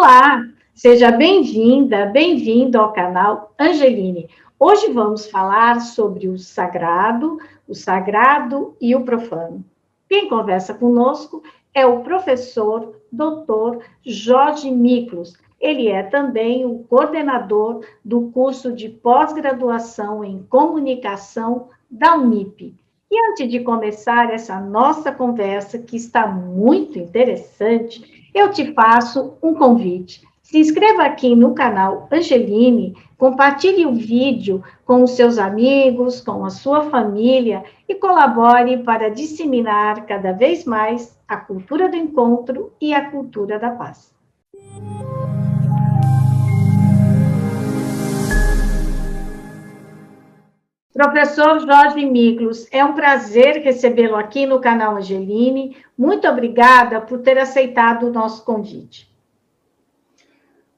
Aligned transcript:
Olá, 0.00 0.46
seja 0.76 1.10
bem-vinda, 1.10 2.06
bem-vindo 2.06 2.78
ao 2.78 2.92
canal 2.92 3.52
Angeline. 3.58 4.30
Hoje 4.56 4.92
vamos 4.92 5.28
falar 5.28 5.80
sobre 5.80 6.28
o 6.28 6.38
sagrado, 6.38 7.40
o 7.66 7.74
sagrado 7.74 8.76
e 8.80 8.94
o 8.94 9.02
profano. 9.02 9.64
Quem 10.08 10.28
conversa 10.28 10.72
conosco 10.72 11.42
é 11.74 11.84
o 11.84 12.04
professor 12.04 12.94
Dr. 13.10 13.82
Jorge 14.06 14.70
Miklos. 14.70 15.36
Ele 15.60 15.88
é 15.88 16.04
também 16.04 16.64
o 16.64 16.78
coordenador 16.84 17.84
do 18.04 18.30
curso 18.30 18.72
de 18.72 18.88
pós-graduação 18.88 20.22
em 20.22 20.46
comunicação 20.48 21.70
da 21.90 22.14
Unip. 22.14 22.72
E 23.10 23.30
antes 23.32 23.50
de 23.50 23.60
começar 23.60 24.32
essa 24.32 24.60
nossa 24.60 25.10
conversa, 25.10 25.76
que 25.76 25.96
está 25.96 26.24
muito 26.24 27.00
interessante, 27.00 28.17
eu 28.34 28.50
te 28.50 28.72
faço 28.72 29.34
um 29.42 29.54
convite. 29.54 30.26
Se 30.42 30.58
inscreva 30.58 31.02
aqui 31.02 31.36
no 31.36 31.54
canal 31.54 32.08
Angeline, 32.10 32.96
compartilhe 33.18 33.84
o 33.84 33.94
vídeo 33.94 34.62
com 34.86 35.02
os 35.02 35.10
seus 35.10 35.36
amigos, 35.36 36.22
com 36.22 36.42
a 36.44 36.48
sua 36.48 36.84
família 36.84 37.64
e 37.86 37.94
colabore 37.94 38.78
para 38.78 39.10
disseminar 39.10 40.06
cada 40.06 40.32
vez 40.32 40.64
mais 40.64 41.18
a 41.28 41.36
cultura 41.36 41.90
do 41.90 41.96
encontro 41.96 42.72
e 42.80 42.94
a 42.94 43.10
cultura 43.10 43.58
da 43.58 43.72
paz. 43.72 44.14
Professor 50.92 51.60
Jorge 51.60 52.04
Miklos, 52.06 52.66
é 52.72 52.84
um 52.84 52.94
prazer 52.94 53.62
recebê-lo 53.62 54.16
aqui 54.16 54.46
no 54.46 54.58
canal 54.58 54.96
Angeline. 54.96 55.76
Muito 55.96 56.26
obrigada 56.26 57.00
por 57.00 57.18
ter 57.20 57.38
aceitado 57.38 58.06
o 58.06 58.12
nosso 58.12 58.44
convite. 58.44 59.08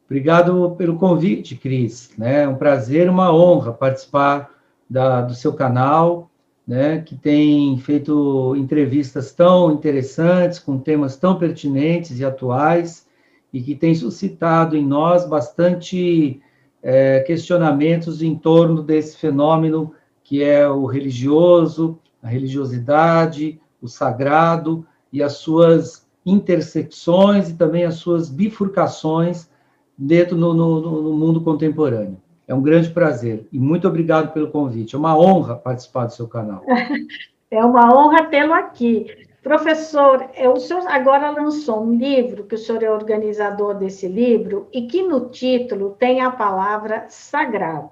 Obrigado 0.05 0.75
pelo 0.77 0.97
convite, 0.97 1.55
Cris. 1.55 2.11
É 2.21 2.47
um 2.47 2.57
prazer, 2.57 3.09
uma 3.09 3.33
honra 3.33 3.73
participar 3.73 4.51
da, 4.89 5.23
do 5.23 5.35
seu 5.35 5.53
canal, 5.53 6.29
né, 6.67 7.01
que 7.01 7.17
tem 7.17 7.79
feito 7.79 8.55
entrevistas 8.57 9.33
tão 9.33 9.71
interessantes, 9.71 10.59
com 10.59 10.79
temas 10.79 11.17
tão 11.17 11.39
pertinentes 11.39 12.19
e 12.19 12.25
atuais, 12.25 13.07
e 13.53 13.63
que 13.63 13.77
tem 13.77 13.95
suscitado 13.95 14.77
em 14.77 14.85
nós 14.85 15.25
bastante 15.25 16.41
é, 16.83 17.21
questionamentos 17.21 18.21
em 18.21 18.35
torno 18.35 18.83
desse 18.83 19.17
fenômeno 19.17 19.95
que 20.31 20.45
é 20.45 20.69
o 20.69 20.87
religioso, 20.87 21.99
a 22.23 22.29
religiosidade, 22.29 23.61
o 23.83 23.89
sagrado 23.89 24.87
e 25.13 25.25
as 25.25 25.33
suas 25.39 26.07
intersecções 26.25 27.51
e 27.51 27.55
também 27.57 27.85
as 27.85 27.97
suas 27.97 28.31
bifurcações 28.31 29.51
dentro 29.99 30.37
no, 30.37 30.55
no, 30.55 31.03
no 31.03 31.13
mundo 31.15 31.41
contemporâneo. 31.41 32.17
É 32.47 32.55
um 32.55 32.63
grande 32.63 32.91
prazer 32.91 33.49
e 33.51 33.59
muito 33.59 33.89
obrigado 33.89 34.33
pelo 34.33 34.53
convite. 34.53 34.95
É 34.95 34.99
uma 34.99 35.19
honra 35.19 35.57
participar 35.57 36.07
do 36.07 36.13
seu 36.13 36.29
canal. 36.29 36.63
É 37.53 37.65
uma 37.65 37.93
honra 37.93 38.27
tê-lo 38.27 38.53
aqui. 38.53 39.07
Professor, 39.43 40.31
é, 40.35 40.49
o 40.49 40.55
senhor 40.55 40.87
agora 40.87 41.31
lançou 41.31 41.83
um 41.83 41.97
livro, 41.97 42.45
que 42.45 42.55
o 42.55 42.59
senhor 42.59 42.81
é 42.81 42.89
organizador 42.89 43.75
desse 43.75 44.07
livro, 44.07 44.69
e 44.73 44.87
que 44.87 45.03
no 45.03 45.31
título 45.31 45.97
tem 45.99 46.21
a 46.21 46.31
palavra 46.31 47.07
sagrado. 47.09 47.91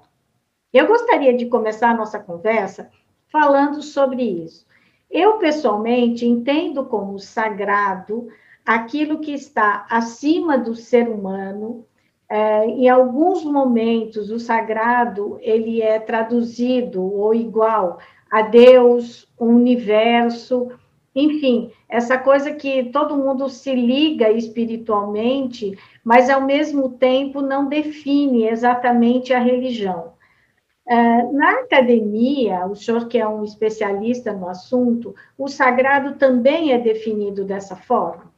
Eu 0.71 0.85
gostaria 0.85 1.35
de 1.35 1.47
começar 1.47 1.89
a 1.89 1.95
nossa 1.95 2.19
conversa 2.19 2.91
falando 3.31 3.81
sobre 3.81 4.21
isso. 4.23 4.67
Eu, 5.09 5.39
pessoalmente, 5.39 6.27
entendo 6.27 6.85
como 6.85 7.17
sagrado 7.17 8.27
aquilo 8.63 9.19
que 9.19 9.31
está 9.31 9.87
acima 9.89 10.59
do 10.59 10.75
ser 10.75 11.09
humano. 11.09 11.85
É, 12.29 12.67
em 12.67 12.87
alguns 12.87 13.43
momentos, 13.43 14.29
o 14.29 14.39
sagrado 14.39 15.39
ele 15.41 15.81
é 15.81 15.97
traduzido 15.99 17.03
ou 17.03 17.33
igual 17.33 17.97
a 18.29 18.43
Deus, 18.43 19.27
o 19.39 19.45
universo, 19.45 20.71
enfim, 21.15 21.71
essa 21.89 22.15
coisa 22.15 22.53
que 22.53 22.83
todo 22.91 23.17
mundo 23.17 23.49
se 23.49 23.73
liga 23.73 24.29
espiritualmente, 24.29 25.75
mas 26.03 26.29
ao 26.29 26.41
mesmo 26.41 26.89
tempo 26.89 27.41
não 27.41 27.67
define 27.67 28.47
exatamente 28.47 29.33
a 29.33 29.39
religião. 29.39 30.18
É, 30.89 31.23
na 31.31 31.59
academia, 31.59 32.65
o 32.65 32.75
senhor 32.75 33.07
que 33.07 33.19
é 33.19 33.27
um 33.27 33.43
especialista 33.43 34.33
no 34.33 34.49
assunto, 34.49 35.13
o 35.37 35.47
sagrado 35.47 36.15
também 36.15 36.71
é 36.71 36.79
definido 36.79 37.45
dessa 37.45 37.75
forma? 37.75 38.33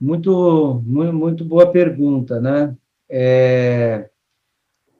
Muito, 0.00 0.80
muito 0.86 1.44
boa 1.44 1.72
pergunta, 1.72 2.40
né? 2.40 2.76
É, 3.10 4.08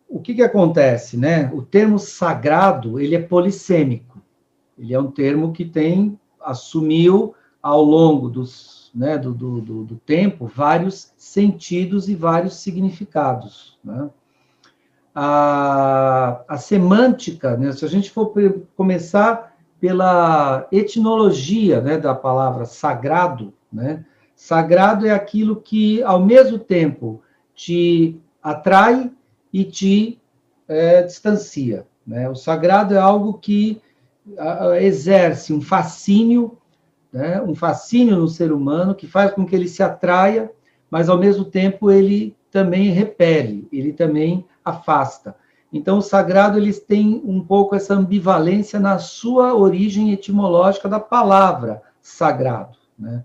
o 0.09 0.19
que, 0.19 0.34
que 0.34 0.43
acontece, 0.43 1.16
né? 1.16 1.48
O 1.54 1.62
termo 1.62 2.00
sagrado, 2.00 2.98
ele 2.98 3.14
é 3.14 3.22
polissêmico. 3.22 4.20
Ele 4.76 4.93
é 4.93 4.98
um 4.98 5.12
termo 5.12 5.53
que 5.53 5.64
tem, 5.64 6.19
assumiu 6.41 7.32
ao 7.62 7.81
longo 7.81 8.28
dos, 8.28 8.91
né, 8.93 9.16
do, 9.16 9.32
do, 9.32 9.60
do, 9.60 9.84
do 9.84 9.97
tempo 9.97 10.47
vários 10.47 11.12
sentidos 11.16 12.09
e 12.09 12.16
vários 12.16 12.56
significados, 12.56 13.78
né? 13.84 14.10
A, 15.14 16.42
a 16.48 16.58
semântica, 16.58 17.56
né? 17.56 17.70
se 17.72 17.84
a 17.84 17.88
gente 17.88 18.10
for 18.10 18.34
começar 18.75 19.54
pela 19.80 20.66
etimologia 20.72 21.80
né, 21.80 21.98
da 21.98 22.14
palavra 22.14 22.64
sagrado, 22.64 23.52
né? 23.72 24.04
sagrado 24.34 25.06
é 25.06 25.10
aquilo 25.10 25.56
que, 25.56 26.02
ao 26.02 26.25
mesmo 26.25 26.58
tempo, 26.58 27.22
te 27.54 28.20
atrai 28.42 29.12
e 29.52 29.62
te 29.62 30.20
é, 30.66 31.02
distancia. 31.02 31.86
Né? 32.04 32.28
O 32.28 32.34
sagrado 32.34 32.94
é 32.94 32.98
algo 32.98 33.34
que 33.34 33.81
a, 34.36 34.81
exerce 34.81 35.52
um 35.52 35.60
fascínio, 35.60 36.58
né? 37.12 37.41
um 37.41 37.54
fascínio 37.54 38.16
no 38.16 38.26
ser 38.26 38.52
humano 38.52 38.94
que 38.94 39.06
faz 39.06 39.32
com 39.32 39.46
que 39.46 39.54
ele 39.54 39.69
se 39.69 39.82
atraia, 39.82 40.50
mas, 40.91 41.08
ao 41.08 41.19
mesmo 41.19 41.44
tempo, 41.44 41.91
ele 41.91 42.36
também 42.50 42.91
repele, 42.91 43.69
ele 43.72 43.92
também 43.92 44.44
afasta. 44.64 45.36
Então, 45.72 45.98
o 45.98 46.02
sagrado 46.02 46.56
eles 46.56 46.78
têm 46.78 47.20
um 47.25 47.42
pouco 47.44 47.75
essa 47.75 47.94
ambivalência 47.94 48.78
na 48.78 48.98
sua 48.98 49.54
origem 49.54 50.12
etimológica 50.12 50.88
da 50.88 51.00
palavra 51.00 51.82
sagrado. 52.00 52.78
Né? 52.97 53.25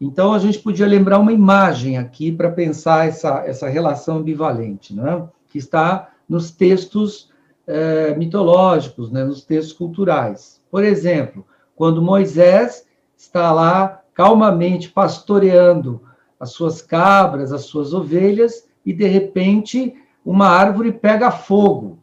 Então, 0.00 0.32
a 0.32 0.38
gente 0.38 0.60
podia 0.60 0.86
lembrar 0.86 1.18
uma 1.18 1.32
imagem 1.32 1.98
aqui 1.98 2.30
para 2.30 2.50
pensar 2.50 3.08
essa, 3.08 3.42
essa 3.44 3.68
relação 3.68 4.18
ambivalente, 4.18 4.94
né? 4.94 5.26
que 5.48 5.58
está 5.58 6.10
nos 6.28 6.52
textos 6.52 7.30
é, 7.66 8.14
mitológicos, 8.14 9.10
né? 9.10 9.24
nos 9.24 9.44
textos 9.44 9.72
culturais. 9.72 10.60
Por 10.70 10.84
exemplo, 10.84 11.44
quando 11.74 12.00
Moisés 12.00 12.86
está 13.16 13.52
lá 13.52 14.02
calmamente 14.14 14.88
pastoreando 14.88 16.00
as 16.38 16.52
suas 16.52 16.80
cabras, 16.80 17.52
as 17.52 17.62
suas 17.62 17.92
ovelhas, 17.92 18.68
e 18.84 18.92
de 18.92 19.06
repente 19.06 19.94
uma 20.24 20.48
árvore 20.48 20.92
pega 20.92 21.30
fogo 21.30 21.98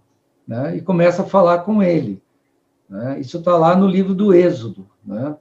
né, 0.48 0.76
e 0.76 0.82
começa 0.82 1.22
a 1.22 1.26
falar 1.26 1.60
com 1.60 1.82
ele. 1.82 2.22
Né? 2.90 3.20
Isso 3.20 3.38
está 3.38 3.56
lá 3.56 3.76
no 3.76 3.88
livro 3.88 4.14
do 4.14 4.34
Êxodo. 4.34 4.88
Né? 5.06 5.36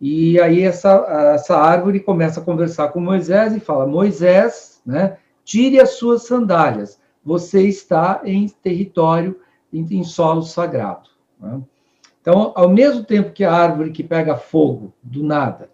E 0.00 0.40
aí 0.40 0.62
essa, 0.62 1.32
essa 1.34 1.56
árvore 1.56 2.00
começa 2.00 2.40
a 2.40 2.44
conversar 2.44 2.88
com 2.88 3.00
Moisés 3.00 3.54
e 3.54 3.60
fala: 3.60 3.86
Moisés, 3.86 4.80
né, 4.84 5.16
tire 5.44 5.80
as 5.80 5.90
suas 5.90 6.22
sandálias, 6.22 7.00
você 7.24 7.62
está 7.62 8.20
em 8.24 8.48
território, 8.48 9.40
em, 9.72 9.86
em 9.90 10.04
solo 10.04 10.42
sagrado. 10.42 11.08
Né? 11.40 11.60
Então, 12.20 12.52
ao 12.54 12.68
mesmo 12.68 13.04
tempo 13.04 13.32
que 13.32 13.44
a 13.44 13.52
árvore 13.52 13.90
que 13.90 14.02
pega 14.02 14.36
fogo 14.36 14.92
do 15.02 15.22
nada 15.22 15.70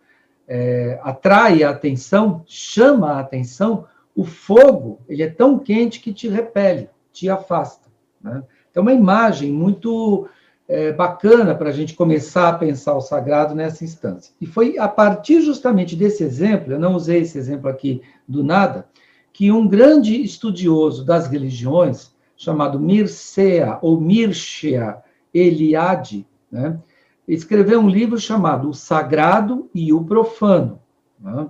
é, 0.47 1.00
atrai 1.03 1.62
a 1.62 1.71
atenção, 1.71 2.42
chama 2.47 3.12
a 3.12 3.21
atenção, 3.21 3.86
o 4.15 4.25
fogo 4.25 5.01
ele 5.09 5.22
é 5.22 5.31
tão 5.31 5.59
quente 5.59 6.01
que 6.01 6.13
te 6.13 6.28
repele, 6.28 6.89
te 7.13 7.28
afasta. 7.28 7.89
Né? 8.22 8.43
Então, 8.71 8.83
uma 8.83 8.93
imagem 8.93 9.53
muito 9.53 10.28
é, 10.69 10.93
bacana 10.93 11.55
para 11.55 11.69
a 11.69 11.72
gente 11.72 11.95
começar 11.95 12.49
a 12.49 12.59
pensar 12.59 12.95
o 12.95 13.01
sagrado 13.01 13.55
nessa 13.55 13.84
instância. 13.84 14.34
E 14.41 14.47
foi 14.47 14.78
a 14.78 14.89
partir 14.89 15.41
justamente 15.41 15.95
desse 15.95 16.22
exemplo, 16.22 16.72
eu 16.72 16.78
não 16.78 16.95
usei 16.95 17.21
esse 17.21 17.37
exemplo 17.37 17.69
aqui 17.69 18.03
do 18.27 18.43
nada, 18.43 18.89
que 19.33 19.51
um 19.51 19.66
grande 19.66 20.22
estudioso 20.22 21.05
das 21.05 21.27
religiões, 21.27 22.15
chamado 22.37 22.81
Mircea 22.81 23.78
ou 23.83 24.01
Mircea 24.01 24.99
Eliade, 25.33 26.27
né, 26.51 26.78
escreveu 27.27 27.81
um 27.81 27.89
livro 27.89 28.19
chamado 28.19 28.69
O 28.69 28.75
Sagrado 28.75 29.69
e 29.75 29.93
o 29.93 30.05
Profano. 30.05 30.81
Né? 31.19 31.49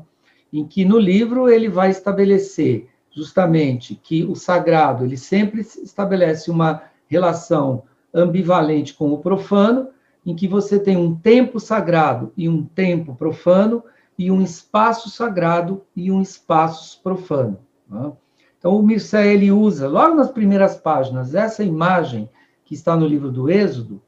Em 0.55 0.65
que 0.65 0.85
no 0.85 0.99
livro 0.99 1.49
ele 1.49 1.69
vai 1.69 1.91
estabelecer 1.91 2.89
justamente 3.11 3.97
que 3.97 4.23
o 4.25 4.37
sagrado 4.37 5.05
ele 5.05 5.17
sempre 5.17 5.61
estabelece 5.61 6.49
uma 6.49 6.83
relação 7.09 7.83
ambivalente 8.15 8.95
com 8.95 9.13
o 9.13 9.19
profano, 9.19 9.89
em 10.25 10.35
que 10.35 10.47
você 10.47 10.79
tem 10.79 10.97
um 10.97 11.15
tempo 11.15 11.59
sagrado 11.59 12.33
e 12.37 12.49
um 12.49 12.65
tempo 12.65 13.17
profano, 13.17 13.83
e 14.17 14.31
um 14.31 14.41
espaço 14.41 15.11
sagrado 15.11 15.83
e 15.95 16.11
um 16.13 16.23
espaço 16.23 17.01
profano. 17.03 17.59
Né? 17.91 18.13
Então, 18.57 18.77
o 18.77 18.83
Mircea, 18.83 19.27
ele 19.27 19.51
usa, 19.51 19.89
logo 19.89 20.15
nas 20.15 20.31
primeiras 20.31 20.77
páginas, 20.77 21.35
essa 21.35 21.65
imagem 21.65 22.31
que 22.65 22.75
está 22.75 22.97
no 22.97 23.07
livro 23.07 23.31
do 23.31 23.51
Êxodo, 23.51 24.01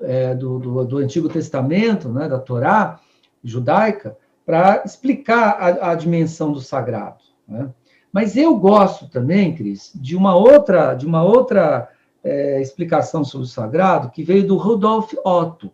é, 0.00 0.34
do, 0.34 0.58
do, 0.58 0.84
do, 0.84 0.98
Antigo 0.98 1.28
Testamento, 1.28 2.08
né, 2.08 2.28
da 2.28 2.38
Torá 2.38 3.00
judaica, 3.42 4.16
para 4.46 4.84
explicar 4.84 5.56
a, 5.58 5.90
a, 5.90 5.94
dimensão 5.96 6.52
do 6.52 6.60
sagrado. 6.60 7.24
Né? 7.48 7.68
Mas 8.12 8.36
eu 8.36 8.56
gosto 8.56 9.08
também, 9.08 9.52
Cris, 9.54 9.90
de 9.92 10.16
uma 10.16 10.36
outra, 10.36 10.94
de 10.94 11.04
uma 11.04 11.24
outra 11.24 11.90
é, 12.22 12.62
explicação 12.62 13.24
sobre 13.24 13.44
o 13.44 13.50
sagrado 13.50 14.10
que 14.10 14.22
veio 14.22 14.46
do 14.46 14.56
Rudolf 14.56 15.12
Otto, 15.24 15.70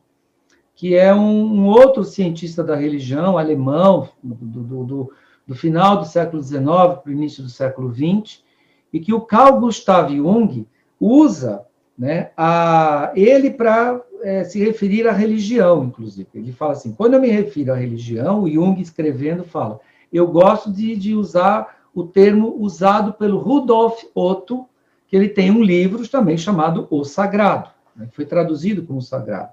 que 0.74 0.96
é 0.96 1.14
um, 1.14 1.60
um 1.60 1.66
outro 1.66 2.02
cientista 2.02 2.64
da 2.64 2.74
religião 2.74 3.36
alemão 3.36 4.08
do, 4.22 4.34
do, 4.34 4.84
do, 4.84 5.12
do 5.46 5.54
final 5.54 5.98
do 5.98 6.06
século 6.06 6.42
XIX 6.42 6.64
para 6.64 7.02
o 7.06 7.12
início 7.12 7.42
do 7.42 7.50
século 7.50 7.94
XX, 7.94 8.42
e 8.90 8.98
que 8.98 9.12
o 9.12 9.20
Carl 9.20 9.60
Gustav 9.60 10.10
Jung 10.10 10.66
usa 10.98 11.64
né, 11.96 12.30
a, 12.36 13.12
ele 13.14 13.50
para 13.50 14.00
é, 14.22 14.44
se 14.44 14.58
referir 14.58 15.06
à 15.06 15.12
religião, 15.12 15.84
inclusive. 15.84 16.28
Ele 16.34 16.52
fala 16.52 16.72
assim: 16.72 16.92
quando 16.92 17.14
eu 17.14 17.20
me 17.20 17.28
refiro 17.28 17.72
à 17.72 17.76
religião, 17.76 18.42
o 18.42 18.50
Jung 18.50 18.80
escrevendo 18.80 19.44
fala, 19.44 19.80
eu 20.12 20.26
gosto 20.26 20.72
de, 20.72 20.96
de 20.96 21.14
usar 21.14 21.82
o 21.94 22.04
termo 22.04 22.56
usado 22.58 23.12
pelo 23.12 23.38
Rudolf 23.38 24.02
Otto, 24.14 24.66
que 25.06 25.16
ele 25.16 25.28
tem 25.28 25.50
um 25.50 25.62
livro 25.62 26.06
também 26.08 26.38
chamado 26.38 26.86
O 26.90 27.04
Sagrado, 27.04 27.70
né, 27.94 28.06
que 28.06 28.16
foi 28.16 28.24
traduzido 28.24 28.82
como 28.82 29.02
Sagrado. 29.02 29.52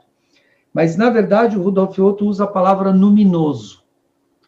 Mas, 0.73 0.95
na 0.95 1.09
verdade, 1.09 1.57
o 1.57 1.61
Rudolf 1.61 1.97
Otto 1.99 2.25
usa 2.25 2.43
a 2.43 2.47
palavra 2.47 2.91
luminoso. 2.91 3.83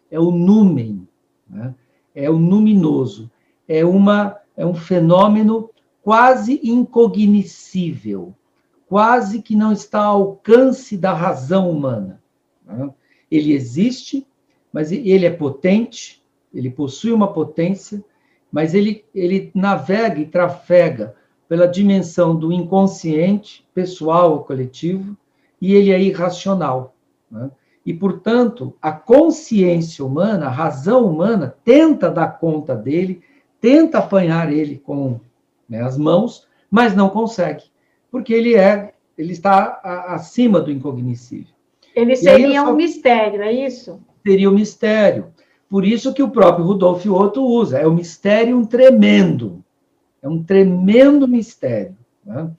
É 0.09 0.19
o 0.19 0.31
numen, 0.31 1.07
né? 1.49 1.73
é 2.13 2.29
o 2.29 2.33
luminoso. 2.33 3.29
É, 3.67 3.83
uma, 3.83 4.37
é 4.55 4.65
um 4.65 4.75
fenômeno 4.75 5.69
quase 6.01 6.59
incognoscível, 6.63 8.33
quase 8.91 9.41
que 9.41 9.55
não 9.55 9.71
está 9.71 10.01
ao 10.01 10.21
alcance 10.21 10.97
da 10.97 11.13
razão 11.13 11.71
humana. 11.71 12.21
Né? 12.65 12.89
Ele 13.31 13.53
existe, 13.53 14.27
mas 14.69 14.91
ele 14.91 15.25
é 15.25 15.29
potente, 15.29 16.21
ele 16.53 16.69
possui 16.69 17.13
uma 17.13 17.31
potência, 17.31 18.03
mas 18.51 18.73
ele, 18.73 19.05
ele 19.15 19.49
navega 19.55 20.19
e 20.19 20.25
trafega 20.25 21.15
pela 21.47 21.69
dimensão 21.69 22.35
do 22.35 22.51
inconsciente, 22.51 23.65
pessoal 23.73 24.33
ou 24.33 24.43
coletivo, 24.43 25.15
e 25.61 25.73
ele 25.73 25.91
é 25.93 26.01
irracional. 26.01 26.93
Né? 27.31 27.49
E, 27.85 27.93
portanto, 27.93 28.75
a 28.81 28.91
consciência 28.91 30.03
humana, 30.03 30.47
a 30.47 30.51
razão 30.51 31.05
humana, 31.05 31.55
tenta 31.63 32.11
dar 32.11 32.39
conta 32.39 32.75
dele, 32.75 33.21
tenta 33.61 33.99
apanhar 33.99 34.51
ele 34.51 34.77
com 34.77 35.17
né, 35.69 35.81
as 35.81 35.97
mãos, 35.97 36.45
mas 36.69 36.93
não 36.93 37.09
consegue, 37.09 37.70
porque 38.11 38.33
ele 38.33 38.55
é 38.55 38.93
ele 39.17 39.33
está 39.33 39.79
a, 39.83 40.15
acima 40.15 40.59
do 40.59 40.71
incognoscível. 40.71 41.53
Ele 41.95 42.15
seria 42.15 42.63
um 42.63 42.75
mistério, 42.75 43.41
é 43.41 43.51
isso? 43.51 43.99
Seria 44.25 44.49
um 44.49 44.53
mistério. 44.53 45.27
Por 45.69 45.85
isso 45.85 46.13
que 46.13 46.23
o 46.23 46.29
próprio 46.29 46.65
Rudolf 46.65 47.05
Otto 47.05 47.43
usa, 47.45 47.79
é 47.79 47.87
um 47.87 47.93
mistério 47.93 48.65
tremendo. 48.65 49.63
É 50.21 50.27
um 50.27 50.43
tremendo 50.43 51.27
mistério. 51.27 51.95
Né? 52.25 52.49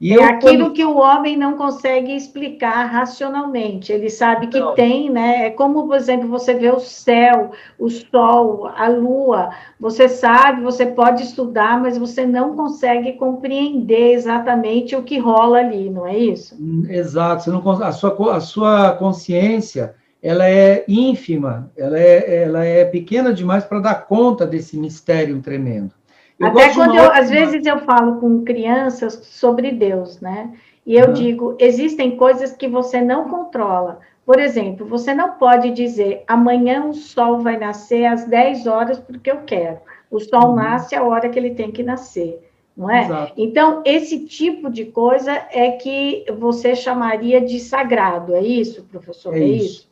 E 0.00 0.14
é 0.14 0.24
aquilo 0.24 0.64
quando... 0.64 0.72
que 0.72 0.84
o 0.84 0.96
homem 0.96 1.36
não 1.36 1.58
consegue 1.58 2.16
explicar 2.16 2.86
racionalmente. 2.86 3.92
Ele 3.92 4.08
sabe 4.08 4.46
que 4.46 4.58
não. 4.58 4.74
tem, 4.74 5.10
né? 5.10 5.46
É 5.46 5.50
como, 5.50 5.86
por 5.86 5.94
exemplo, 5.94 6.26
você 6.26 6.54
vê 6.54 6.70
o 6.70 6.80
céu, 6.80 7.50
o 7.78 7.90
sol, 7.90 8.66
a 8.68 8.88
lua. 8.88 9.50
Você 9.78 10.08
sabe, 10.08 10.62
você 10.62 10.86
pode 10.86 11.22
estudar, 11.22 11.78
mas 11.78 11.98
você 11.98 12.24
não 12.24 12.56
consegue 12.56 13.12
compreender 13.12 14.14
exatamente 14.14 14.96
o 14.96 15.02
que 15.02 15.18
rola 15.18 15.58
ali, 15.58 15.90
não 15.90 16.06
é 16.06 16.16
isso? 16.16 16.56
Hum, 16.58 16.86
exato. 16.88 17.52
Não, 17.52 17.70
a, 17.82 17.92
sua, 17.92 18.36
a 18.36 18.40
sua 18.40 18.92
consciência 18.92 19.94
ela 20.22 20.48
é 20.48 20.82
ínfima, 20.88 21.70
ela 21.76 21.98
é, 21.98 22.42
ela 22.42 22.64
é 22.64 22.84
pequena 22.86 23.32
demais 23.34 23.64
para 23.64 23.80
dar 23.80 24.06
conta 24.06 24.46
desse 24.46 24.78
mistério 24.78 25.40
tremendo. 25.42 25.92
Eu 26.40 26.46
Até 26.46 26.72
quando 26.72 26.96
eu, 26.96 27.12
às 27.12 27.28
vezes 27.28 27.66
eu 27.66 27.80
falo 27.80 28.18
com 28.18 28.42
crianças 28.42 29.12
sobre 29.24 29.72
Deus, 29.72 30.22
né? 30.22 30.50
E 30.86 30.96
eu 30.96 31.08
uhum. 31.08 31.12
digo, 31.12 31.56
existem 31.58 32.16
coisas 32.16 32.52
que 32.52 32.66
você 32.66 32.98
não 33.02 33.28
controla. 33.28 34.00
Por 34.24 34.38
exemplo, 34.38 34.86
você 34.86 35.12
não 35.12 35.32
pode 35.32 35.70
dizer, 35.70 36.24
amanhã 36.26 36.86
o 36.86 36.94
sol 36.94 37.40
vai 37.40 37.58
nascer 37.58 38.06
às 38.06 38.24
10 38.24 38.66
horas 38.66 38.98
porque 38.98 39.30
eu 39.30 39.42
quero. 39.42 39.80
O 40.10 40.18
sol 40.18 40.50
uhum. 40.50 40.54
nasce 40.54 40.94
a 40.94 41.04
hora 41.04 41.28
que 41.28 41.38
ele 41.38 41.50
tem 41.50 41.70
que 41.70 41.82
nascer, 41.82 42.40
não 42.74 42.90
é? 42.90 43.04
Exato. 43.04 43.32
Então, 43.36 43.82
esse 43.84 44.20
tipo 44.20 44.70
de 44.70 44.86
coisa 44.86 45.32
é 45.50 45.72
que 45.72 46.24
você 46.38 46.74
chamaria 46.74 47.42
de 47.42 47.60
sagrado, 47.60 48.34
é 48.34 48.42
isso, 48.42 48.82
professor? 48.84 49.36
É, 49.36 49.40
é 49.40 49.44
isso. 49.44 49.64
isso? 49.66 49.90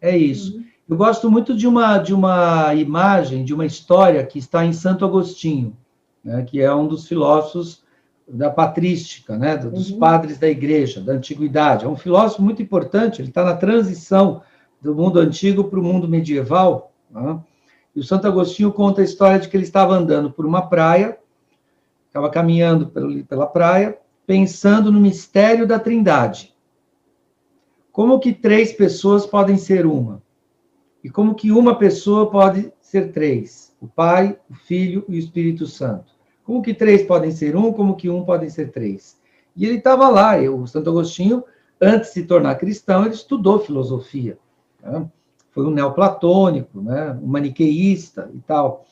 É 0.00 0.16
isso. 0.16 0.56
Uhum. 0.56 0.64
Eu 0.88 0.96
gosto 0.96 1.30
muito 1.30 1.54
de 1.54 1.68
uma, 1.68 1.98
de 1.98 2.14
uma 2.14 2.74
imagem, 2.74 3.44
de 3.44 3.52
uma 3.52 3.66
história 3.66 4.24
que 4.24 4.38
está 4.38 4.64
em 4.64 4.72
Santo 4.72 5.04
Agostinho 5.04 5.76
né, 6.24 6.42
que 6.42 6.60
é 6.60 6.74
um 6.74 6.86
dos 6.86 7.06
filósofos 7.06 7.82
da 8.28 8.50
patrística, 8.50 9.36
né, 9.36 9.56
dos 9.56 9.90
uhum. 9.90 9.98
padres 9.98 10.38
da 10.38 10.48
igreja, 10.48 11.00
da 11.00 11.12
antiguidade. 11.14 11.84
É 11.84 11.88
um 11.88 11.96
filósofo 11.96 12.42
muito 12.42 12.62
importante, 12.62 13.20
ele 13.20 13.28
está 13.28 13.44
na 13.44 13.56
transição 13.56 14.42
do 14.80 14.94
mundo 14.94 15.18
antigo 15.18 15.64
para 15.64 15.80
o 15.80 15.82
mundo 15.82 16.08
medieval. 16.08 16.92
Né? 17.10 17.40
E 17.94 18.00
o 18.00 18.04
Santo 18.04 18.26
Agostinho 18.26 18.72
conta 18.72 19.00
a 19.00 19.04
história 19.04 19.38
de 19.38 19.48
que 19.48 19.56
ele 19.56 19.64
estava 19.64 19.94
andando 19.94 20.30
por 20.30 20.46
uma 20.46 20.62
praia, 20.62 21.18
estava 22.06 22.30
caminhando 22.30 22.92
pela 23.28 23.46
praia, 23.46 23.98
pensando 24.26 24.92
no 24.92 25.00
mistério 25.00 25.66
da 25.66 25.78
trindade. 25.78 26.54
Como 27.90 28.20
que 28.20 28.32
três 28.32 28.72
pessoas 28.72 29.26
podem 29.26 29.56
ser 29.56 29.86
uma? 29.86 30.22
E 31.02 31.10
como 31.10 31.34
que 31.34 31.50
uma 31.50 31.76
pessoa 31.76 32.30
pode 32.30 32.72
ser 32.80 33.12
três? 33.12 33.69
O 33.80 33.88
Pai, 33.88 34.38
o 34.48 34.54
Filho 34.54 35.04
e 35.08 35.16
o 35.16 35.18
Espírito 35.18 35.66
Santo. 35.66 36.12
Como 36.44 36.62
que 36.62 36.74
três 36.74 37.02
podem 37.02 37.30
ser 37.30 37.56
um, 37.56 37.72
como 37.72 37.96
que 37.96 38.10
um 38.10 38.24
podem 38.24 38.50
ser 38.50 38.70
três? 38.70 39.18
E 39.56 39.64
ele 39.64 39.78
estava 39.78 40.08
lá, 40.08 40.36
o 40.38 40.66
Santo 40.66 40.90
Agostinho, 40.90 41.44
antes 41.80 42.08
de 42.08 42.14
se 42.14 42.22
tornar 42.24 42.56
cristão, 42.56 43.04
ele 43.04 43.14
estudou 43.14 43.60
filosofia. 43.60 44.38
Né? 44.82 45.06
Foi 45.50 45.64
um 45.64 45.70
neoplatônico, 45.70 46.80
né? 46.80 47.18
um 47.22 47.26
maniqueísta 47.26 48.30
e 48.34 48.38
tal. 48.40 48.84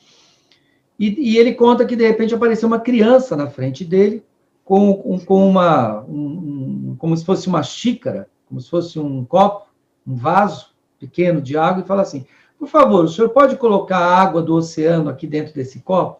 E, 0.99 1.31
e, 1.31 1.37
ele 1.37 1.53
conta 1.53 1.85
que, 1.85 1.95
de 1.95 2.05
repente, 2.05 2.35
apareceu 2.35 2.67
uma 2.67 2.79
criança 2.79 3.35
na 3.37 3.47
frente 3.47 3.85
dele, 3.85 4.23
com, 4.65 4.93
com, 4.95 5.19
com 5.19 5.49
uma, 5.49 6.01
um, 6.01 6.91
um, 6.91 6.95
como 6.97 7.15
se 7.15 7.23
fosse 7.23 7.47
uma 7.47 7.63
xícara, 7.63 8.29
como 8.47 8.59
se 8.59 8.69
fosse 8.69 8.99
um 8.99 9.23
copo, 9.23 9.67
um 10.05 10.15
vaso 10.15 10.75
pequeno 10.99 11.41
de 11.41 11.57
água, 11.57 11.81
e 11.81 11.87
fala 11.87 12.01
assim: 12.01 12.25
por 12.59 12.67
favor, 12.67 13.05
o 13.05 13.07
senhor 13.07 13.29
pode 13.29 13.55
colocar 13.55 13.99
a 13.99 14.17
água 14.17 14.41
do 14.41 14.53
oceano 14.53 15.09
aqui 15.09 15.25
dentro 15.25 15.53
desse 15.53 15.79
copo? 15.79 16.19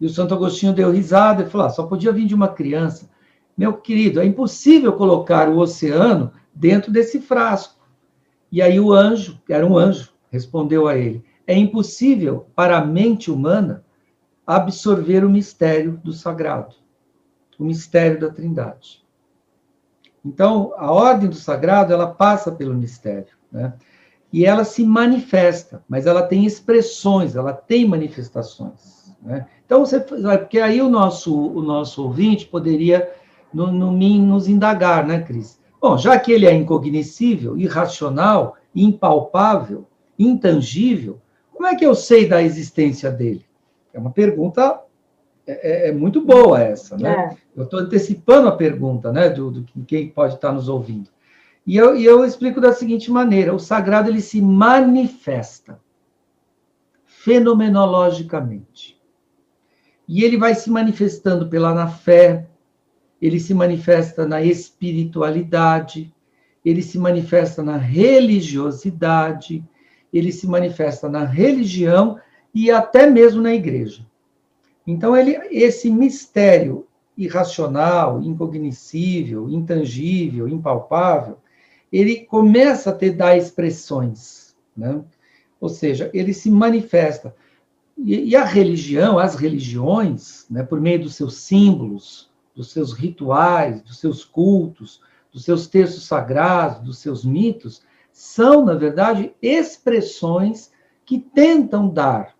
E 0.00 0.06
o 0.06 0.08
Santo 0.08 0.32
Agostinho 0.32 0.72
deu 0.72 0.90
risada 0.90 1.42
e 1.42 1.46
falou: 1.46 1.66
ah, 1.66 1.70
só 1.70 1.86
podia 1.86 2.10
vir 2.10 2.26
de 2.26 2.34
uma 2.34 2.48
criança. 2.48 3.10
Meu 3.56 3.74
querido, 3.74 4.18
é 4.18 4.24
impossível 4.24 4.94
colocar 4.94 5.50
o 5.50 5.58
oceano 5.58 6.32
dentro 6.54 6.90
desse 6.90 7.20
frasco. 7.20 7.86
E 8.50 8.62
aí 8.62 8.80
o 8.80 8.92
anjo, 8.92 9.38
que 9.44 9.52
era 9.52 9.66
um 9.66 9.76
anjo, 9.76 10.10
respondeu 10.30 10.88
a 10.88 10.96
ele: 10.96 11.22
é 11.46 11.54
impossível 11.54 12.46
para 12.54 12.78
a 12.78 12.84
mente 12.84 13.30
humana 13.30 13.84
absorver 14.46 15.22
o 15.22 15.28
mistério 15.28 16.00
do 16.02 16.14
sagrado, 16.14 16.74
o 17.58 17.64
mistério 17.64 18.18
da 18.18 18.30
Trindade. 18.30 19.04
Então, 20.24 20.72
a 20.78 20.90
ordem 20.90 21.28
do 21.28 21.36
sagrado, 21.36 21.92
ela 21.92 22.06
passa 22.06 22.50
pelo 22.50 22.74
mistério, 22.74 23.36
né? 23.52 23.74
E 24.32 24.44
ela 24.44 24.64
se 24.64 24.84
manifesta, 24.84 25.82
mas 25.88 26.06
ela 26.06 26.22
tem 26.22 26.44
expressões, 26.44 27.34
ela 27.34 27.52
tem 27.52 27.86
manifestações. 27.86 29.14
Né? 29.22 29.46
Então, 29.64 29.84
você, 29.84 30.00
porque 30.00 30.58
aí 30.58 30.80
o 30.80 30.88
nosso, 30.88 31.34
o 31.34 31.62
nosso 31.62 32.02
ouvinte 32.02 32.46
poderia 32.46 33.10
no, 33.52 33.72
no, 33.72 33.90
nos 33.90 34.48
indagar, 34.48 35.06
né, 35.06 35.20
Cris? 35.20 35.58
Bom, 35.80 35.96
já 35.96 36.18
que 36.18 36.32
ele 36.32 36.46
é 36.46 36.52
incognoscível, 36.52 37.56
irracional, 37.56 38.56
impalpável, 38.74 39.86
intangível, 40.18 41.20
como 41.52 41.66
é 41.66 41.74
que 41.74 41.86
eu 41.86 41.94
sei 41.94 42.28
da 42.28 42.42
existência 42.42 43.10
dele? 43.10 43.44
É 43.92 43.98
uma 43.98 44.10
pergunta 44.10 44.80
é, 45.46 45.86
é, 45.86 45.88
é 45.88 45.92
muito 45.92 46.20
boa 46.20 46.60
essa, 46.60 46.96
né? 46.96 47.34
É. 47.34 47.36
Eu 47.58 47.64
estou 47.64 47.80
antecipando 47.80 48.48
a 48.48 48.52
pergunta, 48.52 49.10
né, 49.10 49.30
do, 49.30 49.50
do 49.50 49.84
quem 49.84 50.08
pode 50.08 50.34
estar 50.34 50.52
nos 50.52 50.68
ouvindo. 50.68 51.08
E 51.68 51.76
eu, 51.76 51.94
e 51.94 52.02
eu 52.02 52.24
explico 52.24 52.62
da 52.62 52.72
seguinte 52.72 53.10
maneira: 53.10 53.54
o 53.54 53.58
sagrado 53.58 54.08
ele 54.08 54.22
se 54.22 54.40
manifesta 54.40 55.78
fenomenologicamente. 57.04 58.98
E 60.08 60.24
ele 60.24 60.38
vai 60.38 60.54
se 60.54 60.70
manifestando 60.70 61.46
pela 61.46 61.74
na 61.74 61.86
fé, 61.86 62.48
ele 63.20 63.38
se 63.38 63.52
manifesta 63.52 64.26
na 64.26 64.40
espiritualidade, 64.40 66.10
ele 66.64 66.80
se 66.80 66.98
manifesta 66.98 67.62
na 67.62 67.76
religiosidade, 67.76 69.62
ele 70.10 70.32
se 70.32 70.46
manifesta 70.46 71.06
na 71.06 71.26
religião 71.26 72.18
e 72.54 72.70
até 72.70 73.06
mesmo 73.10 73.42
na 73.42 73.52
igreja. 73.52 74.06
Então, 74.86 75.14
ele, 75.14 75.38
esse 75.50 75.90
mistério 75.90 76.86
irracional, 77.14 78.22
incognoscível, 78.22 79.50
intangível, 79.50 80.48
impalpável, 80.48 81.36
ele 81.92 82.24
começa 82.24 82.90
a 82.90 82.92
ter 82.92 83.10
dar 83.10 83.36
expressões, 83.36 84.54
né? 84.76 85.02
Ou 85.60 85.68
seja, 85.68 86.10
ele 86.14 86.32
se 86.32 86.50
manifesta. 86.50 87.34
E, 87.96 88.30
e 88.30 88.36
a 88.36 88.44
religião, 88.44 89.18
as 89.18 89.34
religiões, 89.34 90.46
né, 90.48 90.62
por 90.62 90.80
meio 90.80 91.02
dos 91.02 91.16
seus 91.16 91.34
símbolos, 91.38 92.30
dos 92.54 92.70
seus 92.70 92.92
rituais, 92.92 93.82
dos 93.82 93.98
seus 93.98 94.24
cultos, 94.24 95.00
dos 95.32 95.44
seus 95.44 95.66
textos 95.66 96.06
sagrados, 96.06 96.80
dos 96.84 96.98
seus 96.98 97.24
mitos, 97.24 97.82
são, 98.12 98.64
na 98.64 98.74
verdade, 98.74 99.32
expressões 99.42 100.70
que 101.04 101.18
tentam 101.18 101.88
dar 101.88 102.34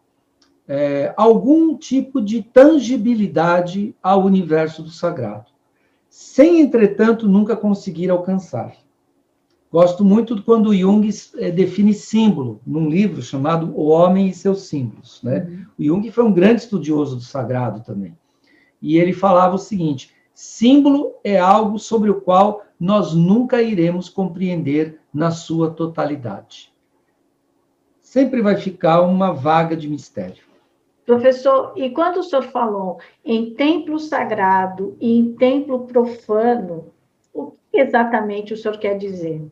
é, 0.67 1.15
algum 1.17 1.77
tipo 1.77 2.21
de 2.21 2.43
tangibilidade 2.43 3.95
ao 4.03 4.25
universo 4.25 4.83
do 4.83 4.91
sagrado, 4.91 5.47
sem, 6.09 6.61
entretanto, 6.61 7.27
nunca 7.27 7.57
conseguir 7.57 8.11
alcançar. 8.11 8.77
Gosto 9.71 10.03
muito 10.03 10.43
quando 10.43 10.75
Jung 10.75 11.07
é, 11.37 11.51
define 11.51 11.93
símbolo 11.93 12.61
num 12.67 12.89
livro 12.89 13.21
chamado 13.21 13.71
O 13.77 13.89
Homem 13.89 14.29
e 14.29 14.35
seus 14.35 14.63
Símbolos. 14.63 15.23
Né? 15.23 15.47
Uhum. 15.47 15.67
O 15.79 15.85
Jung 15.85 16.11
foi 16.11 16.25
um 16.25 16.33
grande 16.33 16.63
estudioso 16.63 17.17
do 17.17 17.23
sagrado 17.23 17.83
também. 17.85 18.17
E 18.81 18.97
ele 18.97 19.13
falava 19.13 19.57
o 19.57 19.59
seguinte: 19.59 20.15
símbolo 20.33 21.15
é 21.23 21.39
algo 21.39 21.79
sobre 21.79 22.09
o 22.09 22.21
qual 22.21 22.65
nós 22.81 23.13
nunca 23.15 23.61
iremos 23.61 24.09
compreender 24.09 25.01
na 25.13 25.31
sua 25.31 25.71
totalidade. 25.71 26.73
Sempre 28.01 28.41
vai 28.41 28.57
ficar 28.57 29.03
uma 29.03 29.33
vaga 29.33 29.77
de 29.77 29.87
mistério. 29.87 30.49
Professor, 31.05 31.73
e 31.77 31.91
quando 31.91 32.19
o 32.19 32.23
senhor 32.23 32.43
falou 32.43 32.99
em 33.25 33.55
templo 33.55 33.99
sagrado 33.99 34.97
e 35.01 35.19
em 35.19 35.35
templo 35.35 35.87
profano, 35.87 36.87
o 37.35 37.53
que 37.71 37.79
exatamente 37.79 38.55
o 38.55 38.57
senhor 38.57 38.79
quer 38.79 38.97
dizer? 38.97 39.51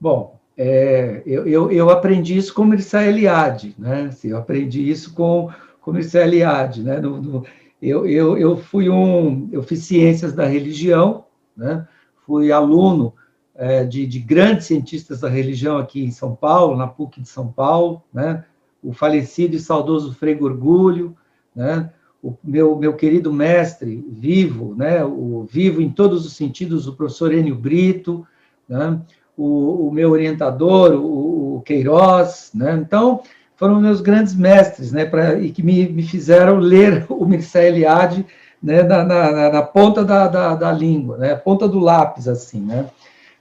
Bom, 0.00 0.38
é, 0.56 1.22
eu, 1.26 1.46
eu, 1.46 1.70
eu, 1.70 1.90
aprendi 1.90 2.36
isso 2.36 2.52
com 2.52 2.64
Mircea 2.64 3.06
Eliade, 3.06 3.74
né? 3.78 4.06
Assim, 4.08 4.28
eu 4.28 4.38
aprendi 4.38 4.88
isso 4.88 5.14
com, 5.14 5.50
com 5.80 5.92
Mircea 5.92 6.24
Eliade, 6.24 6.82
né? 6.82 7.00
No, 7.00 7.20
no, 7.20 7.46
eu, 7.80 8.06
eu, 8.06 8.36
eu 8.36 8.56
fui 8.56 8.88
um, 8.88 9.48
eu 9.52 9.62
fiz 9.62 9.84
ciências 9.84 10.32
da 10.32 10.46
religião, 10.46 11.24
né? 11.56 11.86
Fui 12.26 12.50
aluno 12.52 13.14
é, 13.58 13.84
de, 13.84 14.06
de 14.06 14.20
grandes 14.20 14.66
cientistas 14.66 15.20
da 15.20 15.28
religião 15.28 15.78
aqui 15.78 16.04
em 16.04 16.12
São 16.12 16.34
Paulo, 16.34 16.76
na 16.76 16.86
PUC 16.86 17.20
de 17.20 17.28
São 17.28 17.48
Paulo, 17.48 18.02
né? 18.14 18.44
o 18.80 18.92
falecido 18.92 19.56
e 19.56 19.58
saudoso 19.58 20.14
Frei 20.14 20.36
Gorgulho, 20.36 21.16
né? 21.54 21.90
o 22.22 22.34
meu, 22.42 22.76
meu 22.76 22.94
querido 22.94 23.32
mestre 23.32 24.06
vivo, 24.08 24.76
né? 24.76 25.04
o 25.04 25.42
vivo 25.42 25.82
em 25.82 25.90
todos 25.90 26.24
os 26.24 26.34
sentidos, 26.34 26.86
o 26.86 26.94
professor 26.94 27.34
Enio 27.34 27.56
Brito, 27.56 28.24
né? 28.68 29.00
O, 29.38 29.88
o 29.88 29.92
meu 29.92 30.10
orientador, 30.10 30.92
o, 30.92 31.56
o 31.56 31.62
Queiroz, 31.62 32.50
né? 32.52 32.76
então 32.84 33.22
foram 33.56 33.80
meus 33.80 34.00
grandes 34.00 34.34
mestres, 34.34 34.92
né? 34.92 35.04
Pra, 35.04 35.38
e 35.38 35.50
que 35.50 35.62
me, 35.62 35.88
me 35.88 36.02
fizeram 36.02 36.58
ler 36.58 37.06
o 37.10 37.24
Mircea 37.24 37.68
Eliade 37.68 38.26
né? 38.62 38.82
na, 38.82 39.04
na, 39.04 39.50
na 39.50 39.62
ponta 39.62 40.04
da, 40.04 40.26
da, 40.26 40.54
da 40.54 40.72
língua, 40.72 41.16
né? 41.16 41.34
ponta 41.36 41.68
do 41.68 41.78
lápis, 41.78 42.28
assim, 42.28 42.60
né? 42.60 42.86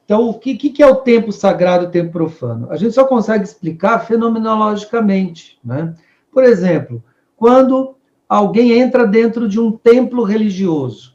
Então, 0.06 0.30
o 0.30 0.34
que, 0.36 0.56
que 0.56 0.82
é 0.82 0.88
o 0.88 0.96
tempo 0.96 1.34
sagrado 1.34 1.84
e 1.84 1.88
o 1.88 1.92
tempo 1.92 2.14
profano? 2.14 2.72
A 2.72 2.78
gente 2.78 2.94
só 2.94 3.04
consegue 3.04 3.44
explicar 3.44 4.00
fenomenologicamente. 4.00 5.60
Né? 5.62 5.94
Por 6.32 6.46
exemplo, 6.46 7.04
quando 7.36 7.98
alguém 8.30 8.80
entra 8.80 9.06
dentro 9.06 9.50
de 9.50 9.60
um 9.60 9.70
templo 9.70 10.24
religioso, 10.24 11.14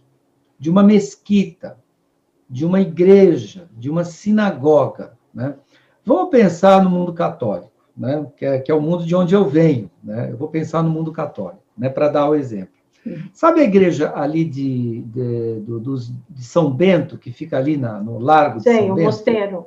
de 0.58 0.68
uma 0.68 0.82
mesquita, 0.82 1.78
de 2.52 2.66
uma 2.66 2.82
igreja, 2.82 3.66
de 3.78 3.88
uma 3.88 4.04
sinagoga. 4.04 5.14
Né? 5.32 5.54
Vamos 6.04 6.28
pensar 6.28 6.84
no 6.84 6.90
mundo 6.90 7.14
católico, 7.14 7.72
né? 7.96 8.26
que, 8.36 8.44
é, 8.44 8.58
que 8.58 8.70
é 8.70 8.74
o 8.74 8.80
mundo 8.80 9.06
de 9.06 9.16
onde 9.16 9.34
eu 9.34 9.48
venho. 9.48 9.90
Né? 10.04 10.30
Eu 10.30 10.36
vou 10.36 10.48
pensar 10.48 10.82
no 10.82 10.90
mundo 10.90 11.10
católico, 11.10 11.62
né? 11.76 11.88
para 11.88 12.08
dar 12.08 12.28
o 12.28 12.34
exemplo. 12.34 12.74
Sabe 13.32 13.62
a 13.62 13.64
igreja 13.64 14.12
ali 14.14 14.44
de, 14.44 15.00
de, 15.00 15.60
do, 15.60 15.96
de 16.28 16.44
São 16.44 16.70
Bento, 16.70 17.16
que 17.16 17.32
fica 17.32 17.56
ali 17.56 17.78
na, 17.78 17.98
no 17.98 18.18
Largo 18.18 18.58
de 18.58 18.64
Sim, 18.64 18.76
São 18.76 18.90
o 18.90 18.94
Bento? 18.96 19.06
mosteiro. 19.06 19.66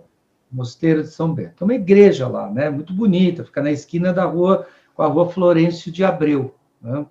Mosteiro 0.52 1.02
de 1.02 1.10
São 1.10 1.34
Bento. 1.34 1.56
É 1.62 1.64
uma 1.64 1.74
igreja 1.74 2.28
lá, 2.28 2.52
né? 2.52 2.70
Muito 2.70 2.94
bonita, 2.94 3.44
fica 3.44 3.64
na 3.64 3.72
esquina 3.72 4.14
da 4.14 4.26
rua, 4.26 4.68
com 4.94 5.02
a 5.02 5.08
rua 5.08 5.28
Florencio 5.28 5.92
de 5.92 6.04
Abreu. 6.04 6.54
Né? 6.80 7.04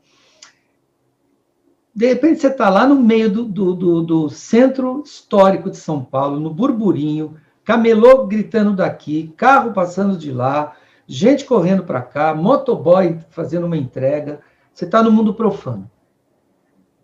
De 1.94 2.08
repente 2.08 2.40
você 2.40 2.48
está 2.48 2.68
lá 2.68 2.86
no 2.86 2.96
meio 2.96 3.30
do, 3.30 3.44
do, 3.44 3.74
do, 3.74 4.02
do, 4.02 4.28
centro 4.28 5.02
histórico 5.04 5.70
de 5.70 5.76
São 5.76 6.02
Paulo, 6.02 6.40
no 6.40 6.52
burburinho, 6.52 7.36
camelô 7.62 8.26
gritando 8.26 8.74
daqui, 8.74 9.32
carro 9.36 9.72
passando 9.72 10.18
de 10.18 10.32
lá, 10.32 10.72
gente 11.06 11.44
correndo 11.44 11.84
para 11.84 12.02
cá, 12.02 12.34
motoboy 12.34 13.20
fazendo 13.30 13.66
uma 13.66 13.76
entrega. 13.76 14.40
Você 14.72 14.86
está 14.86 15.02
no 15.02 15.12
mundo 15.12 15.34
profano. 15.34 15.88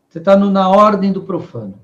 Você 0.09 0.19
está 0.19 0.37
na 0.37 0.69
ordem 0.69 1.13
do 1.13 1.23
profano. 1.23 1.75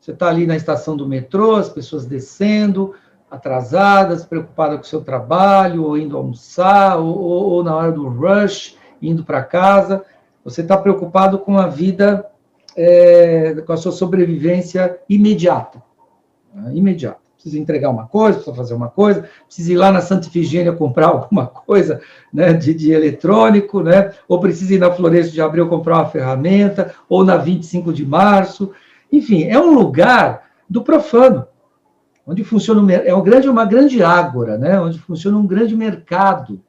Você 0.00 0.10
está 0.10 0.28
ali 0.28 0.44
na 0.44 0.56
estação 0.56 0.96
do 0.96 1.06
metrô, 1.06 1.54
as 1.54 1.68
pessoas 1.68 2.04
descendo, 2.04 2.94
atrasadas, 3.30 4.24
preocupadas 4.24 4.78
com 4.78 4.82
o 4.82 4.86
seu 4.86 5.02
trabalho, 5.02 5.84
ou 5.84 5.96
indo 5.96 6.16
almoçar, 6.16 6.98
ou, 6.98 7.16
ou, 7.16 7.44
ou 7.50 7.62
na 7.62 7.76
hora 7.76 7.92
do 7.92 8.08
rush, 8.08 8.76
indo 9.00 9.22
para 9.22 9.44
casa. 9.44 10.04
Você 10.48 10.62
está 10.62 10.76
preocupado 10.76 11.38
com 11.38 11.58
a 11.58 11.66
vida, 11.66 12.26
é, 12.76 13.54
com 13.66 13.72
a 13.72 13.76
sua 13.76 13.92
sobrevivência 13.92 14.98
imediata. 15.08 15.82
Né? 16.54 16.72
Imediata 16.74 17.28
precisa 17.38 17.58
entregar 17.58 17.90
uma 17.90 18.06
coisa, 18.06 18.34
precisa 18.34 18.56
fazer 18.56 18.74
uma 18.74 18.88
coisa, 18.88 19.28
precisa 19.46 19.72
ir 19.72 19.76
lá 19.76 19.92
na 19.92 20.00
Santa 20.00 20.26
Ifigênia 20.26 20.72
comprar 20.72 21.06
alguma 21.08 21.46
coisa 21.46 22.00
né, 22.32 22.52
de, 22.52 22.74
de 22.74 22.92
eletrônico, 22.92 23.80
né, 23.80 24.12
ou 24.28 24.40
precisa 24.40 24.74
ir 24.74 24.78
na 24.78 24.90
Florença 24.90 25.30
de 25.30 25.40
Abreu 25.40 25.68
comprar 25.68 25.98
uma 25.98 26.10
ferramenta, 26.10 26.94
ou 27.08 27.24
na 27.24 27.36
25 27.36 27.92
de 27.92 28.04
março. 28.04 28.72
Enfim, 29.10 29.44
é 29.44 29.58
um 29.58 29.72
lugar 29.72 30.48
do 30.68 30.82
profano, 30.82 31.46
onde 32.26 32.44
funciona 32.44 32.92
é 32.92 33.14
uma 33.14 33.22
grande, 33.22 33.48
uma 33.48 33.64
grande 33.64 34.02
ágora, 34.02 34.58
né, 34.58 34.80
onde 34.80 34.98
funciona 34.98 35.38
um 35.38 35.46
grande 35.46 35.76
mercado 35.76 36.60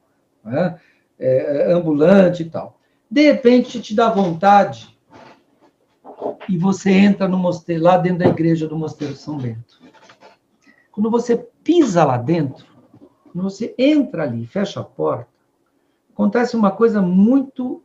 né, 0.46 0.76
é, 1.20 1.74
ambulante 1.74 2.44
e 2.44 2.46
tal. 2.46 2.79
De 3.10 3.22
repente, 3.22 3.82
te 3.82 3.96
dá 3.96 4.10
vontade 4.10 4.96
e 6.48 6.58
você 6.58 6.92
entra 6.92 7.28
no 7.28 7.38
mosteiro, 7.38 7.84
lá 7.84 7.98
dentro 7.98 8.20
da 8.20 8.28
igreja 8.28 8.68
do 8.68 8.78
Mosteiro 8.78 9.16
São 9.16 9.38
Bento. 9.38 9.80
Quando 10.92 11.10
você 11.10 11.38
pisa 11.64 12.04
lá 12.04 12.18
dentro, 12.18 12.66
quando 13.32 13.44
você 13.44 13.74
entra 13.78 14.24
ali, 14.24 14.46
fecha 14.46 14.80
a 14.80 14.84
porta, 14.84 15.30
acontece 16.12 16.56
uma 16.56 16.72
coisa 16.72 17.02
muito 17.02 17.82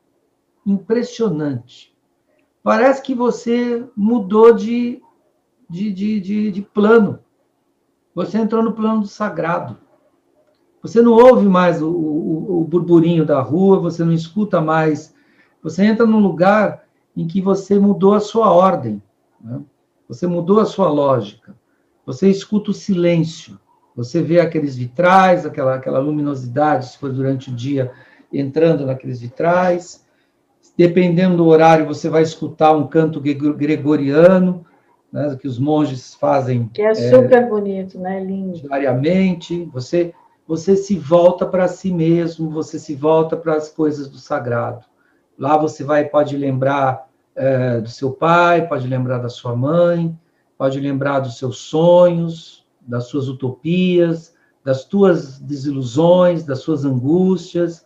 impressionante. 0.66 1.94
Parece 2.62 3.02
que 3.02 3.14
você 3.14 3.86
mudou 3.94 4.52
de, 4.54 5.00
de, 5.68 5.92
de, 5.92 6.20
de, 6.20 6.50
de 6.50 6.62
plano. 6.62 7.20
Você 8.14 8.38
entrou 8.38 8.62
no 8.62 8.72
plano 8.72 9.02
do 9.02 9.06
sagrado. 9.06 9.78
Você 10.82 11.00
não 11.00 11.12
ouve 11.12 11.46
mais 11.46 11.82
o, 11.82 11.90
o, 11.90 12.60
o, 12.60 12.64
burburinho 12.64 13.24
da 13.24 13.40
rua, 13.40 13.78
você 13.78 14.04
não 14.04 14.12
escuta 14.12 14.60
mais. 14.60 15.13
Você 15.64 15.82
entra 15.82 16.04
num 16.04 16.20
lugar 16.20 16.84
em 17.16 17.26
que 17.26 17.40
você 17.40 17.78
mudou 17.78 18.12
a 18.12 18.20
sua 18.20 18.52
ordem, 18.52 19.02
né? 19.40 19.62
você 20.06 20.26
mudou 20.26 20.60
a 20.60 20.66
sua 20.66 20.90
lógica. 20.90 21.56
Você 22.04 22.28
escuta 22.28 22.70
o 22.70 22.74
silêncio, 22.74 23.58
você 23.96 24.22
vê 24.22 24.40
aqueles 24.40 24.76
vitrais, 24.76 25.46
aquela, 25.46 25.76
aquela 25.76 25.98
luminosidade, 25.98 26.88
se 26.88 26.98
for 26.98 27.10
durante 27.10 27.50
o 27.50 27.54
dia, 27.54 27.90
entrando 28.30 28.84
naqueles 28.84 29.22
vitrais. 29.22 30.04
Dependendo 30.76 31.38
do 31.38 31.46
horário, 31.46 31.86
você 31.86 32.10
vai 32.10 32.22
escutar 32.22 32.72
um 32.72 32.86
canto 32.86 33.18
gregoriano, 33.18 34.66
né, 35.10 35.34
que 35.40 35.48
os 35.48 35.58
monges 35.58 36.14
fazem. 36.14 36.68
Que 36.74 36.82
é, 36.82 36.90
é 36.90 36.94
super 36.94 37.42
é, 37.42 37.46
bonito, 37.46 37.98
né? 37.98 38.22
Lindo. 38.22 38.60
Diariamente. 38.60 39.64
Você, 39.72 40.12
você 40.46 40.76
se 40.76 40.98
volta 40.98 41.46
para 41.46 41.68
si 41.68 41.90
mesmo, 41.90 42.50
você 42.50 42.78
se 42.78 42.94
volta 42.94 43.34
para 43.34 43.54
as 43.54 43.70
coisas 43.70 44.10
do 44.10 44.18
sagrado. 44.18 44.84
Lá 45.38 45.56
você 45.56 45.82
vai, 45.82 46.04
pode 46.04 46.36
lembrar 46.36 47.08
é, 47.34 47.80
do 47.80 47.88
seu 47.88 48.12
pai, 48.12 48.66
pode 48.66 48.86
lembrar 48.86 49.18
da 49.18 49.28
sua 49.28 49.56
mãe, 49.56 50.16
pode 50.56 50.78
lembrar 50.78 51.20
dos 51.20 51.38
seus 51.38 51.58
sonhos, 51.58 52.64
das 52.80 53.04
suas 53.04 53.28
utopias, 53.28 54.34
das 54.62 54.84
tuas 54.84 55.38
desilusões, 55.38 56.44
das 56.44 56.60
suas 56.60 56.84
angústias, 56.84 57.84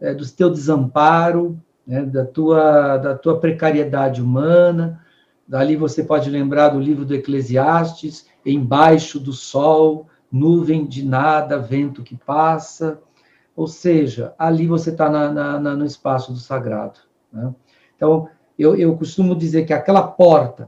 é, 0.00 0.12
do 0.12 0.26
teu 0.28 0.50
desamparo, 0.50 1.60
né, 1.86 2.02
da, 2.04 2.24
tua, 2.24 2.96
da 2.98 3.16
tua 3.16 3.38
precariedade 3.38 4.20
humana. 4.20 5.04
Dali 5.46 5.76
você 5.76 6.04
pode 6.04 6.28
lembrar 6.30 6.68
do 6.68 6.80
livro 6.80 7.04
do 7.04 7.14
Eclesiastes, 7.14 8.26
embaixo 8.44 9.18
do 9.18 9.32
sol, 9.32 10.06
nuvem 10.30 10.86
de 10.86 11.04
nada, 11.04 11.58
vento 11.58 12.02
que 12.02 12.16
passa. 12.16 13.00
Ou 13.60 13.66
seja, 13.66 14.34
ali 14.38 14.66
você 14.66 14.88
está 14.88 15.10
no 15.76 15.84
espaço 15.84 16.32
do 16.32 16.38
sagrado. 16.38 16.98
Né? 17.30 17.54
Então, 17.94 18.26
eu, 18.58 18.74
eu 18.74 18.96
costumo 18.96 19.36
dizer 19.36 19.66
que 19.66 19.72
aquela 19.74 20.00
porta 20.00 20.66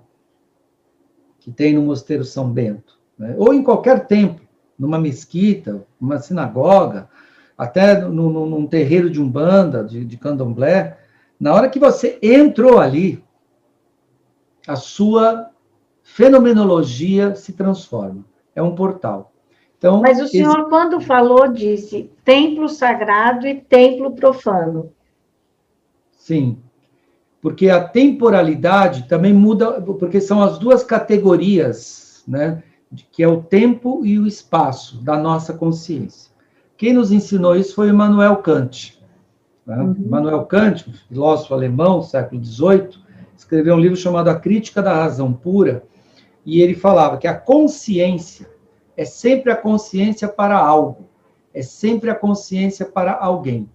que 1.41 1.51
tem 1.51 1.73
no 1.73 1.81
Mosteiro 1.81 2.23
São 2.23 2.53
Bento, 2.53 3.01
né? 3.19 3.35
ou 3.39 3.55
em 3.55 3.63
qualquer 3.63 4.07
templo, 4.07 4.47
numa 4.79 4.99
mesquita, 4.99 5.87
numa 5.99 6.19
sinagoga, 6.19 7.09
até 7.57 7.99
no, 7.99 8.29
no, 8.29 8.45
num 8.45 8.67
terreiro 8.67 9.09
de 9.09 9.23
umbanda, 9.23 9.83
de, 9.83 10.05
de 10.05 10.19
candomblé, 10.19 10.99
na 11.41 11.55
hora 11.55 11.71
que 11.71 11.79
você 11.79 12.19
entrou 12.23 12.79
ali, 12.79 13.25
a 14.69 14.77
sua 14.77 15.49
fenomenologia 16.03 17.35
se 17.37 17.55
transforma. 17.55 18.23
É 18.55 18.61
um 18.61 18.75
portal. 18.75 19.32
Então, 19.83 20.01
Mas 20.01 20.21
o 20.21 20.29
senhor, 20.29 20.61
esse... 20.61 20.69
quando 20.69 21.01
falou, 21.01 21.49
disse 21.49 22.09
templo 22.25 22.69
sagrado 22.69 23.49
e 23.49 23.57
templo 23.57 24.13
profano. 24.13 24.93
Sim, 26.13 26.59
porque 27.41 27.69
a 27.69 27.83
temporalidade 27.83 29.09
também 29.09 29.35
muda, 29.35 29.83
porque 29.83 30.21
são 30.21 30.41
as 30.41 30.57
duas 30.57 30.85
categorias, 30.85 32.23
né, 32.29 32.63
que 33.11 33.25
é 33.25 33.27
o 33.27 33.43
tempo 33.43 34.07
e 34.07 34.21
o 34.21 34.27
espaço 34.29 35.03
da 35.03 35.19
nossa 35.19 35.53
consciência. 35.53 36.31
Quem 36.77 36.93
nos 36.93 37.11
ensinou 37.11 37.57
isso 37.57 37.75
foi 37.75 37.89
Immanuel 37.89 38.37
Kant. 38.37 39.03
Né? 39.67 39.77
Uhum. 39.79 39.97
Immanuel 39.99 40.45
Kant, 40.47 40.85
filósofo 41.09 41.55
alemão, 41.55 42.05
século 42.05 42.41
XVIII, 42.45 43.03
escreveu 43.37 43.75
um 43.75 43.81
livro 43.81 43.97
chamado 43.97 44.31
A 44.31 44.37
Crítica 44.37 44.81
da 44.81 44.95
Razão 44.95 45.33
Pura, 45.33 45.83
e 46.47 46.61
ele 46.61 46.77
falava 46.77 47.17
que 47.17 47.27
a 47.27 47.35
consciência 47.35 48.53
é 48.97 49.05
sempre 49.05 49.51
a 49.51 49.57
consciência 49.57 50.29
para 50.29 50.57
algo, 50.57 51.09
é 51.53 51.63
sempre 51.63 52.11
a 52.11 52.15
consciência 52.15 52.87
para 52.87 53.13
alguém. 53.13 53.69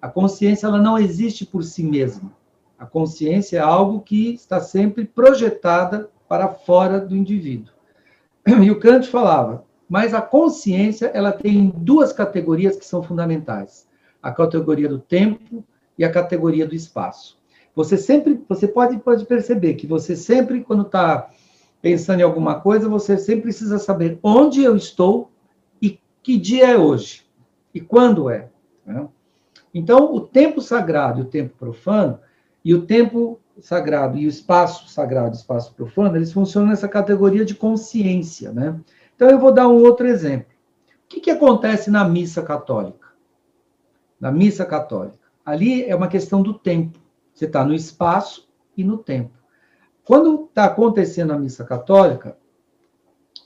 A 0.00 0.08
consciência 0.08 0.66
ela 0.66 0.78
não 0.80 0.98
existe 0.98 1.44
por 1.44 1.64
si 1.64 1.82
mesma. 1.82 2.32
A 2.78 2.86
consciência 2.86 3.58
é 3.58 3.60
algo 3.60 4.00
que 4.00 4.34
está 4.34 4.60
sempre 4.60 5.04
projetada 5.04 6.10
para 6.28 6.48
fora 6.48 7.00
do 7.00 7.16
indivíduo. 7.16 7.72
E 8.62 8.70
o 8.70 8.78
Kant 8.78 9.08
falava: 9.08 9.64
mas 9.88 10.12
a 10.12 10.20
consciência, 10.20 11.06
ela 11.14 11.32
tem 11.32 11.72
duas 11.74 12.12
categorias 12.12 12.76
que 12.76 12.84
são 12.84 13.02
fundamentais: 13.02 13.88
a 14.22 14.30
categoria 14.30 14.88
do 14.88 14.98
tempo 14.98 15.64
e 15.96 16.04
a 16.04 16.12
categoria 16.12 16.66
do 16.66 16.74
espaço. 16.74 17.38
Você 17.74 17.96
sempre, 17.96 18.40
você 18.48 18.68
pode, 18.68 18.98
pode 18.98 19.24
perceber 19.24 19.74
que 19.74 19.86
você 19.86 20.14
sempre, 20.14 20.62
quando 20.62 20.82
está 20.82 21.30
pensando 21.80 22.20
em 22.20 22.24
alguma 22.24 22.60
coisa, 22.60 22.88
você 22.88 23.16
sempre 23.16 23.42
precisa 23.42 23.78
saber 23.78 24.18
onde 24.22 24.62
eu 24.62 24.76
estou 24.76 25.30
e 25.80 25.98
que 26.22 26.36
dia 26.36 26.68
é 26.68 26.76
hoje 26.76 27.26
e 27.74 27.80
quando 27.80 28.28
é. 28.28 28.48
Né? 28.84 29.06
Então, 29.72 30.14
o 30.14 30.20
tempo 30.20 30.60
sagrado 30.60 31.20
e 31.20 31.22
o 31.22 31.26
tempo 31.26 31.54
profano, 31.56 32.18
e 32.64 32.74
o 32.74 32.82
tempo 32.82 33.38
sagrado 33.60 34.18
e 34.18 34.26
o 34.26 34.28
espaço 34.28 34.88
sagrado 34.88 35.34
e 35.34 35.38
espaço 35.38 35.74
profano, 35.74 36.16
eles 36.16 36.32
funcionam 36.32 36.70
nessa 36.70 36.88
categoria 36.88 37.44
de 37.44 37.54
consciência, 37.54 38.52
né? 38.52 38.78
Então, 39.14 39.28
eu 39.28 39.38
vou 39.38 39.52
dar 39.52 39.68
um 39.68 39.82
outro 39.82 40.06
exemplo. 40.06 40.48
O 41.04 41.08
que, 41.08 41.20
que 41.20 41.30
acontece 41.30 41.90
na 41.90 42.08
missa 42.08 42.42
católica? 42.42 43.08
Na 44.20 44.30
missa 44.30 44.64
católica. 44.64 45.18
Ali 45.44 45.84
é 45.84 45.94
uma 45.94 46.08
questão 46.08 46.42
do 46.42 46.54
tempo. 46.54 46.98
Você 47.32 47.46
está 47.46 47.64
no 47.64 47.74
espaço 47.74 48.48
e 48.76 48.84
no 48.84 48.98
tempo. 48.98 49.37
Quando 50.08 50.46
está 50.48 50.64
acontecendo 50.64 51.34
a 51.34 51.38
missa 51.38 51.64
católica, 51.64 52.34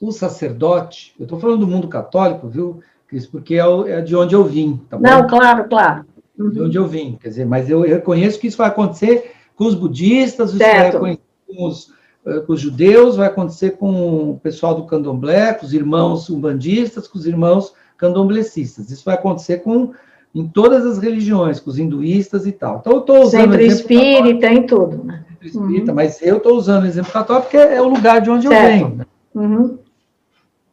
o 0.01 0.13
sacerdote, 0.13 1.13
eu 1.19 1.25
estou 1.25 1.41
falando 1.41 1.59
do 1.59 1.67
mundo 1.67 1.89
católico, 1.89 2.47
viu, 2.47 2.81
Cris, 3.09 3.27
porque 3.27 3.57
é, 3.57 3.65
é, 3.89 4.01
de 4.01 4.15
onde 4.15 4.37
eu 4.37 4.45
vim, 4.45 4.81
tá 4.89 4.97
bom? 4.97 5.03
Não, 5.03 5.27
claro, 5.27 5.69
claro. 5.69 6.05
Uhum. 6.39 6.51
De 6.51 6.63
onde 6.63 6.79
eu 6.79 6.87
vim, 6.87 7.19
quer 7.21 7.31
dizer, 7.31 7.47
mas 7.47 7.69
eu 7.69 7.81
reconheço 7.81 8.39
que 8.39 8.47
isso 8.47 8.59
vai 8.59 8.69
acontecer 8.69 9.33
com 9.57 9.65
os 9.65 9.75
budistas, 9.75 10.51
isso 10.51 10.61
vai 10.61 10.87
acontecer 10.87 11.21
com 11.49 11.67
os 11.67 11.93
eh, 12.25 12.41
com 12.47 12.53
os 12.53 12.61
judeus, 12.61 13.17
vai 13.17 13.27
acontecer 13.27 13.71
com 13.73 14.31
o 14.31 14.39
pessoal 14.41 14.77
do 14.77 14.87
candomblé, 14.87 15.55
com 15.55 15.67
os 15.67 15.75
irmãos 15.75 16.31
umbandistas, 16.31 17.09
com 17.09 17.19
os 17.19 17.27
irmãos 17.27 17.75
candomblecistas. 17.97 18.89
Isso 18.89 19.05
vai 19.05 19.15
acontecer 19.15 19.59
com 19.59 19.93
em 20.33 20.47
todas 20.47 20.87
as 20.87 20.99
religiões, 20.99 21.59
com 21.59 21.71
os 21.71 21.79
hinduístas 21.79 22.47
e 22.47 22.53
tal. 22.53 22.79
Então, 22.79 22.93
eu 22.93 23.01
estou 23.01 23.23
usando. 23.23 23.51
Sempre 23.51 23.67
espírita, 23.67 24.47
em 24.47 24.65
tudo. 24.65 25.03
Né? 25.03 25.25
Espírita, 25.43 25.91
uhum. 25.91 25.97
mas 25.97 26.21
eu 26.23 26.37
estou 26.39 26.57
usando 26.57 26.85
o 26.85 26.87
exemplo 26.87 27.13
católico 27.13 27.49
porque 27.49 27.57
é 27.57 27.81
o 27.81 27.89
lugar 27.89 28.21
de 28.21 28.31
onde 28.31 28.49
certo. 28.49 28.63
eu 28.63 28.69
venho. 28.69 28.97
Né? 28.97 29.07
Uhum. 29.35 29.79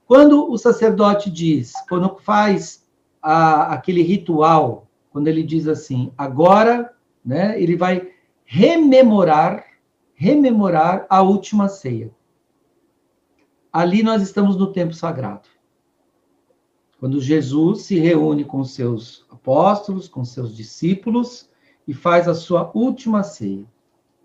Quando 0.06 0.52
o 0.52 0.58
sacerdote 0.58 1.30
diz, 1.30 1.74
quando 1.88 2.18
faz 2.22 2.86
a, 3.22 3.74
aquele 3.74 4.02
ritual, 4.02 4.88
quando 5.12 5.28
ele 5.28 5.44
diz 5.44 5.68
assim, 5.68 6.12
agora, 6.18 6.94
né, 7.24 7.62
ele 7.62 7.76
vai 7.76 8.10
rememorar 8.46 9.64
rememorar 10.20 11.06
a 11.10 11.22
última 11.22 11.70
ceia. 11.70 12.12
Ali 13.72 14.04
nós 14.04 14.22
estamos 14.22 14.58
no 14.58 14.74
tempo 14.74 14.94
sagrado. 14.94 15.48
Quando 17.00 17.22
Jesus 17.22 17.84
se 17.84 17.98
reúne 17.98 18.44
com 18.44 18.62
seus 18.66 19.26
apóstolos, 19.30 20.10
com 20.10 20.26
seus 20.26 20.54
discípulos 20.54 21.50
e 21.88 21.94
faz 21.94 22.28
a 22.28 22.36
sua 22.36 22.70
última 22.74 23.24
ceia. 23.24 23.66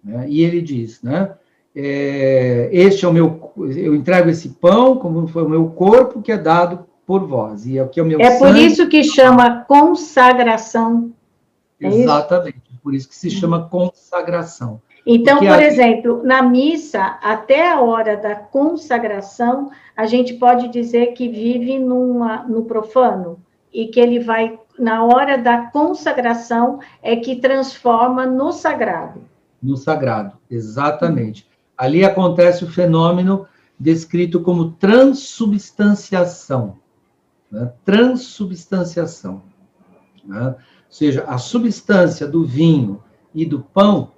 Né? 0.05 0.27
E 0.29 0.45
ele 0.45 0.61
diz, 0.61 1.03
né? 1.03 1.33
É, 1.75 2.69
este 2.73 3.05
é 3.05 3.09
o 3.09 3.13
meu, 3.13 3.53
eu 3.57 3.97
entrego 3.97 4.31
esse 4.31 4.51
pão 4.51 4.97
como 4.97 5.27
foi 5.27 5.43
o 5.43 5.49
meu 5.49 5.71
corpo 5.71 6.23
que 6.23 6.31
é 6.31 6.39
dado 6.39 6.87
por 7.05 7.27
vós 7.27 7.67
e 7.67 7.77
é 7.77 7.83
o 7.83 7.89
que 7.89 7.99
é 7.99 8.03
o 8.03 8.07
meu 8.07 8.21
É 8.21 8.31
sangue. 8.31 8.39
por 8.39 8.57
isso 8.57 8.89
que 8.89 9.03
chama 9.03 9.65
consagração. 9.65 11.13
É 11.81 11.89
Exatamente, 11.89 12.63
isso? 12.71 12.81
por 12.83 12.95
isso 12.95 13.09
que 13.09 13.17
se 13.17 13.31
chama 13.31 13.69
consagração. 13.69 14.81
Então, 15.07 15.39
Porque 15.39 15.53
por 15.53 15.59
a... 15.59 15.67
exemplo, 15.67 16.23
na 16.25 16.43
missa, 16.43 17.19
até 17.23 17.71
a 17.71 17.81
hora 17.81 18.17
da 18.17 18.35
consagração, 18.37 19.71
a 19.97 20.07
gente 20.07 20.35
pode 20.35 20.69
dizer 20.69 21.09
que 21.09 21.29
vive 21.29 21.79
numa, 21.79 22.45
no 22.45 22.65
profano 22.65 23.39
e 23.73 23.89
que 23.89 24.01
ele 24.01 24.21
vai, 24.21 24.59
na 24.79 25.05
hora 25.05 25.37
da 25.37 25.67
consagração, 25.67 26.79
é 27.03 27.17
que 27.17 27.37
transforma 27.37 28.25
no 28.25 28.51
sagrado. 28.53 29.21
No 29.65 29.77
sagrado, 29.77 30.37
exatamente. 30.51 31.49
Ali 31.77 32.05
acontece 32.05 32.65
o 32.65 32.71
fenômeno 32.71 33.47
descrito 33.79 34.41
como 34.41 34.73
transubstanciação. 34.73 36.79
Né? 37.51 37.73
Transubstanciação. 37.85 39.43
Né? 40.25 40.49
Ou 40.49 40.57
seja, 40.89 41.25
a 41.25 41.39
substância 41.39 42.29
do 42.29 42.45
vinho 42.45 43.03
e 43.35 43.45
do 43.45 43.61
pão 43.61 44.15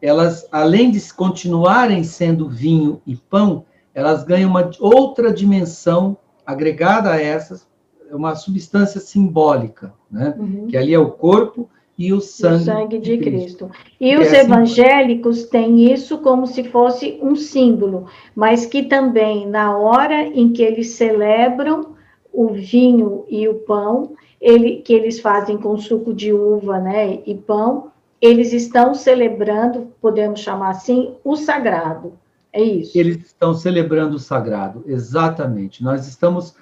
elas, 0.00 0.46
além 0.52 0.90
de 0.90 1.12
continuarem 1.12 2.04
sendo 2.04 2.48
vinho 2.48 3.00
e 3.06 3.16
pão, 3.16 3.64
elas 3.94 4.24
ganham 4.24 4.50
uma 4.50 4.70
outra 4.78 5.32
dimensão 5.32 6.16
agregada 6.44 7.10
a 7.10 7.20
essas, 7.20 7.66
uma 8.10 8.34
substância 8.34 9.00
simbólica, 9.00 9.92
né? 10.10 10.34
Uhum. 10.38 10.66
Que 10.68 10.76
ali 10.76 10.94
é 10.94 10.98
o 10.98 11.10
corpo 11.10 11.68
e 11.98 12.12
o 12.12 12.20
sangue, 12.20 12.62
o 12.62 12.64
sangue 12.64 12.98
de, 12.98 13.16
de 13.16 13.24
Cristo. 13.24 13.66
Cristo. 13.66 13.70
E 14.00 14.10
é 14.10 14.20
os 14.20 14.32
é 14.32 14.40
evangélicos 14.40 15.38
assim... 15.38 15.48
têm 15.48 15.92
isso 15.92 16.18
como 16.18 16.46
se 16.46 16.64
fosse 16.64 17.18
um 17.22 17.34
símbolo, 17.34 18.06
mas 18.34 18.66
que 18.66 18.82
também, 18.82 19.46
na 19.46 19.76
hora 19.76 20.26
em 20.26 20.52
que 20.52 20.62
eles 20.62 20.90
celebram 20.90 21.96
o 22.32 22.48
vinho 22.48 23.24
e 23.28 23.48
o 23.48 23.54
pão, 23.54 24.12
ele, 24.40 24.76
que 24.76 24.92
eles 24.92 25.20
fazem 25.20 25.56
com 25.56 25.78
suco 25.78 26.12
de 26.12 26.32
uva 26.32 26.78
né, 26.78 27.20
e 27.24 27.34
pão, 27.34 27.90
eles 28.20 28.52
estão 28.52 28.94
celebrando, 28.94 29.88
podemos 30.00 30.40
chamar 30.40 30.70
assim, 30.70 31.14
o 31.24 31.36
sagrado. 31.36 32.12
É 32.52 32.62
isso. 32.62 32.96
Eles 32.98 33.18
estão 33.18 33.54
celebrando 33.54 34.16
o 34.16 34.18
sagrado, 34.18 34.82
exatamente. 34.86 35.82
Nós 35.82 36.06
estamos 36.06 36.54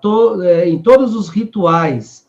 to, 0.00 0.42
é, 0.42 0.68
em 0.68 0.78
todos 0.78 1.14
os 1.14 1.28
rituais 1.28 2.21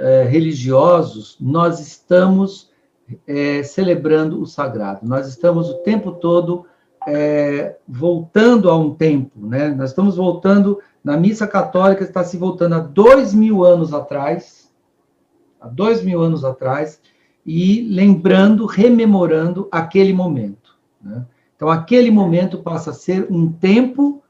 é, 0.00 0.22
religiosos, 0.24 1.36
nós 1.40 1.80
estamos 1.80 2.70
é, 3.26 3.62
celebrando 3.62 4.40
o 4.40 4.46
sagrado. 4.46 5.00
Nós 5.06 5.28
estamos 5.28 5.68
o 5.70 5.74
tempo 5.82 6.12
todo 6.12 6.66
é, 7.06 7.76
voltando 7.86 8.70
a 8.70 8.76
um 8.76 8.94
tempo, 8.94 9.46
né? 9.46 9.68
Nós 9.68 9.90
estamos 9.90 10.16
voltando 10.16 10.80
na 11.04 11.18
missa 11.18 11.46
católica 11.46 12.02
está 12.02 12.24
se 12.24 12.38
voltando 12.38 12.76
a 12.76 12.78
dois 12.78 13.34
mil 13.34 13.62
anos 13.62 13.92
atrás, 13.92 14.72
há 15.60 15.68
dois 15.68 16.02
mil 16.02 16.22
anos 16.22 16.46
atrás, 16.46 16.98
e 17.44 17.82
lembrando, 17.82 18.64
rememorando 18.64 19.68
aquele 19.70 20.14
momento. 20.14 20.78
Né? 21.02 21.26
Então, 21.54 21.68
aquele 21.68 22.10
momento 22.10 22.62
passa 22.62 22.90
a 22.90 22.94
ser 22.94 23.26
um 23.30 23.52
tempo 23.52 24.22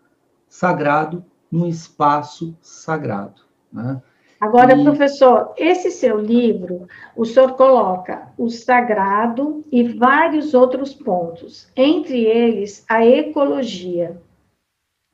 sagrado, 0.49 1.25
num 1.51 1.69
espaço 1.69 2.57
sagrado. 2.61 3.43
Né? 3.73 4.03
Agora, 4.45 4.77
e... 4.77 4.85
professor, 4.85 5.55
esse 5.57 5.91
seu 5.91 6.21
livro, 6.21 6.87
o 7.17 7.25
senhor 7.25 7.55
coloca 7.55 8.29
o 8.37 8.51
sagrado 8.51 9.65
e 9.73 9.83
vários 9.83 10.53
outros 10.53 10.93
pontos, 10.93 11.67
entre 11.75 12.25
eles 12.25 12.85
a 12.87 13.05
ecologia. 13.05 14.21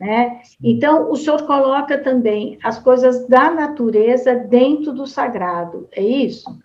Né? 0.01 0.41
Então, 0.61 1.13
o 1.13 1.17
senhor 1.17 1.47
coloca 1.47 1.97
também 1.99 2.59
as 2.65 2.81
coisas 2.81 3.29
da 3.29 3.53
natureza 3.53 4.35
dentro 4.35 4.93
do 4.93 5.07
sagrado, 5.07 5.87
é 5.93 6.03
isso? 6.03 6.59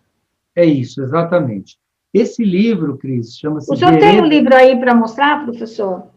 É 0.55 0.65
isso, 0.65 1.03
exatamente. 1.03 1.77
Esse 2.11 2.43
livro, 2.43 2.97
Cris, 2.97 3.37
chama-se. 3.37 3.71
O 3.71 3.75
senhor 3.75 3.91
Vereda... 3.91 4.11
tem 4.11 4.21
um 4.21 4.25
livro 4.25 4.55
aí 4.55 4.79
para 4.79 4.95
mostrar, 4.95 5.43
professor? 5.43 6.07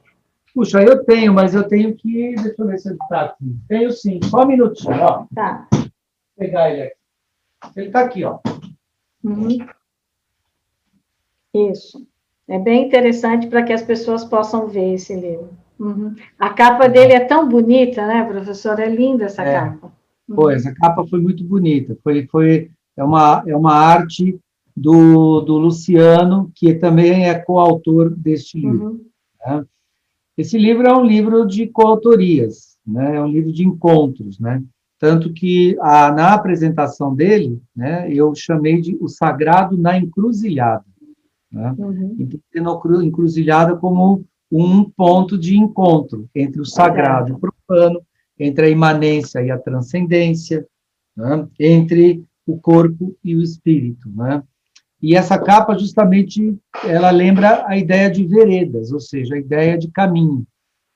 Puxa, 0.54 0.80
eu 0.80 1.04
tenho, 1.04 1.34
mas 1.34 1.54
eu 1.54 1.64
tenho 1.64 1.94
que. 1.94 2.36
Deixa 2.36 2.54
eu 2.56 2.66
ver 2.66 2.78
se 2.78 2.88
ele 2.88 2.98
está 3.02 3.22
aqui. 3.22 3.56
Tenho 3.68 3.90
sim, 3.90 4.20
só 4.22 4.44
um 4.44 4.46
minutinho, 4.46 4.96
ó. 5.00 5.26
Tá. 5.34 5.66
Vou 6.38 6.46
pegar 6.46 6.70
ele 6.70 6.82
aqui. 6.82 6.96
Ele 7.76 7.86
está 7.88 8.00
aqui, 8.00 8.24
ó. 8.24 8.38
Uhum. 9.24 9.58
Isso. 11.52 12.06
É 12.46 12.58
bem 12.58 12.86
interessante 12.86 13.48
para 13.48 13.64
que 13.64 13.72
as 13.72 13.82
pessoas 13.82 14.24
possam 14.24 14.68
ver 14.68 14.94
esse 14.94 15.14
livro. 15.14 15.50
Uhum. 15.78 16.14
A 16.38 16.50
capa 16.50 16.88
dele 16.88 17.12
é 17.12 17.20
tão 17.20 17.48
bonita, 17.48 18.06
né, 18.06 18.24
professor? 18.24 18.78
É 18.78 18.88
linda 18.88 19.24
essa 19.24 19.42
é. 19.42 19.52
capa. 19.52 19.92
Uhum. 20.28 20.36
Pô, 20.36 20.50
essa 20.50 20.72
capa 20.72 21.04
foi 21.08 21.20
muito 21.20 21.42
bonita. 21.44 21.96
Foi, 22.02 22.26
foi 22.28 22.70
é 22.96 23.02
uma, 23.02 23.42
é 23.46 23.56
uma 23.56 23.74
arte 23.74 24.38
do, 24.76 25.40
do 25.40 25.58
Luciano, 25.58 26.52
que 26.54 26.74
também 26.74 27.28
é 27.28 27.34
coautor 27.34 28.10
deste 28.10 28.60
livro. 28.60 28.90
Uhum. 28.90 29.06
Né? 29.44 29.66
Esse 30.36 30.56
livro 30.56 30.86
é 30.86 30.96
um 30.96 31.04
livro 31.04 31.44
de 31.44 31.66
coautorias, 31.66 32.78
né? 32.86 33.16
é 33.16 33.20
um 33.20 33.26
livro 33.26 33.52
de 33.52 33.66
encontros, 33.66 34.38
né? 34.38 34.62
Tanto 34.98 35.32
que 35.32 35.76
a, 35.80 36.10
na 36.12 36.34
apresentação 36.34 37.14
dele, 37.14 37.62
né, 37.74 38.12
eu 38.12 38.34
chamei 38.34 38.80
de 38.80 38.96
O 39.00 39.08
Sagrado 39.08 39.76
na 39.76 39.96
Encruzilhada. 39.96 40.84
Né? 41.50 41.74
Uhum. 41.78 42.16
A 42.54 43.04
encruzilhada 43.04 43.76
como 43.76 44.24
um 44.50 44.84
ponto 44.84 45.38
de 45.38 45.56
encontro 45.56 46.28
entre 46.34 46.60
o 46.60 46.64
sagrado 46.64 47.30
e 47.30 47.32
o 47.32 47.38
profano, 47.38 48.02
entre 48.38 48.66
a 48.66 48.70
imanência 48.70 49.42
e 49.42 49.50
a 49.50 49.58
transcendência, 49.58 50.66
né? 51.16 51.46
entre 51.58 52.24
o 52.46 52.58
corpo 52.58 53.16
e 53.22 53.36
o 53.36 53.42
espírito, 53.42 54.08
né? 54.10 54.42
E 55.00 55.14
essa 55.14 55.38
capa 55.38 55.78
justamente 55.78 56.58
ela 56.84 57.10
lembra 57.10 57.64
a 57.68 57.76
ideia 57.76 58.10
de 58.10 58.26
veredas, 58.26 58.90
ou 58.90 58.98
seja, 58.98 59.36
a 59.36 59.38
ideia 59.38 59.78
de 59.78 59.88
caminho, 59.88 60.44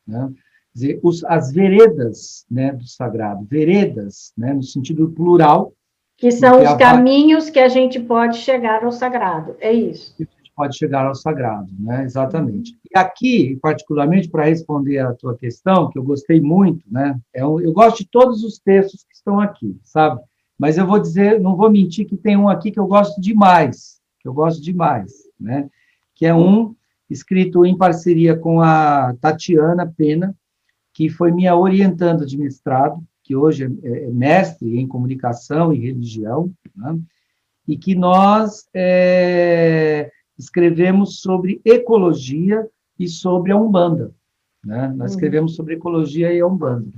né? 0.07 0.33
Dizer, 0.75 0.99
os, 1.03 1.23
as 1.25 1.53
veredas, 1.53 2.47
né, 2.51 2.73
do 2.73 2.87
sagrado, 2.87 3.45
veredas, 3.45 4.33
né, 4.37 4.55
no 4.55 4.63
sentido 4.63 5.11
plural, 5.11 5.73
que 6.17 6.31
são 6.31 6.63
os 6.63 6.75
caminhos 6.75 7.51
que 7.51 7.59
a 7.59 7.69
gente 7.69 7.99
pode 7.99 8.39
chegar 8.39 8.85
ao 8.85 8.93
sagrado, 8.93 9.57
é 9.61 9.73
isso. 9.73 10.15
Que 10.17 10.23
a 10.23 10.27
gente 10.27 10.53
pode 10.55 10.77
chegar 10.77 11.05
ao 11.05 11.15
sagrado, 11.15 11.69
né, 11.79 12.05
exatamente. 12.05 12.77
E 12.91 12.99
aqui, 12.99 13.59
particularmente 13.61 14.31
para 14.31 14.45
responder 14.45 15.01
a 15.01 15.13
tua 15.13 15.37
questão, 15.37 15.91
que 15.91 15.99
eu 15.99 16.03
gostei 16.03 16.41
muito, 16.41 16.85
né, 16.91 17.19
é 17.35 17.45
um, 17.45 17.61
eu 17.61 17.73
gosto 17.73 17.99
de 17.99 18.09
todos 18.09 18.43
os 18.43 18.59
textos 18.59 19.05
que 19.05 19.15
estão 19.15 19.41
aqui, 19.41 19.79
sabe? 19.83 20.21
Mas 20.59 20.79
eu 20.79 20.87
vou 20.87 21.01
dizer, 21.01 21.41
não 21.41 21.57
vou 21.57 21.71
mentir 21.71 22.07
que 22.07 22.17
tem 22.17 22.37
um 22.37 22.49
aqui 22.49 22.71
que 22.71 22.79
eu 22.79 22.87
gosto 22.87 23.21
demais, 23.21 24.01
que 24.21 24.29
eu 24.29 24.33
gosto 24.33 24.63
demais, 24.63 25.13
né? 25.39 25.69
Que 26.15 26.25
é 26.25 26.33
um 26.33 26.75
escrito 27.11 27.67
em 27.67 27.77
parceria 27.77 28.37
com 28.37 28.61
a 28.61 29.13
Tatiana 29.21 29.93
Pena, 29.97 30.35
que 30.93 31.09
foi 31.09 31.33
minha 31.33 31.57
orientanda 31.57 32.27
de 32.27 32.37
mestrado, 32.37 33.03
que 33.23 33.35
hoje 33.35 33.65
é, 33.83 34.05
é 34.05 34.11
mestre 34.11 34.79
em 34.79 34.87
comunicação 34.87 35.73
e 35.73 35.79
religião, 35.79 36.53
né? 36.77 36.99
e 37.67 37.77
que 37.77 37.95
nós 37.95 38.69
é, 38.75 40.11
escrevemos 40.39 41.21
sobre 41.21 41.61
ecologia 41.65 42.69
e 42.99 43.09
sobre 43.09 43.53
a 43.53 43.57
Umbanda. 43.57 44.13
Né? 44.65 44.89
Nós 44.89 45.11
uhum. 45.11 45.17
escrevemos 45.17 45.55
sobre 45.55 45.75
ecologia 45.75 46.33
e 46.33 46.41
a 46.41 46.47
Umbanda. 46.47 46.93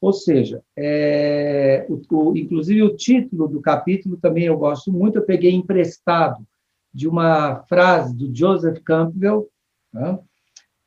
Ou 0.00 0.12
seja, 0.12 0.62
é, 0.76 1.86
o, 1.88 2.00
o, 2.10 2.36
inclusive 2.36 2.82
o 2.82 2.96
título 2.96 3.48
do 3.48 3.60
capítulo 3.60 4.16
também 4.16 4.44
eu 4.44 4.56
gosto 4.56 4.92
muito, 4.92 5.18
eu 5.18 5.24
peguei 5.24 5.52
emprestado 5.52 6.46
de 6.94 7.08
uma 7.08 7.62
frase 7.64 8.14
do 8.14 8.34
Joseph 8.34 8.80
Campbell, 8.84 9.48
né, 9.92 10.18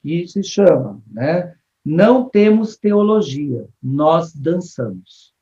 que 0.02 0.28
se 0.28 0.44
chama, 0.44 1.02
né, 1.12 1.56
não 1.86 2.26
temos 2.26 2.78
teologia, 2.78 3.68
nós 3.82 4.34
dançamos. 4.34 5.34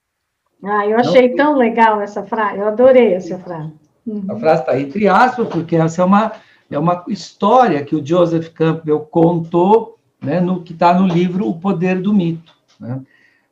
Ah, 0.63 0.85
eu 0.85 0.97
achei 0.97 1.29
não 1.29 1.35
tão 1.35 1.55
legal 1.55 2.01
essa 2.01 2.23
frase, 2.23 2.59
eu 2.59 2.67
adorei 2.67 3.13
essa 3.13 3.37
frase. 3.39 3.73
Uhum. 4.05 4.25
A 4.29 4.35
frase 4.35 4.61
está 4.61 4.79
entre 4.79 5.07
aspas, 5.07 5.47
porque 5.47 5.75
essa 5.75 6.01
é 6.01 6.05
uma, 6.05 6.31
é 6.69 6.79
uma 6.79 7.03
história 7.07 7.83
que 7.83 7.95
o 7.95 8.05
Joseph 8.05 8.49
Campbell 8.49 8.99
contou, 9.01 9.97
né, 10.21 10.41
no, 10.41 10.63
que 10.63 10.73
está 10.73 10.93
no 10.93 11.07
livro 11.07 11.47
O 11.47 11.59
Poder 11.59 12.01
do 12.01 12.13
Mito. 12.13 12.53
Né? 12.79 13.01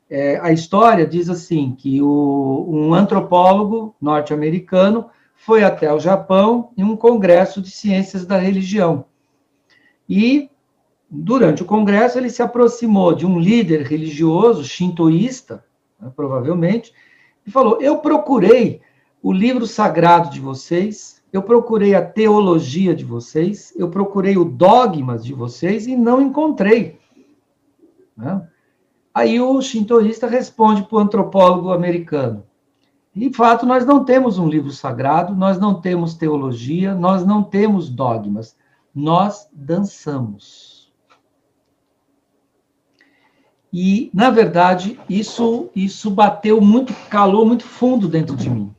é, 0.09 0.39
a 0.41 0.51
história 0.51 1.05
diz 1.05 1.29
assim 1.29 1.75
que 1.77 2.01
o, 2.01 2.65
um 2.69 2.93
antropólogo 2.93 3.95
norte-americano 4.01 5.09
foi 5.35 5.63
até 5.63 5.93
o 5.93 5.99
Japão 5.99 6.71
em 6.77 6.83
um 6.83 6.95
congresso 6.95 7.61
de 7.61 7.69
ciências 7.69 8.25
da 8.25 8.37
religião. 8.37 9.05
E 10.09 10.49
durante 11.09 11.61
o 11.61 11.65
congresso 11.65 12.17
ele 12.17 12.29
se 12.29 12.41
aproximou 12.41 13.13
de 13.13 13.25
um 13.25 13.39
líder 13.39 13.83
religioso 13.83 14.63
shintoísta, 14.63 15.63
né, 15.99 16.11
provavelmente, 16.15 16.93
e 17.45 17.51
falou: 17.51 17.81
"Eu 17.81 17.99
procurei 17.99 18.81
o 19.21 19.31
livro 19.31 19.65
sagrado 19.65 20.29
de 20.29 20.39
vocês, 20.39 21.21
eu 21.31 21.41
procurei 21.41 21.95
a 21.95 22.05
teologia 22.05 22.95
de 22.95 23.05
vocês, 23.05 23.73
eu 23.77 23.89
procurei 23.89 24.37
o 24.37 24.45
dogmas 24.45 25.23
de 25.23 25.33
vocês 25.33 25.87
e 25.87 25.95
não 25.95 26.21
encontrei." 26.21 26.99
Né? 28.15 28.47
Aí 29.13 29.39
o 29.39 29.61
shintoísta 29.61 30.27
responde 30.27 30.83
para 30.83 30.95
o 30.95 30.99
antropólogo 30.99 31.71
americano: 31.71 32.43
de 33.17 33.33
fato, 33.33 33.65
nós 33.65 33.83
não 33.83 34.05
temos 34.05 34.37
um 34.37 34.47
livro 34.47 34.69
sagrado, 34.69 35.35
nós 35.35 35.59
não 35.59 35.81
temos 35.81 36.13
teologia, 36.13 36.93
nós 36.93 37.25
não 37.25 37.41
temos 37.41 37.89
dogmas, 37.89 38.55
nós 38.93 39.49
dançamos. 39.51 40.76
E, 43.79 44.09
na 44.11 44.31
verdade, 44.31 44.99
isso, 45.07 45.69
isso 45.75 46.09
bateu 46.09 46.59
muito, 46.59 46.91
calou 47.11 47.45
muito 47.45 47.63
fundo 47.63 48.07
dentro 48.07 48.35
de 48.35 48.49
mim. 48.49 48.73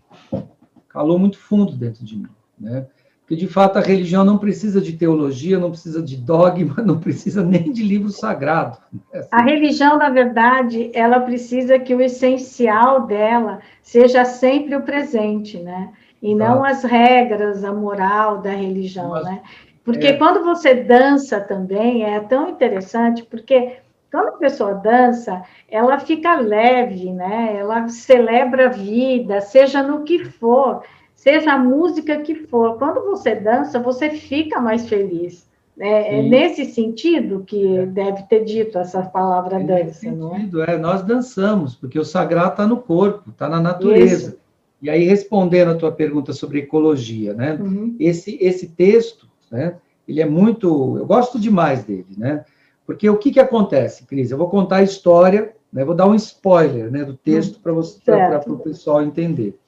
Calou 0.89 1.21
muito 1.21 1.39
fundo 1.39 1.71
dentro 1.71 2.05
de 2.05 2.17
mim. 2.17 2.27
Né? 2.59 2.85
Porque, 3.21 3.37
de 3.37 3.47
fato, 3.47 3.79
a 3.79 3.81
religião 3.81 4.25
não 4.25 4.39
precisa 4.39 4.81
de 4.81 4.95
teologia, 4.95 5.57
não 5.57 5.71
precisa 5.71 6.03
de 6.03 6.17
dogma, 6.17 6.75
não 6.83 6.99
precisa 6.99 7.45
nem 7.45 7.71
de 7.71 7.85
livro 7.85 8.11
sagrado. 8.11 8.77
É 9.13 9.21
assim. 9.21 9.29
A 9.31 9.41
religião, 9.41 9.97
na 9.99 10.11
verdade, 10.11 10.91
ela 10.93 11.21
precisa 11.21 11.79
que 11.79 11.95
o 11.95 12.01
essencial 12.01 13.07
dela 13.07 13.61
seja 13.81 14.25
sempre 14.25 14.75
o 14.75 14.83
presente, 14.83 15.61
né? 15.61 15.91
E 16.21 16.33
Exato. 16.33 16.51
não 16.51 16.65
as 16.65 16.83
regras, 16.83 17.63
a 17.63 17.73
moral 17.73 18.39
da 18.39 18.51
religião, 18.51 19.11
Mas, 19.11 19.25
né? 19.27 19.43
Porque 19.85 20.09
é... 20.09 20.13
quando 20.15 20.45
você 20.45 20.75
dança 20.75 21.41
também, 21.41 22.03
é 22.03 22.19
tão 22.19 22.49
interessante, 22.49 23.23
porque 23.23 23.79
quando 24.11 24.29
a 24.29 24.39
pessoa 24.39 24.75
dança, 24.75 25.43
ela 25.69 25.99
fica 25.99 26.41
leve, 26.41 27.13
né? 27.13 27.57
Ela 27.59 27.89
celebra 27.89 28.67
a 28.67 28.71
vida, 28.71 29.41
seja 29.41 29.83
no 29.83 30.05
que 30.05 30.25
for 30.25 30.83
seja 31.19 31.55
a 31.55 31.59
música 31.59 32.21
que 32.21 32.35
for, 32.47 32.79
quando 32.79 33.03
você 33.03 33.35
dança, 33.35 33.81
você 33.81 34.09
fica 34.11 34.61
mais 34.61 34.89
feliz. 34.89 35.49
Né? 35.77 36.19
É 36.19 36.23
nesse 36.23 36.65
sentido 36.67 37.43
que 37.45 37.77
é. 37.77 37.87
deve 37.87 38.23
ter 38.23 38.45
dito 38.45 38.79
essa 38.79 39.03
palavra 39.03 39.61
é 39.61 39.65
dança, 39.65 40.11
não 40.13 40.35
é? 40.35 40.39
Sentido, 40.39 40.63
é? 40.63 40.79
Nós 40.79 41.03
dançamos, 41.03 41.75
porque 41.75 41.99
o 41.99 42.05
sagrado 42.05 42.53
está 42.53 42.67
no 42.69 42.77
corpo, 42.77 43.31
está 43.31 43.49
na 43.49 43.61
natureza. 43.61 44.31
Isso. 44.31 44.39
E 44.81 44.89
aí, 44.89 45.03
respondendo 45.05 45.73
a 45.73 45.75
tua 45.75 45.91
pergunta 45.91 46.33
sobre 46.33 46.61
ecologia, 46.61 47.35
né? 47.35 47.59
Uhum. 47.61 47.97
Esse, 47.99 48.39
esse 48.41 48.69
texto, 48.69 49.27
né? 49.51 49.75
Ele 50.07 50.23
é 50.23 50.27
muito... 50.27 50.97
Eu 50.97 51.05
gosto 51.05 51.39
demais 51.39 51.83
dele, 51.83 52.07
né? 52.17 52.45
Porque 52.89 53.11
o 53.11 53.19
que, 53.19 53.31
que 53.31 53.39
acontece, 53.39 54.07
Cris? 54.07 54.31
Eu 54.31 54.39
vou 54.39 54.49
contar 54.49 54.77
a 54.77 54.83
história, 54.83 55.55
né? 55.71 55.85
vou 55.85 55.95
dar 55.95 56.07
um 56.07 56.15
spoiler 56.15 56.91
né, 56.91 57.05
do 57.05 57.15
texto 57.15 57.57
uhum. 57.57 57.85
para 58.07 58.51
o 58.51 58.59
pessoal 58.61 59.03
entender. 59.03 59.61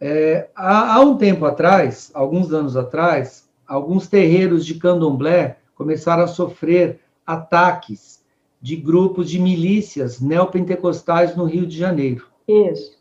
É, 0.00 0.48
há, 0.56 0.94
há, 0.94 1.00
um 1.00 1.18
tempo 1.18 1.44
atrás, 1.44 2.10
alguns 2.14 2.54
anos 2.54 2.74
atrás, 2.74 3.50
alguns 3.66 4.08
terreiros 4.08 4.64
de 4.64 4.76
candomblé 4.76 5.58
começaram 5.74 6.24
a 6.24 6.26
sofrer 6.26 7.00
ataques 7.26 8.24
de 8.62 8.76
grupos 8.76 9.28
de 9.28 9.38
milícias 9.38 10.22
neopentecostais 10.22 11.36
no 11.36 11.44
Rio 11.44 11.66
de 11.66 11.76
Janeiro. 11.76 12.28
Isso. 12.48 12.96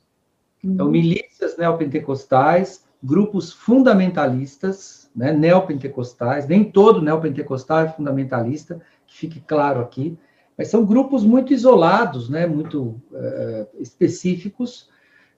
Uhum. 0.62 0.74
Então, 0.74 0.90
milícias 0.90 1.56
neopentecostais, 1.58 2.84
grupos 3.02 3.54
fundamentalistas, 3.54 5.03
né, 5.16 5.32
neopentecostais, 5.32 6.48
nem 6.48 6.64
todo 6.64 7.02
neopentecostal 7.02 7.82
é 7.82 7.88
fundamentalista, 7.90 8.82
que 9.06 9.16
fique 9.16 9.40
claro 9.40 9.82
aqui, 9.82 10.18
mas 10.58 10.68
são 10.68 10.86
grupos 10.86 11.24
muito 11.24 11.54
isolados, 11.54 12.30
né, 12.30 12.46
muito 12.46 13.02
uh, 13.12 13.68
específicos, 13.80 14.90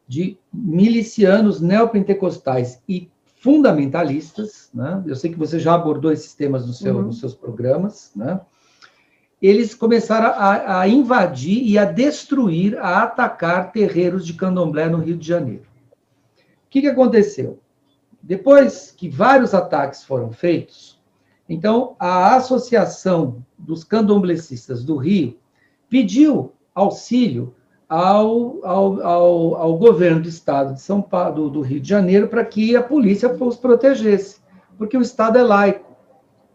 de 0.07 0.37
milicianos 0.53 1.59
neopentecostais 1.59 2.81
e 2.87 3.09
fundamentalistas, 3.37 4.69
né? 4.73 5.03
eu 5.05 5.15
sei 5.15 5.31
que 5.31 5.37
você 5.37 5.59
já 5.59 5.75
abordou 5.75 6.11
esses 6.11 6.33
temas 6.33 6.65
no 6.65 6.73
seu, 6.73 6.95
uhum. 6.95 7.03
nos 7.03 7.19
seus 7.19 7.33
programas, 7.33 8.11
né? 8.15 8.39
eles 9.41 9.75
começaram 9.75 10.27
a, 10.27 10.81
a, 10.81 10.87
invadir 10.87 11.63
e 11.63 11.77
a 11.77 11.85
destruir, 11.85 12.77
a 12.77 13.03
atacar 13.03 13.71
terreiros 13.71 14.25
de 14.25 14.33
candomblé 14.33 14.89
no 14.89 14.97
Rio 14.97 15.17
de 15.17 15.27
Janeiro. 15.27 15.63
O 15.63 16.69
que, 16.69 16.81
que 16.81 16.87
aconteceu? 16.87 17.59
Depois 18.27 18.91
que 18.91 19.07
vários 19.07 19.53
ataques 19.53 20.03
foram 20.03 20.31
feitos, 20.31 20.99
então 21.47 21.95
a 21.99 22.35
Associação 22.35 23.45
dos 23.55 23.83
Candomblecistas 23.83 24.83
do 24.83 24.97
Rio 24.97 25.37
pediu 25.87 26.51
auxílio 26.73 27.53
ao, 27.87 28.65
ao, 28.65 29.01
ao, 29.05 29.55
ao 29.55 29.77
governo 29.77 30.23
do 30.23 30.27
estado 30.27 30.73
de 30.73 30.81
São 30.81 31.03
Paulo, 31.03 31.35
do, 31.35 31.49
do 31.51 31.61
Rio 31.61 31.79
de 31.79 31.87
Janeiro, 31.87 32.27
para 32.27 32.43
que 32.43 32.75
a 32.75 32.81
polícia 32.81 33.31
os 33.31 33.57
protegesse, 33.57 34.39
porque 34.75 34.97
o 34.97 35.03
Estado 35.03 35.37
é 35.37 35.43
laico. 35.43 35.95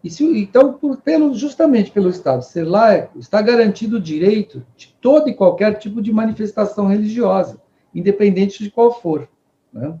Se, 0.09 0.25
então, 0.25 0.73
por, 0.73 0.97
pelo, 0.97 1.33
justamente 1.33 1.89
pelo 1.89 2.09
Estado 2.09 2.43
ser 2.43 2.65
laico, 2.65 3.17
está 3.17 3.41
garantido 3.41 3.95
o 3.95 4.01
direito 4.01 4.61
de 4.75 4.93
todo 4.99 5.29
e 5.29 5.33
qualquer 5.33 5.75
tipo 5.75 6.01
de 6.01 6.11
manifestação 6.11 6.87
religiosa, 6.87 7.61
independente 7.95 8.61
de 8.61 8.69
qual 8.69 8.99
for. 8.99 9.29
Né? 9.71 9.97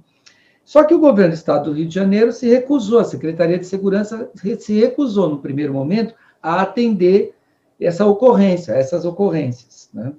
Só 0.63 0.83
que 0.83 0.93
o 0.93 0.99
governo 0.99 1.31
do 1.31 1.37
Estado 1.37 1.69
do 1.69 1.75
Rio 1.75 1.87
de 1.87 1.95
Janeiro 1.95 2.31
se 2.31 2.47
recusou, 2.47 2.99
a 2.99 3.03
Secretaria 3.03 3.57
de 3.57 3.65
Segurança 3.65 4.29
se 4.59 4.79
recusou, 4.79 5.29
no 5.29 5.39
primeiro 5.39 5.73
momento, 5.73 6.13
a 6.41 6.61
atender 6.61 7.35
essa 7.79 8.05
ocorrência, 8.05 8.73
essas 8.73 9.05
ocorrências. 9.05 9.89
Né? 9.93 10.13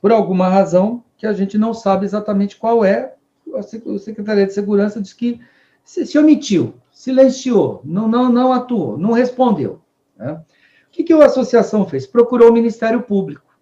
Por 0.00 0.10
alguma 0.10 0.48
razão 0.48 1.04
que 1.16 1.26
a 1.26 1.32
gente 1.32 1.56
não 1.58 1.72
sabe 1.74 2.04
exatamente 2.04 2.56
qual 2.56 2.84
é, 2.84 3.14
a 3.54 3.62
Secretaria 3.62 4.46
de 4.46 4.54
Segurança 4.54 5.00
diz 5.00 5.12
que 5.12 5.40
se, 5.84 6.18
omitiu, 6.18 6.74
silenciou, 6.90 7.80
não, 7.84 8.08
não, 8.08 8.30
não 8.30 8.52
atuou, 8.52 8.96
não 8.96 9.12
respondeu. 9.12 9.80
Né? 10.16 10.32
O 10.32 10.90
que, 10.90 11.04
que 11.04 11.12
a 11.12 11.24
associação 11.24 11.86
fez? 11.86 12.06
Procurou 12.06 12.50
o 12.50 12.52
Ministério 12.52 13.02
Público. 13.02 13.52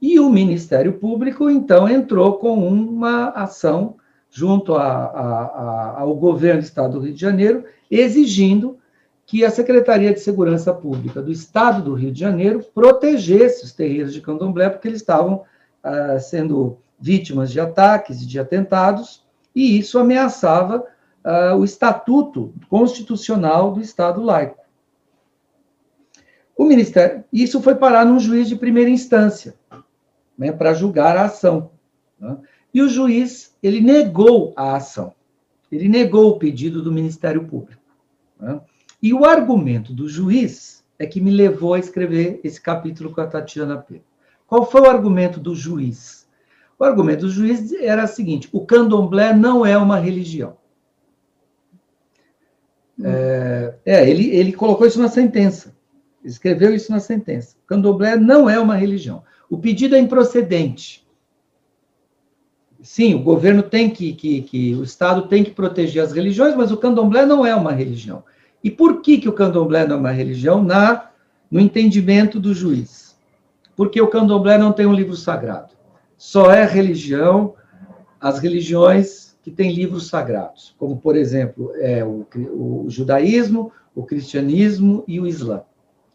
E 0.00 0.18
o 0.18 0.30
Ministério 0.30 0.94
Público, 0.94 1.50
então, 1.50 1.88
entrou 1.88 2.38
com 2.38 2.56
uma 2.68 3.28
ação 3.30 3.96
junto 4.30 4.74
a, 4.74 4.86
a, 4.86 5.44
a, 5.44 6.00
ao 6.00 6.14
governo 6.14 6.60
do 6.60 6.64
Estado 6.64 6.92
do 6.94 7.04
Rio 7.04 7.14
de 7.14 7.20
Janeiro, 7.20 7.64
exigindo 7.90 8.78
que 9.26 9.44
a 9.44 9.50
Secretaria 9.50 10.12
de 10.12 10.20
Segurança 10.20 10.72
Pública 10.72 11.22
do 11.22 11.30
Estado 11.30 11.82
do 11.82 11.94
Rio 11.94 12.12
de 12.12 12.18
Janeiro 12.20 12.64
protegesse 12.74 13.64
os 13.64 13.72
terreiros 13.72 14.12
de 14.12 14.20
candomblé, 14.20 14.68
porque 14.68 14.88
eles 14.88 15.00
estavam 15.00 15.44
ah, 15.82 16.18
sendo 16.18 16.78
vítimas 17.00 17.50
de 17.50 17.58
ataques 17.58 18.22
e 18.22 18.26
de 18.26 18.38
atentados, 18.38 19.24
e 19.54 19.78
isso 19.78 19.98
ameaçava 19.98 20.84
uh, 21.24 21.56
o 21.56 21.64
estatuto 21.64 22.52
constitucional 22.68 23.72
do 23.72 23.80
Estado 23.80 24.22
laico. 24.22 24.60
O 26.56 26.64
Ministério, 26.64 27.24
isso 27.32 27.62
foi 27.62 27.74
parar 27.74 28.04
num 28.04 28.20
juiz 28.20 28.48
de 28.48 28.54
primeira 28.54 28.90
instância, 28.90 29.54
né, 30.36 30.52
para 30.52 30.74
julgar 30.74 31.16
a 31.16 31.24
ação. 31.24 31.70
Né? 32.18 32.36
E 32.72 32.82
o 32.82 32.88
juiz, 32.88 33.54
ele 33.62 33.80
negou 33.80 34.52
a 34.56 34.76
ação, 34.76 35.12
ele 35.70 35.88
negou 35.88 36.30
o 36.30 36.38
pedido 36.38 36.82
do 36.82 36.92
Ministério 36.92 37.44
Público. 37.44 37.82
Né? 38.38 38.60
E 39.02 39.12
o 39.12 39.24
argumento 39.24 39.92
do 39.92 40.08
juiz 40.08 40.84
é 40.98 41.06
que 41.06 41.20
me 41.20 41.30
levou 41.30 41.74
a 41.74 41.78
escrever 41.78 42.40
esse 42.44 42.60
capítulo 42.60 43.12
com 43.12 43.20
a 43.20 43.26
Tatiana 43.26 43.78
Pedro. 43.78 44.04
Qual 44.46 44.68
foi 44.68 44.82
o 44.82 44.90
argumento 44.90 45.40
do 45.40 45.54
juiz? 45.54 46.28
O 46.78 46.84
argumento 46.84 47.20
do 47.20 47.30
juiz 47.30 47.72
era 47.72 48.04
o 48.04 48.08
seguinte: 48.08 48.48
o 48.52 48.64
candomblé 48.64 49.34
não 49.34 49.64
é 49.64 49.76
uma 49.76 49.98
religião. 49.98 50.56
É, 53.02 53.74
é, 53.84 54.10
ele, 54.10 54.28
ele 54.30 54.52
colocou 54.52 54.86
isso 54.86 55.00
na 55.00 55.08
sentença. 55.08 55.74
Escreveu 56.22 56.74
isso 56.74 56.92
na 56.92 57.00
sentença. 57.00 57.56
Candomblé 57.66 58.16
não 58.16 58.48
é 58.48 58.58
uma 58.58 58.76
religião. 58.76 59.22
O 59.48 59.58
pedido 59.58 59.96
é 59.96 59.98
improcedente. 59.98 61.06
Sim, 62.82 63.14
o 63.14 63.22
governo 63.22 63.62
tem 63.62 63.90
que, 63.90 64.12
que, 64.12 64.42
que, 64.42 64.74
o 64.74 64.82
Estado 64.82 65.28
tem 65.28 65.44
que 65.44 65.50
proteger 65.50 66.02
as 66.02 66.12
religiões, 66.12 66.54
mas 66.54 66.72
o 66.72 66.76
candomblé 66.76 67.26
não 67.26 67.44
é 67.44 67.54
uma 67.54 67.72
religião. 67.72 68.24
E 68.64 68.70
por 68.70 69.02
que, 69.02 69.18
que 69.18 69.28
o 69.28 69.32
candomblé 69.32 69.86
não 69.86 69.96
é 69.96 69.98
uma 69.98 70.10
religião? 70.10 70.62
Na, 70.62 71.10
no 71.50 71.60
entendimento 71.60 72.40
do 72.40 72.54
juiz. 72.54 73.16
Porque 73.76 74.00
o 74.00 74.08
candomblé 74.08 74.56
não 74.56 74.72
tem 74.72 74.86
um 74.86 74.94
livro 74.94 75.16
sagrado. 75.16 75.74
Só 76.16 76.50
é 76.50 76.64
religião 76.64 77.54
as 78.20 78.38
religiões 78.38 79.34
que 79.42 79.50
tem 79.50 79.72
livros 79.72 80.08
sagrados, 80.08 80.74
como, 80.78 80.98
por 80.98 81.16
exemplo, 81.16 81.72
é, 81.76 82.04
o, 82.04 82.26
o 82.34 82.84
judaísmo, 82.88 83.72
o 83.94 84.04
cristianismo 84.04 85.02
e 85.08 85.18
o 85.18 85.26
islã. 85.26 85.62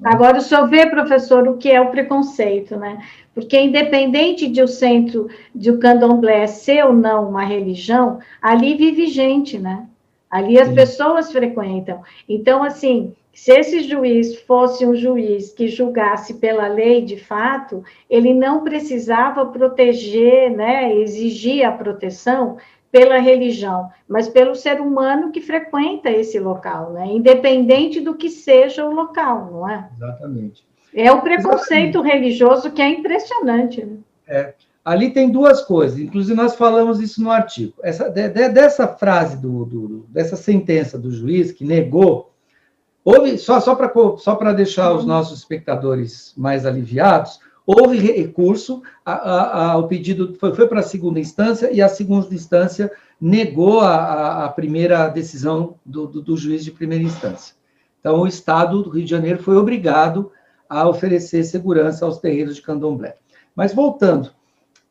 Agora, 0.03 0.37
o 0.37 0.41
senhor 0.41 0.67
vê, 0.67 0.85
professor, 0.87 1.47
o 1.47 1.57
que 1.57 1.71
é 1.71 1.79
o 1.79 1.89
preconceito, 1.89 2.75
né? 2.75 3.01
Porque, 3.33 3.59
independente 3.59 4.47
de 4.47 4.61
o 4.61 4.67
centro 4.67 5.29
de 5.53 5.71
o 5.71 5.79
candomblé 5.79 6.47
ser 6.47 6.85
ou 6.85 6.93
não 6.93 7.29
uma 7.29 7.43
religião, 7.43 8.19
ali 8.41 8.75
vive 8.75 9.07
gente, 9.07 9.57
né? 9.57 9.85
Ali 10.29 10.59
as 10.59 10.67
Sim. 10.67 10.75
pessoas 10.75 11.31
frequentam. 11.31 12.01
Então, 12.27 12.61
assim, 12.61 13.13
se 13.35 13.51
esse 13.51 13.81
juiz 13.81 14.39
fosse 14.41 14.85
um 14.85 14.95
juiz 14.95 15.51
que 15.51 15.67
julgasse 15.67 16.35
pela 16.35 16.67
lei 16.67 17.01
de 17.01 17.17
fato, 17.17 17.83
ele 18.09 18.33
não 18.33 18.63
precisava 18.63 19.45
proteger, 19.45 20.51
né, 20.51 20.95
exigir 20.95 21.65
a 21.65 21.71
proteção 21.71 22.57
pela 22.95 23.19
religião, 23.19 23.89
mas 24.07 24.29
pelo 24.29 24.55
ser 24.55 24.79
humano 24.79 25.29
que 25.29 25.41
frequenta 25.41 26.09
esse 26.09 26.39
local, 26.39 26.93
né? 26.93 27.05
Independente 27.07 27.99
do 27.99 28.15
que 28.15 28.29
seja 28.29 28.85
o 28.85 28.93
local, 28.93 29.49
não 29.51 29.69
é? 29.69 29.89
Exatamente. 29.97 30.65
É 30.93 31.11
o 31.11 31.19
preconceito 31.19 31.97
Exatamente. 31.97 32.13
religioso 32.13 32.71
que 32.71 32.81
é 32.81 32.87
impressionante. 32.87 33.83
Né? 33.83 33.97
É. 34.25 34.53
Ali 34.85 35.09
tem 35.09 35.29
duas 35.29 35.61
coisas, 35.61 35.99
inclusive 35.99 36.37
nós 36.37 36.55
falamos 36.55 37.01
isso 37.01 37.21
no 37.21 37.31
artigo. 37.31 37.73
Essa, 37.83 38.07
de, 38.09 38.29
de, 38.29 38.47
dessa 38.47 38.87
frase, 38.87 39.41
do, 39.41 39.65
do, 39.65 40.05
dessa 40.07 40.37
sentença 40.37 40.97
do 40.97 41.11
juiz 41.11 41.51
que 41.51 41.65
negou, 41.65 42.31
houve, 43.03 43.37
só, 43.37 43.59
só 43.59 43.75
para 43.75 43.91
só 44.15 44.35
deixar 44.53 44.93
os 44.93 45.03
nossos 45.03 45.39
espectadores 45.39 46.33
mais 46.37 46.65
aliviados, 46.65 47.41
Houve 47.65 47.97
recurso, 47.97 48.83
a, 49.03 49.13
a, 49.13 49.71
a, 49.71 49.77
o 49.77 49.87
pedido 49.87 50.35
foi, 50.39 50.53
foi 50.53 50.67
para 50.67 50.81
a 50.81 50.83
segunda 50.83 51.19
instância 51.19 51.71
e 51.71 51.81
a 51.81 51.89
segunda 51.89 52.33
instância 52.33 52.91
negou 53.19 53.81
a, 53.81 54.47
primeira 54.49 55.07
decisão 55.07 55.75
do, 55.85 56.05
do, 56.05 56.21
do, 56.21 56.37
juiz 56.37 56.63
de 56.63 56.71
primeira 56.71 57.03
instância. 57.03 57.55
Então, 57.99 58.19
o 58.19 58.27
Estado 58.27 58.83
do 58.83 58.89
Rio 58.89 59.03
de 59.03 59.09
Janeiro 59.09 59.41
foi 59.41 59.55
obrigado 59.55 60.31
a 60.69 60.87
oferecer 60.87 61.43
segurança 61.43 62.05
aos 62.05 62.19
terreiros 62.19 62.55
de 62.55 62.61
candomblé. 62.61 63.17
Mas, 63.55 63.73
voltando, 63.73 64.31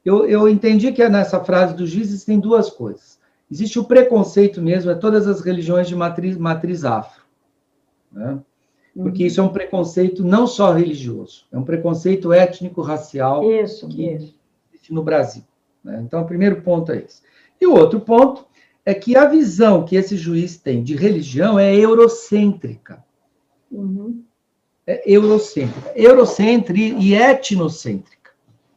eu, 0.05 0.27
eu 0.27 0.49
entendi 0.49 0.91
que 0.91 1.09
nessa 1.09 1.45
frase 1.45 1.75
do 1.75 1.87
juiz 1.87 2.09
existem 2.09 2.41
duas 2.41 2.71
coisas. 2.71 3.19
Existe 3.51 3.79
o 3.79 3.85
preconceito 3.85 4.61
mesmo, 4.61 4.91
é 4.91 4.95
todas 4.95 5.29
as 5.29 5.41
religiões 5.41 5.87
de 5.87 5.95
matriz, 5.95 6.37
matriz 6.37 6.85
afro. 6.85 7.23
Né? 8.11 8.39
Porque 9.03 9.27
isso 9.27 9.41
é 9.41 9.43
um 9.43 9.49
preconceito 9.49 10.25
não 10.25 10.47
só 10.47 10.73
religioso, 10.73 11.47
é 11.51 11.59
um 11.59 11.65
preconceito 11.65 12.33
étnico-racial 12.33 13.51
isso, 13.51 13.89
que 13.89 14.07
isso. 14.07 14.35
existe 14.73 14.93
no 14.93 15.03
Brasil. 15.03 15.43
Né? 15.83 16.01
Então, 16.07 16.23
o 16.23 16.27
primeiro 16.27 16.63
ponto 16.63 16.93
é 16.93 16.99
esse. 16.99 17.23
E 17.61 17.67
o 17.67 17.75
outro 17.75 18.01
ponto 18.01 18.47
é 18.87 18.95
que 18.95 19.17
a 19.17 19.27
visão 19.27 19.85
que 19.85 19.97
esse 19.97 20.17
juiz 20.17 20.57
tem 20.57 20.83
de 20.83 20.95
religião 20.95 21.59
é 21.59 21.75
eurocêntrica. 21.75 23.05
Uhum. 23.71 24.23
É 24.87 25.03
eurocêntrica. 25.11 25.93
Eurocêntrica 25.97 26.97
e 27.01 27.15
etnocêntrica. 27.15 28.31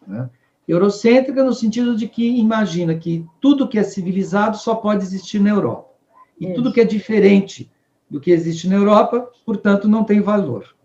Né? 0.07 0.29
Eurocêntrica 0.67 1.43
no 1.43 1.53
sentido 1.53 1.95
de 1.95 2.07
que 2.07 2.25
imagina 2.39 2.95
que 2.95 3.25
tudo 3.39 3.67
que 3.67 3.77
é 3.77 3.83
civilizado 3.83 4.57
só 4.57 4.75
pode 4.75 5.03
existir 5.03 5.39
na 5.39 5.49
Europa. 5.49 5.93
E 6.39 6.45
Isso. 6.45 6.55
tudo 6.55 6.73
que 6.73 6.81
é 6.81 6.85
diferente 6.85 7.69
do 8.09 8.19
que 8.19 8.31
existe 8.31 8.67
na 8.67 8.75
Europa, 8.75 9.29
portanto, 9.45 9.87
não 9.87 10.03
tem 10.03 10.21
valor. 10.21 10.75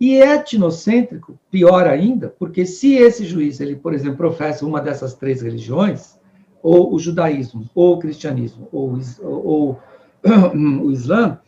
E 0.00 0.16
é 0.16 0.36
etnocêntrico, 0.36 1.38
pior 1.50 1.86
ainda, 1.86 2.34
porque 2.38 2.64
se 2.64 2.94
esse 2.94 3.24
juiz, 3.24 3.60
ele, 3.60 3.76
por 3.76 3.92
exemplo, 3.92 4.16
professa 4.16 4.64
uma 4.64 4.80
dessas 4.80 5.14
três 5.14 5.42
religiões, 5.42 6.18
ou 6.62 6.94
o 6.94 6.98
judaísmo, 6.98 7.68
ou 7.74 7.94
o 7.94 7.98
cristianismo, 7.98 8.66
ou, 8.72 8.98
ou, 9.22 9.44
ou 9.44 9.80
o 10.82 10.90
islã, 10.90 11.38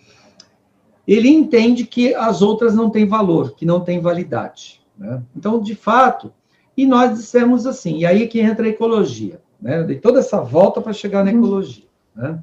ele 1.06 1.28
entende 1.28 1.86
que 1.86 2.14
as 2.14 2.42
outras 2.42 2.74
não 2.74 2.90
têm 2.90 3.06
valor, 3.06 3.54
que 3.54 3.66
não 3.66 3.80
têm 3.80 4.00
validade. 4.00 4.80
Né? 4.96 5.22
Então, 5.34 5.60
de 5.60 5.74
fato, 5.74 6.32
e 6.76 6.86
nós 6.86 7.18
dissemos 7.18 7.66
assim, 7.66 7.98
e 7.98 8.06
aí 8.06 8.28
que 8.28 8.40
entra 8.40 8.66
a 8.66 8.68
ecologia, 8.68 9.40
né? 9.60 9.82
de 9.82 9.96
toda 9.96 10.20
essa 10.20 10.40
volta 10.40 10.80
para 10.80 10.92
chegar 10.92 11.24
na 11.24 11.32
uhum. 11.32 11.38
ecologia. 11.38 11.84
Né? 12.14 12.38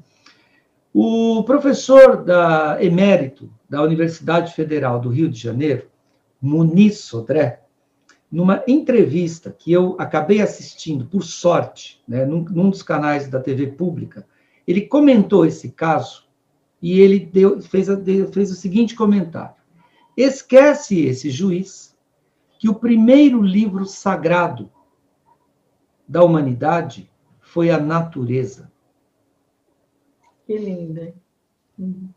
O 0.92 1.44
professor 1.44 2.24
da 2.24 2.82
emérito 2.82 3.48
da 3.68 3.80
Universidade 3.80 4.52
Federal 4.54 4.98
do 4.98 5.08
Rio 5.08 5.30
de 5.30 5.38
Janeiro, 5.38 5.88
Muniz 6.42 6.98
Sodré, 6.98 7.62
numa 8.30 8.64
entrevista 8.66 9.54
que 9.56 9.70
eu 9.72 9.94
acabei 9.98 10.40
assistindo, 10.40 11.06
por 11.06 11.22
sorte, 11.22 12.02
né, 12.08 12.24
num, 12.24 12.42
num 12.42 12.70
dos 12.70 12.82
canais 12.82 13.28
da 13.28 13.40
TV 13.40 13.68
pública, 13.68 14.26
ele 14.66 14.82
comentou 14.82 15.46
esse 15.46 15.70
caso 15.70 16.24
e 16.82 17.00
ele 17.00 17.20
deu, 17.20 17.60
fez, 17.60 17.88
fez 18.32 18.50
o 18.50 18.54
seguinte 18.54 18.94
comentário: 18.96 19.54
esquece 20.16 21.06
esse 21.06 21.30
juiz 21.30 21.96
que 22.58 22.68
o 22.68 22.74
primeiro 22.74 23.40
livro 23.40 23.84
sagrado 23.86 24.70
da 26.06 26.22
humanidade 26.24 27.10
foi 27.40 27.70
a 27.70 27.78
natureza. 27.78 28.70
Que 30.50 30.58
linda. 30.58 31.14
Uhum. 31.78 32.08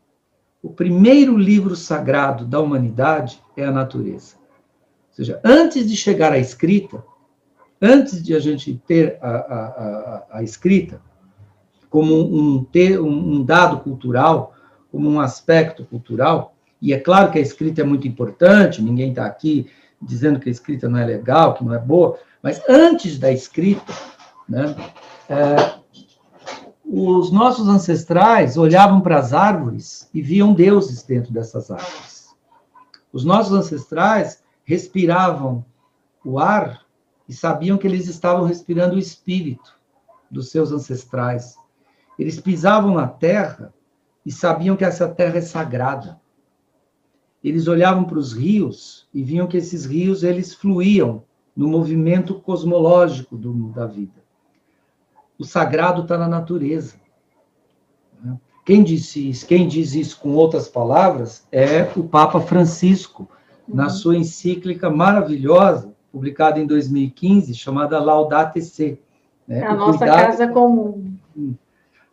O 0.60 0.68
primeiro 0.68 1.38
livro 1.38 1.76
sagrado 1.76 2.44
da 2.44 2.58
humanidade 2.58 3.40
é 3.56 3.64
a 3.64 3.70
natureza. 3.70 4.34
Ou 5.10 5.14
seja, 5.14 5.40
antes 5.44 5.88
de 5.88 5.94
chegar 5.94 6.32
à 6.32 6.38
escrita, 6.38 7.04
antes 7.80 8.20
de 8.20 8.34
a 8.34 8.40
gente 8.40 8.74
ter 8.88 9.18
a, 9.22 9.30
a, 9.30 9.36
a, 9.36 10.26
a 10.38 10.42
escrita 10.42 11.00
como 11.88 12.12
um, 12.12 12.64
ter, 12.64 13.00
um, 13.00 13.34
um 13.34 13.44
dado 13.44 13.78
cultural, 13.78 14.52
como 14.90 15.08
um 15.08 15.20
aspecto 15.20 15.84
cultural, 15.84 16.56
e 16.82 16.92
é 16.92 16.98
claro 16.98 17.30
que 17.30 17.38
a 17.38 17.42
escrita 17.42 17.82
é 17.82 17.84
muito 17.84 18.08
importante, 18.08 18.82
ninguém 18.82 19.10
está 19.10 19.26
aqui 19.26 19.70
dizendo 20.02 20.40
que 20.40 20.48
a 20.48 20.52
escrita 20.52 20.88
não 20.88 20.98
é 20.98 21.06
legal, 21.06 21.54
que 21.54 21.64
não 21.64 21.72
é 21.72 21.78
boa, 21.78 22.18
mas 22.42 22.60
antes 22.68 23.16
da 23.16 23.30
escrita, 23.30 23.92
né, 24.48 24.74
é, 25.28 25.83
os 26.84 27.30
nossos 27.30 27.66
ancestrais 27.66 28.58
olhavam 28.58 29.00
para 29.00 29.18
as 29.18 29.32
árvores 29.32 30.08
e 30.12 30.20
viam 30.20 30.52
deuses 30.52 31.02
dentro 31.02 31.32
dessas 31.32 31.70
árvores. 31.70 32.34
Os 33.12 33.24
nossos 33.24 33.52
ancestrais 33.52 34.42
respiravam 34.64 35.64
o 36.24 36.38
ar 36.38 36.84
e 37.28 37.32
sabiam 37.32 37.78
que 37.78 37.86
eles 37.86 38.06
estavam 38.06 38.44
respirando 38.44 38.96
o 38.96 38.98
espírito 38.98 39.78
dos 40.30 40.50
seus 40.50 40.72
ancestrais. 40.72 41.56
Eles 42.18 42.38
pisavam 42.38 42.94
na 42.94 43.08
terra 43.08 43.72
e 44.24 44.30
sabiam 44.30 44.76
que 44.76 44.84
essa 44.84 45.08
terra 45.08 45.38
é 45.38 45.42
sagrada. 45.42 46.20
Eles 47.42 47.66
olhavam 47.66 48.04
para 48.04 48.18
os 48.18 48.32
rios 48.32 49.08
e 49.12 49.22
viam 49.22 49.46
que 49.46 49.56
esses 49.56 49.84
rios 49.84 50.22
eles 50.22 50.54
fluíam 50.54 51.22
no 51.56 51.68
movimento 51.68 52.40
cosmológico 52.40 53.36
do, 53.36 53.68
da 53.68 53.86
vida. 53.86 54.23
O 55.44 55.46
sagrado 55.46 56.02
está 56.02 56.16
na 56.16 56.26
natureza. 56.26 56.94
Quem 58.64 58.82
disse 58.82 59.28
isso, 59.28 59.46
quem 59.46 59.68
diz 59.68 59.94
isso 59.94 60.18
com 60.18 60.30
outras 60.30 60.68
palavras 60.68 61.46
é 61.52 61.82
o 61.94 62.02
Papa 62.02 62.40
Francisco, 62.40 63.28
na 63.68 63.84
uhum. 63.84 63.90
sua 63.90 64.16
encíclica 64.16 64.88
maravilhosa, 64.88 65.92
publicada 66.10 66.58
em 66.58 66.66
2015, 66.66 67.52
chamada 67.54 67.98
Laudate 67.98 68.62
Se. 68.62 68.98
Né? 69.46 69.62
A 69.62 69.74
o 69.74 69.76
nossa 69.76 69.98
cuidado... 69.98 70.26
casa 70.26 70.48
comum. 70.48 71.14
O 71.36 71.56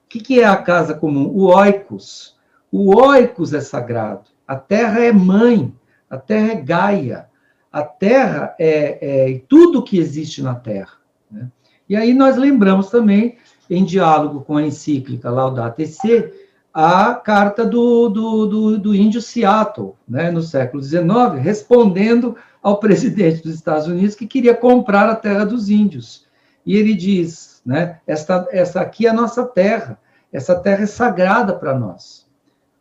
que, 0.09 0.41
é 0.41 0.45
a 0.45 0.57
casa 0.57 0.93
comum? 0.93 1.29
O 1.29 1.45
oikos. 1.45 2.37
O 2.69 2.93
oikos 2.93 3.53
é 3.53 3.61
sagrado. 3.61 4.25
A 4.45 4.57
terra 4.57 4.99
é 4.99 5.13
mãe, 5.13 5.73
a 6.09 6.17
terra 6.17 6.51
é 6.51 6.55
Gaia, 6.55 7.29
a 7.71 7.81
terra 7.81 8.53
é, 8.59 9.29
é 9.31 9.41
tudo 9.47 9.83
que 9.83 9.97
existe 9.97 10.43
na 10.43 10.53
terra. 10.53 10.97
Né? 11.31 11.47
E 11.91 11.95
aí 11.97 12.13
nós 12.13 12.37
lembramos 12.37 12.89
também, 12.89 13.35
em 13.69 13.83
diálogo 13.83 14.45
com 14.45 14.55
a 14.55 14.63
encíclica 14.63 15.29
Laudate 15.29 15.85
Se, 15.85 16.31
a 16.73 17.13
carta 17.15 17.65
do, 17.65 18.07
do, 18.07 18.45
do, 18.45 18.77
do 18.79 18.95
índio 18.95 19.21
Seattle, 19.21 19.95
né, 20.07 20.31
no 20.31 20.41
século 20.41 20.81
XIX, 20.81 21.03
respondendo 21.41 22.37
ao 22.63 22.79
presidente 22.79 23.43
dos 23.43 23.55
Estados 23.55 23.87
Unidos 23.87 24.15
que 24.15 24.25
queria 24.25 24.55
comprar 24.55 25.09
a 25.09 25.17
terra 25.17 25.43
dos 25.43 25.69
índios. 25.69 26.25
E 26.65 26.77
ele 26.77 26.93
diz, 26.93 27.61
né, 27.65 27.99
esta, 28.07 28.47
essa 28.51 28.79
aqui 28.79 29.05
é 29.05 29.09
a 29.09 29.13
nossa 29.13 29.43
terra, 29.43 29.99
essa 30.31 30.55
terra 30.55 30.83
é 30.83 30.87
sagrada 30.87 31.53
para 31.53 31.77
nós. 31.77 32.25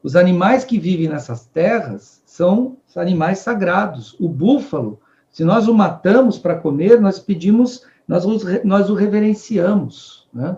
Os 0.05 0.15
animais 0.15 0.65
que 0.65 0.79
vivem 0.79 1.09
nessas 1.09 1.47
terras 1.47 2.23
são 2.25 2.77
animais 2.95 3.41
sagrados. 3.41 4.15
O 4.21 4.29
búfalo, 4.29 5.01
se 5.33 5.43
nós 5.43 5.67
o 5.67 5.75
matamos 5.75 6.39
para 6.39 6.55
comer, 6.55 7.01
nós 7.01 7.19
pedimos, 7.19 7.83
nós, 8.11 8.25
nós 8.65 8.91
o 8.91 8.95
reverenciamos. 8.95 10.27
Né? 10.35 10.57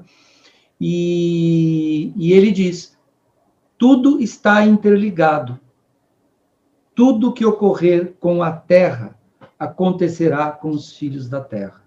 E, 0.80 2.10
e 2.16 2.32
ele 2.32 2.50
diz: 2.50 2.96
tudo 3.76 4.20
está 4.20 4.64
interligado. 4.64 5.60
Tudo 6.94 7.32
que 7.32 7.44
ocorrer 7.44 8.14
com 8.18 8.42
a 8.42 8.52
terra 8.52 9.18
acontecerá 9.58 10.50
com 10.50 10.70
os 10.70 10.96
filhos 10.96 11.28
da 11.28 11.40
terra. 11.40 11.82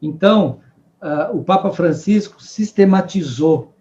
Então, 0.00 0.60
uh, 1.02 1.36
o 1.36 1.42
Papa 1.44 1.70
Francisco 1.70 2.42
sistematizou, 2.42 3.74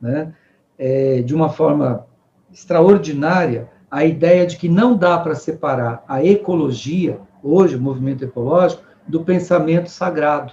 né, 0.00 0.34
é, 0.78 1.22
de 1.22 1.34
uma 1.34 1.48
forma 1.48 2.06
extraordinária, 2.52 3.70
a 3.90 4.04
ideia 4.04 4.46
de 4.46 4.56
que 4.56 4.68
não 4.68 4.96
dá 4.96 5.18
para 5.18 5.34
separar 5.34 6.04
a 6.06 6.24
ecologia, 6.24 7.20
hoje, 7.42 7.76
o 7.76 7.80
movimento 7.80 8.24
ecológico, 8.24 8.91
do 9.06 9.24
pensamento 9.24 9.90
sagrado. 9.90 10.52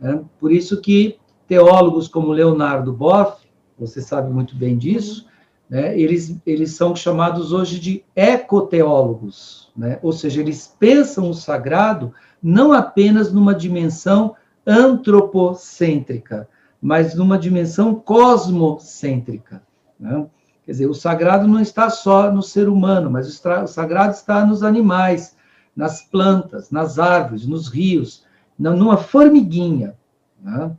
Né? 0.00 0.22
Por 0.38 0.52
isso 0.52 0.80
que 0.80 1.18
teólogos 1.46 2.08
como 2.08 2.32
Leonardo 2.32 2.92
Boff 2.92 3.44
você 3.78 4.00
sabe 4.00 4.32
muito 4.32 4.54
bem 4.54 4.76
disso, 4.76 5.26
né? 5.68 5.98
eles, 5.98 6.36
eles 6.46 6.72
são 6.72 6.94
chamados 6.94 7.52
hoje 7.52 7.78
de 7.78 8.04
ecoteólogos, 8.14 9.72
né? 9.76 9.98
ou 10.02 10.12
seja, 10.12 10.40
eles 10.40 10.74
pensam 10.78 11.30
o 11.30 11.34
sagrado 11.34 12.12
não 12.42 12.72
apenas 12.72 13.32
numa 13.32 13.54
dimensão 13.54 14.36
antropocêntrica, 14.66 16.48
mas 16.80 17.14
numa 17.14 17.38
dimensão 17.38 17.94
cosmocêntrica. 17.94 19.62
Né? 19.98 20.26
Quer 20.64 20.70
dizer, 20.72 20.86
o 20.86 20.94
sagrado 20.94 21.46
não 21.46 21.60
está 21.60 21.90
só 21.90 22.30
no 22.30 22.42
ser 22.42 22.68
humano, 22.68 23.10
mas 23.10 23.28
o 23.28 23.66
sagrado 23.66 24.12
está 24.12 24.46
nos 24.46 24.62
animais, 24.62 25.36
nas 25.76 26.02
plantas, 26.02 26.70
nas 26.70 26.98
árvores, 26.98 27.46
nos 27.46 27.68
rios, 27.68 28.24
numa 28.58 28.96
formiguinha. 28.96 29.96
Né? 30.40 30.70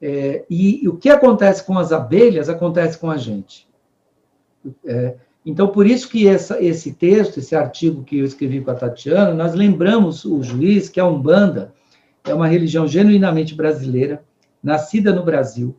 É, 0.00 0.44
e, 0.50 0.84
e, 0.84 0.88
o 0.88 0.96
que 0.96 1.08
acontece 1.08 1.64
com 1.64 1.78
as 1.78 1.92
abelhas 1.92 2.48
acontece 2.48 2.98
com 2.98 3.10
a 3.10 3.16
gente. 3.16 3.66
É, 4.84 5.16
então, 5.44 5.68
por 5.68 5.86
isso 5.86 6.08
que 6.08 6.26
essa, 6.28 6.62
esse 6.62 6.92
texto, 6.92 7.38
esse 7.38 7.54
artigo 7.54 8.02
que 8.02 8.18
eu 8.18 8.24
escrevi 8.24 8.60
com 8.60 8.70
a 8.70 8.74
Tatiana, 8.74 9.32
nós 9.32 9.54
lembramos 9.54 10.24
o 10.24 10.42
juiz 10.42 10.88
que 10.88 11.00
a 11.00 11.06
Umbanda 11.06 11.72
é 12.24 12.34
uma 12.34 12.48
religião 12.48 12.86
genuinamente 12.86 13.54
brasileira, 13.54 14.24
nascida 14.62 15.14
no 15.14 15.22
Brasil, 15.22 15.76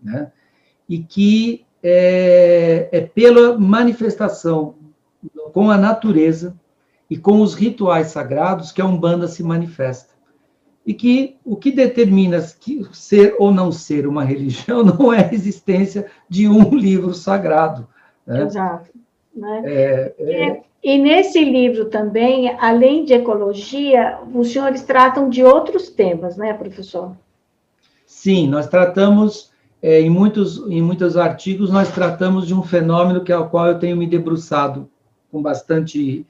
né? 0.00 0.30
e 0.88 0.98
que 1.00 1.66
é, 1.82 2.88
é 2.92 3.00
pela 3.00 3.58
manifestação 3.58 4.76
com 5.52 5.70
a 5.70 5.76
natureza 5.76 6.54
e 7.10 7.18
com 7.18 7.42
os 7.42 7.54
rituais 7.54 8.06
sagrados 8.06 8.70
que 8.70 8.80
a 8.80 8.86
Umbanda 8.86 9.26
se 9.26 9.42
manifesta 9.42 10.14
e 10.86 10.94
que 10.94 11.36
o 11.44 11.56
que 11.56 11.70
determina 11.70 12.40
que 12.58 12.86
ser 12.92 13.34
ou 13.38 13.52
não 13.52 13.70
ser 13.70 14.06
uma 14.06 14.24
religião 14.24 14.82
não 14.84 15.12
é 15.12 15.28
a 15.28 15.34
existência 15.34 16.06
de 16.28 16.48
um 16.48 16.74
livro 16.74 17.12
sagrado. 17.12 17.86
Né? 18.26 18.44
Exato. 18.44 18.90
Né? 19.34 19.62
É, 19.64 20.14
é... 20.18 20.62
E, 20.82 20.94
e, 20.94 20.98
nesse 20.98 21.44
livro 21.44 21.86
também, 21.86 22.56
além 22.58 23.04
de 23.04 23.12
ecologia, 23.12 24.18
os 24.32 24.52
senhores 24.52 24.82
tratam 24.82 25.28
de 25.28 25.44
outros 25.44 25.90
temas, 25.90 26.36
né, 26.36 26.54
professor? 26.54 27.14
Sim, 28.06 28.48
nós 28.48 28.66
tratamos, 28.66 29.52
é, 29.82 30.00
em, 30.00 30.10
muitos, 30.10 30.58
em 30.68 30.82
muitos 30.82 31.16
artigos, 31.16 31.70
nós 31.70 31.92
tratamos 31.92 32.46
de 32.46 32.54
um 32.54 32.62
fenômeno 32.62 33.22
que 33.22 33.32
ao 33.32 33.48
qual 33.48 33.66
eu 33.68 33.78
tenho 33.78 33.96
me 33.96 34.06
debruçado 34.06 34.88
com 35.30 35.40
bastante 35.40 36.26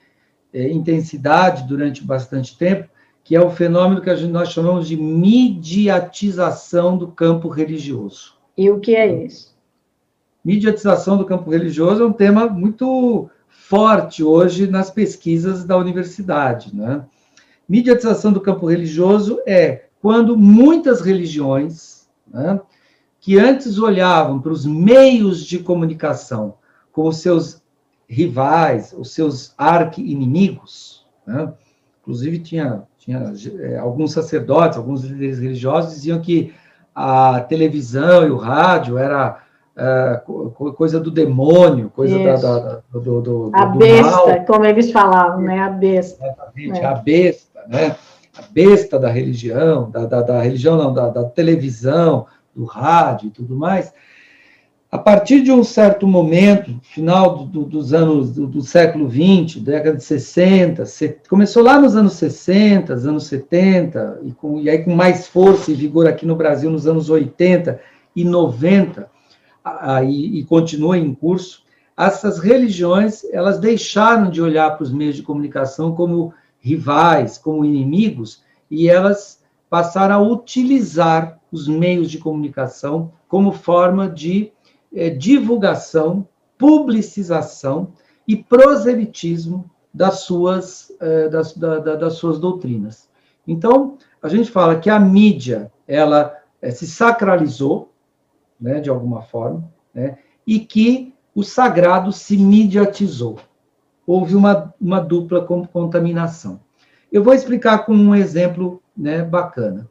é, 0.52 0.70
intensidade 0.70 1.66
durante 1.66 2.04
bastante 2.04 2.56
tempo, 2.56 2.88
que 3.22 3.36
é 3.36 3.40
o 3.40 3.50
fenômeno 3.50 4.00
que 4.00 4.12
nós 4.26 4.50
chamamos 4.50 4.88
de 4.88 4.96
mediatização 4.96 6.96
do 6.96 7.08
campo 7.08 7.48
religioso. 7.48 8.34
E 8.56 8.70
o 8.70 8.80
que 8.80 8.94
é 8.94 9.24
isso? 9.24 9.56
Mediatização 10.44 11.16
do 11.16 11.24
campo 11.24 11.50
religioso 11.50 12.02
é 12.02 12.06
um 12.06 12.12
tema 12.12 12.48
muito 12.48 13.28
forte 13.48 14.24
hoje 14.24 14.66
nas 14.66 14.90
pesquisas 14.90 15.64
da 15.64 15.76
universidade. 15.76 16.74
Né? 16.74 17.04
Mediatização 17.68 18.32
do 18.32 18.40
campo 18.40 18.66
religioso 18.66 19.40
é 19.46 19.84
quando 20.00 20.36
muitas 20.36 21.00
religiões, 21.00 22.08
né, 22.26 22.58
que 23.20 23.38
antes 23.38 23.78
olhavam 23.78 24.40
para 24.40 24.50
os 24.50 24.64
meios 24.64 25.44
de 25.44 25.58
comunicação 25.58 26.54
como 26.90 27.12
seus 27.12 27.62
rivais, 28.10 28.92
os 28.98 29.14
seus 29.14 29.54
arqui-inimigos, 29.56 31.06
né, 31.24 31.52
inclusive 32.02 32.40
tinha 32.40 32.82
tinha 32.98 33.32
é, 33.60 33.78
alguns 33.78 34.12
sacerdotes, 34.12 34.76
alguns 34.76 35.02
líderes 35.02 35.38
religiosos 35.38 35.94
diziam 35.94 36.20
que 36.20 36.52
a 36.94 37.40
televisão 37.40 38.26
e 38.26 38.30
o 38.30 38.36
rádio 38.36 38.98
era 38.98 39.42
é, 39.76 40.22
coisa 40.76 41.00
do 41.00 41.10
demônio, 41.10 41.90
coisa 41.90 42.18
da, 42.18 42.36
da, 42.36 42.82
do, 42.92 43.00
do, 43.00 43.20
do, 43.22 43.50
A 43.54 43.64
besta, 43.66 44.10
mal. 44.10 44.44
como 44.44 44.66
eles 44.66 44.92
falavam, 44.92 45.40
né? 45.40 45.60
A 45.60 45.70
besta. 45.70 46.22
Exatamente, 46.22 46.80
é. 46.80 46.84
a 46.84 46.94
besta, 46.94 47.64
né? 47.66 47.96
A 48.36 48.42
besta 48.50 48.98
da 48.98 49.08
religião, 49.08 49.90
da, 49.90 50.04
da, 50.04 50.20
da 50.20 50.42
religião 50.42 50.76
não, 50.76 50.92
da, 50.92 51.08
da 51.08 51.24
televisão, 51.24 52.26
do 52.54 52.64
rádio 52.64 53.28
e 53.28 53.30
tudo 53.30 53.56
mais, 53.56 53.92
a 54.90 54.98
partir 54.98 55.42
de 55.42 55.52
um 55.52 55.62
certo 55.62 56.04
momento, 56.04 56.80
final 56.82 57.44
do, 57.46 57.64
dos 57.64 57.94
anos 57.94 58.32
do, 58.32 58.46
do, 58.48 58.60
século 58.60 59.08
XX, 59.08 59.62
década 59.62 59.96
de 59.96 60.02
60, 60.02 60.82
começou 61.28 61.62
lá 61.62 61.78
nos 61.80 61.94
anos 61.94 62.14
60, 62.14 62.94
anos 62.94 63.26
70, 63.26 64.20
e, 64.24 64.32
com, 64.32 64.58
e 64.58 64.68
aí 64.68 64.82
com 64.82 64.92
mais 64.92 65.28
força 65.28 65.70
e 65.70 65.74
vigor 65.74 66.08
aqui 66.08 66.26
no 66.26 66.34
Brasil 66.34 66.68
nos 66.68 66.88
anos 66.88 67.08
80 67.08 67.80
e 68.16 68.24
90, 68.24 69.08
aí, 69.64 70.38
e 70.38 70.44
continua 70.44 70.98
em 70.98 71.14
curso, 71.14 71.62
essas 71.96 72.40
religiões 72.40 73.22
elas 73.30 73.60
deixaram 73.60 74.28
de 74.28 74.42
olhar 74.42 74.70
para 74.70 74.82
os 74.82 74.92
meios 74.92 75.14
de 75.14 75.22
comunicação 75.22 75.94
como 75.94 76.34
rivais, 76.58 77.38
como 77.38 77.64
inimigos, 77.64 78.42
e 78.68 78.88
elas 78.88 79.40
passaram 79.68 80.16
a 80.16 80.20
utilizar 80.20 81.38
os 81.52 81.68
meios 81.68 82.10
de 82.10 82.18
comunicação 82.18 83.12
como 83.28 83.52
forma 83.52 84.08
de 84.08 84.50
é, 84.94 85.10
divulgação, 85.10 86.26
publicização 86.58 87.92
e 88.26 88.36
proselitismo 88.36 89.70
das 89.92 90.20
suas, 90.20 90.92
é, 91.00 91.28
das, 91.28 91.56
da, 91.56 91.78
das 91.78 92.14
suas 92.14 92.38
doutrinas. 92.38 93.08
Então, 93.46 93.96
a 94.22 94.28
gente 94.28 94.50
fala 94.50 94.78
que 94.78 94.90
a 94.90 95.00
mídia, 95.00 95.72
ela 95.86 96.36
é, 96.60 96.70
se 96.70 96.86
sacralizou, 96.86 97.92
né, 98.60 98.80
de 98.80 98.90
alguma 98.90 99.22
forma, 99.22 99.68
né, 99.94 100.18
e 100.46 100.60
que 100.60 101.14
o 101.34 101.42
sagrado 101.42 102.12
se 102.12 102.36
mediatizou. 102.36 103.38
Houve 104.06 104.34
uma, 104.34 104.74
uma 104.80 105.00
dupla 105.00 105.44
contaminação. 105.44 106.60
Eu 107.10 107.22
vou 107.22 107.34
explicar 107.34 107.84
com 107.84 107.92
um 107.92 108.14
exemplo 108.14 108.82
né, 108.96 109.22
bacana. 109.22 109.88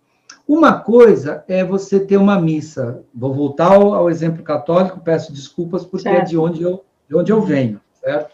Uma 0.49 0.79
coisa 0.79 1.43
é 1.47 1.63
você 1.63 1.99
ter 1.99 2.17
uma 2.17 2.41
missa. 2.41 3.03
Vou 3.13 3.31
voltar 3.31 3.67
ao, 3.67 3.93
ao 3.93 4.09
exemplo 4.09 4.41
católico, 4.41 4.99
peço 4.99 5.31
desculpas 5.31 5.85
porque 5.85 6.09
certo. 6.09 6.23
é 6.23 6.25
de 6.25 6.35
onde, 6.39 6.63
eu, 6.63 6.83
de 7.07 7.15
onde 7.15 7.31
eu 7.31 7.39
venho, 7.39 7.79
certo? 7.93 8.31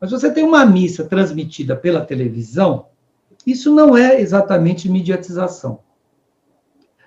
Mas 0.00 0.12
você 0.12 0.30
tem 0.30 0.44
uma 0.44 0.64
missa 0.64 1.02
transmitida 1.02 1.74
pela 1.74 2.04
televisão, 2.04 2.86
isso 3.44 3.74
não 3.74 3.96
é 3.96 4.20
exatamente 4.20 4.88
mediatização. 4.88 5.80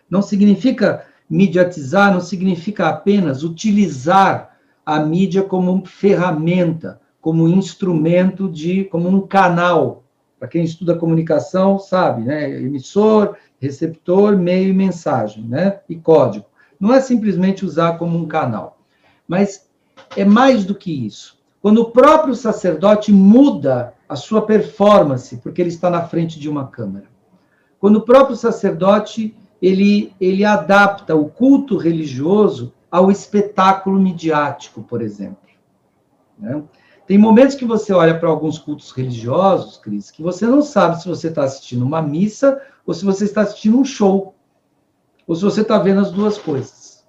Não 0.10 0.22
significa 0.22 1.06
mediatizar, 1.30 2.14
não 2.14 2.20
significa 2.20 2.90
apenas 2.90 3.44
utilizar 3.44 4.58
a 4.86 5.00
mídia 5.00 5.42
como 5.42 5.86
ferramenta, 5.86 7.00
como 7.22 7.48
instrumento 7.48 8.50
de, 8.50 8.84
como 8.84 9.08
um 9.08 9.26
canal. 9.26 10.03
Para 10.44 10.50
quem 10.50 10.66
estuda 10.66 10.98
comunicação, 10.98 11.80
sabe, 11.80 12.24
né? 12.24 12.50
Emissor, 12.50 13.38
receptor, 13.62 14.38
meio 14.38 14.72
e 14.72 14.74
mensagem, 14.74 15.42
né? 15.46 15.80
E 15.88 15.96
código. 15.96 16.46
Não 16.78 16.94
é 16.94 17.00
simplesmente 17.00 17.64
usar 17.64 17.98
como 17.98 18.18
um 18.18 18.28
canal, 18.28 18.78
mas 19.26 19.70
é 20.18 20.26
mais 20.26 20.66
do 20.66 20.76
que 20.76 21.06
isso. 21.08 21.40
Quando 21.62 21.78
o 21.78 21.92
próprio 21.92 22.36
sacerdote 22.36 23.10
muda 23.10 23.94
a 24.10 24.18
sua 24.18 24.42
performance, 24.42 25.38
porque 25.38 25.62
ele 25.62 25.70
está 25.70 25.90
na 25.90 26.02
frente 26.02 26.38
de 26.38 26.50
uma 26.50 26.68
câmera. 26.68 27.06
Quando 27.80 28.00
o 28.00 28.06
próprio 28.06 28.36
sacerdote 28.36 29.34
ele, 29.62 30.14
ele 30.20 30.44
adapta 30.44 31.16
o 31.16 31.30
culto 31.30 31.78
religioso 31.78 32.74
ao 32.92 33.10
espetáculo 33.10 33.98
midiático, 33.98 34.84
por 34.84 35.02
exemplo. 35.02 35.38
Né? 36.38 36.62
Tem 37.06 37.18
momentos 37.18 37.56
que 37.56 37.66
você 37.66 37.92
olha 37.92 38.18
para 38.18 38.30
alguns 38.30 38.58
cultos 38.58 38.92
religiosos, 38.92 39.78
Cris, 39.78 40.10
que 40.10 40.22
você 40.22 40.46
não 40.46 40.62
sabe 40.62 41.02
se 41.02 41.08
você 41.08 41.28
está 41.28 41.44
assistindo 41.44 41.84
uma 41.84 42.02
missa 42.02 42.62
ou 42.86 42.94
se 42.94 43.04
você 43.04 43.26
está 43.26 43.42
assistindo 43.42 43.78
um 43.78 43.86
show, 43.86 44.36
ou 45.28 45.36
se 45.36 45.42
você 45.42 45.62
está 45.62 45.78
vendo 45.78 46.02
as 46.02 46.12
duas 46.12 46.38
coisas. 46.38 47.06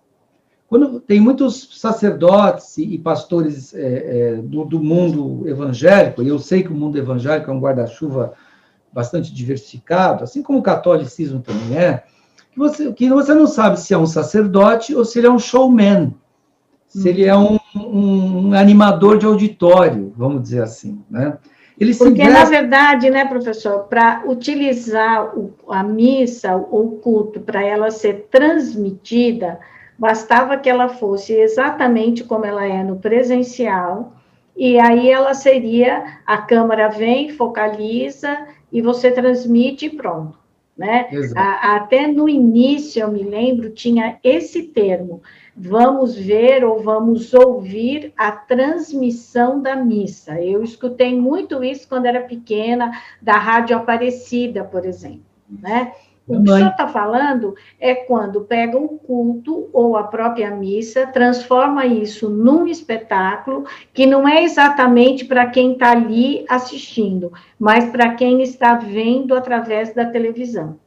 Quando 0.69 0.99
tem 0.99 1.21
muitos 1.21 1.79
sacerdotes 1.79 2.79
e, 2.79 2.99
pastores 2.99 3.75
é, 3.75 4.33
é, 4.33 4.37
do, 4.37 4.65
do, 4.65 4.83
mundo 4.83 5.49
evangélico, 5.49 6.23
e 6.23 6.29
eu 6.29 6.39
sei 6.39 6.63
que 6.63 6.73
o 6.73 6.75
mundo 6.75 6.99
evangélico 6.99 7.51
é 7.51 7.55
um 7.55 7.61
guarda-chuva 7.61 8.33
bastante 8.93 9.33
diversificado, 9.33 10.25
assim 10.25 10.43
como 10.43 10.59
o 10.59 10.63
catolicismo 10.63 11.41
também 11.41 11.77
é, 11.77 12.05
que 12.53 12.59
você, 12.59 12.93
que 12.93 13.09
você 13.09 13.35
não 13.35 13.47
sabe 13.47 13.79
se 13.79 13.93
é 13.93 13.99
um 13.99 14.07
sacerdote 14.07 14.95
ou 14.95 15.05
se 15.05 15.19
ele 15.19 15.27
é 15.27 15.31
um 15.31 15.39
showman, 15.39 16.15
se 16.87 17.09
ele 17.09 17.25
é 17.25 17.37
um, 17.37 17.59
um, 17.75 18.49
um 18.49 18.55
animador 18.55 19.19
de 19.19 19.27
auditório, 19.27 20.13
vamos 20.17 20.43
dizer 20.43 20.63
assim, 20.63 21.03
né? 21.11 21.39
Ele 21.79 21.93
Porque, 21.95 22.23
investe... 22.23 22.33
na 22.33 22.45
verdade, 22.45 23.11
né, 23.11 23.25
professor, 23.25 23.85
para 23.85 24.23
utilizar 24.27 25.37
o, 25.37 25.53
a 25.69 25.83
missa 25.83 26.55
ou 26.55 26.87
o 26.87 26.99
culto 26.99 27.41
para 27.41 27.63
ela 27.65 27.91
ser 27.91 28.29
transmitida, 28.31 29.59
bastava 29.99 30.57
que 30.57 30.71
ela 30.71 30.89
fosse 30.89 31.33
exatamente 31.33 32.23
como 32.23 32.45
ela 32.45 32.65
é 32.65 32.83
no 32.85 32.97
presencial, 32.97 34.13
e 34.57 34.79
aí 34.79 35.11
ela 35.11 35.35
seria, 35.35 36.21
a 36.25 36.39
câmera 36.39 36.89
vem, 36.89 37.31
focaliza, 37.31 38.47
e 38.71 38.81
você 38.81 39.11
transmite 39.11 39.87
e 39.87 39.91
pronto. 39.91 40.39
Né? 40.77 41.09
A, 41.37 41.77
até 41.77 42.07
no 42.07 42.29
início, 42.29 43.01
eu 43.01 43.11
me 43.11 43.23
lembro, 43.23 43.71
tinha 43.71 44.19
esse 44.25 44.65
termo, 44.65 45.23
vamos 45.57 46.17
ver 46.17 46.65
ou 46.65 46.83
vamos 46.83 47.33
ouvir 47.33 48.13
a 48.17 48.33
transmissão 48.33 49.63
da 49.63 49.77
missa. 49.77 50.41
Eu 50.41 50.65
escutei 50.65 51.15
muito 51.15 51.63
isso 51.63 51.89
quando 51.89 52.07
era 52.07 52.23
pequena, 52.23 52.91
da 53.23 53.35
Rádio 53.35 53.77
Aparecida, 53.77 54.65
por 54.65 54.85
exemplo, 54.85 55.23
né? 55.49 55.93
O 56.27 56.43
que 56.43 56.51
o 56.51 56.55
senhor 56.55 56.71
está 56.71 56.89
falando 56.89 57.55
é 57.79 57.95
quando 57.95 58.41
pega 58.43 58.79
um 58.79 58.97
culto 58.97 59.69
ou 59.73 59.95
a 59.97 60.05
própria 60.05 60.51
missa, 60.51 61.07
transforma 61.07 61.85
isso 61.85 62.31
num 62.31 62.67
espetáculo 62.67 63.65
que 63.93 64.07
não 64.07 64.27
é 64.27 64.43
exatamente 64.43 65.27
para 65.27 65.47
quem 65.47 65.75
está 65.75 65.91
ali 65.91 66.45
assistindo, 66.49 67.31
mas 67.59 67.91
para 67.91 68.15
quem 68.15 68.43
está 68.43 68.75
vendo 68.75 69.35
através 69.35 69.95
da 69.95 70.07
televisão. 70.07 70.79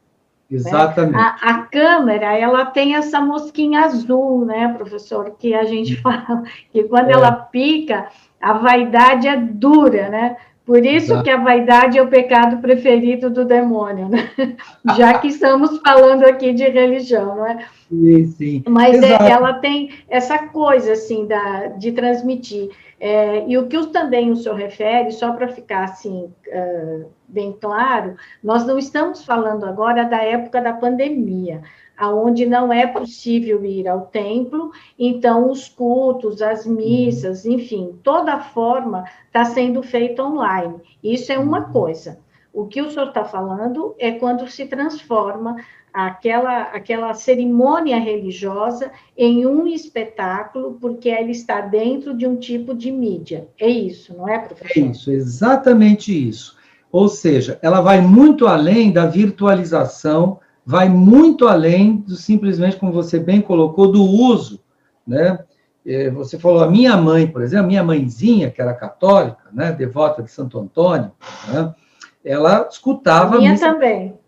Exatamente. 0.50 1.12
Né? 1.12 1.18
A, 1.20 1.50
a, 1.50 1.62
câmera, 1.64 2.36
ela 2.36 2.64
tem 2.66 2.96
essa 2.96 3.20
mosquinha 3.20 3.82
azul, 3.82 4.44
né, 4.46 4.74
professor, 4.76 5.36
que 5.38 5.54
a 5.54 5.64
gente 5.64 5.96
fala 6.00 6.42
que 6.72 6.84
quando 6.84 7.10
é. 7.10 7.12
ela 7.12 7.30
pica, 7.30 8.08
a 8.40 8.54
vaidade 8.54 9.28
é 9.28 9.36
dura, 9.36 10.08
né? 10.08 10.36
Por 10.68 10.84
isso 10.84 11.22
que 11.22 11.30
a 11.30 11.38
vaidade 11.38 11.96
é 11.96 12.02
o 12.02 12.08
pecado 12.08 12.58
preferido 12.58 13.30
do 13.30 13.42
demônio, 13.42 14.06
né? 14.06 14.28
Já 14.98 15.18
que 15.18 15.28
estamos 15.28 15.78
falando 15.78 16.24
aqui 16.24 16.52
de 16.52 16.68
religião, 16.68 17.36
não 17.36 17.46
é? 17.46 17.64
Sim, 17.88 18.26
sim. 18.26 18.62
Mas 18.68 19.02
é, 19.02 19.30
ela 19.30 19.54
tem 19.54 19.92
essa 20.10 20.36
coisa, 20.48 20.92
assim, 20.92 21.26
da, 21.26 21.68
de 21.68 21.92
transmitir. 21.92 22.68
É, 23.00 23.48
e 23.48 23.56
o 23.56 23.66
que 23.66 23.86
também 23.86 24.30
o 24.30 24.36
senhor 24.36 24.56
refere, 24.56 25.10
só 25.10 25.32
para 25.32 25.48
ficar, 25.48 25.84
assim, 25.84 26.30
uh, 26.48 27.06
bem 27.26 27.56
claro, 27.58 28.16
nós 28.44 28.66
não 28.66 28.78
estamos 28.78 29.24
falando 29.24 29.64
agora 29.64 30.04
da 30.04 30.22
época 30.22 30.60
da 30.60 30.74
pandemia 30.74 31.62
aonde 31.98 32.46
não 32.46 32.72
é 32.72 32.86
possível 32.86 33.64
ir 33.64 33.88
ao 33.88 34.02
templo, 34.02 34.70
então 34.98 35.50
os 35.50 35.68
cultos, 35.68 36.40
as 36.40 36.64
missas, 36.64 37.44
enfim, 37.44 37.98
toda 38.04 38.38
forma 38.38 39.04
está 39.26 39.44
sendo 39.44 39.82
feita 39.82 40.22
online. 40.22 40.76
Isso 41.02 41.32
é 41.32 41.38
uma 41.38 41.62
coisa. 41.72 42.20
O 42.52 42.66
que 42.66 42.80
o 42.80 42.90
senhor 42.90 43.08
está 43.08 43.24
falando 43.24 43.94
é 43.98 44.12
quando 44.12 44.48
se 44.48 44.66
transforma 44.66 45.56
aquela, 45.92 46.62
aquela 46.62 47.14
cerimônia 47.14 47.98
religiosa 47.98 48.90
em 49.16 49.46
um 49.46 49.66
espetáculo, 49.66 50.78
porque 50.80 51.08
ela 51.08 51.30
está 51.30 51.60
dentro 51.60 52.16
de 52.16 52.26
um 52.26 52.36
tipo 52.36 52.74
de 52.74 52.90
mídia. 52.90 53.48
É 53.58 53.68
isso, 53.68 54.16
não 54.16 54.28
é, 54.28 54.38
professor? 54.38 54.78
É 54.78 54.80
isso, 54.80 55.10
exatamente 55.10 56.28
isso. 56.28 56.56
Ou 56.90 57.08
seja, 57.08 57.58
ela 57.60 57.80
vai 57.80 58.00
muito 58.00 58.46
além 58.46 58.90
da 58.90 59.06
virtualização 59.06 60.40
vai 60.68 60.86
muito 60.86 61.48
além 61.48 61.96
do 61.96 62.14
simplesmente, 62.14 62.76
como 62.76 62.92
você 62.92 63.18
bem 63.18 63.40
colocou, 63.40 63.90
do 63.90 64.02
uso, 64.04 64.60
né? 65.06 65.38
É, 65.86 66.10
você 66.10 66.38
falou, 66.38 66.62
a 66.62 66.70
minha 66.70 66.94
mãe, 66.94 67.26
por 67.26 67.40
exemplo, 67.40 67.64
a 67.64 67.68
minha 67.68 67.82
mãezinha, 67.82 68.50
que 68.50 68.60
era 68.60 68.74
católica, 68.74 69.44
né, 69.50 69.72
devota 69.72 70.22
de 70.22 70.30
Santo 70.30 70.60
Antônio, 70.60 71.10
né, 71.50 71.74
ela 72.22 72.68
escutava... 72.70 73.36
A 73.36 73.38
minha 73.38 73.52
missa, 73.52 73.72
também. 73.72 74.18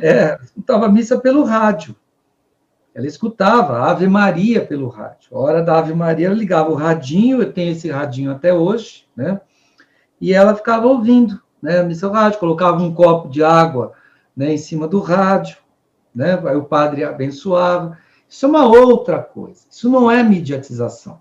É, 0.00 0.38
escutava 0.42 0.86
a 0.86 0.88
missa 0.88 1.20
pelo 1.20 1.44
rádio. 1.44 1.94
Ela 2.94 3.06
escutava 3.06 3.80
a 3.80 3.90
Ave 3.90 4.08
Maria 4.08 4.64
pelo 4.64 4.88
rádio. 4.88 5.36
A 5.36 5.38
hora 5.38 5.62
da 5.62 5.78
Ave 5.78 5.92
Maria, 5.92 6.28
ela 6.28 6.34
ligava 6.34 6.70
o 6.70 6.74
radinho, 6.76 7.42
eu 7.42 7.52
tenho 7.52 7.72
esse 7.72 7.90
radinho 7.90 8.30
até 8.30 8.54
hoje, 8.54 9.04
né, 9.14 9.38
e 10.18 10.32
ela 10.32 10.54
ficava 10.54 10.86
ouvindo, 10.86 11.38
né, 11.60 11.80
a 11.80 11.82
missa 11.82 12.10
rádio, 12.10 12.38
colocava 12.38 12.82
um 12.82 12.94
copo 12.94 13.28
de 13.28 13.44
água 13.44 13.92
né, 14.34 14.54
em 14.54 14.58
cima 14.58 14.88
do 14.88 15.00
rádio, 15.00 15.59
né? 16.14 16.40
Aí 16.44 16.56
o 16.56 16.64
padre 16.64 17.04
abençoava. 17.04 17.98
Isso 18.28 18.46
é 18.46 18.48
uma 18.48 18.66
outra 18.66 19.18
coisa. 19.22 19.66
Isso 19.70 19.90
não 19.90 20.10
é 20.10 20.22
mediatização. 20.22 21.20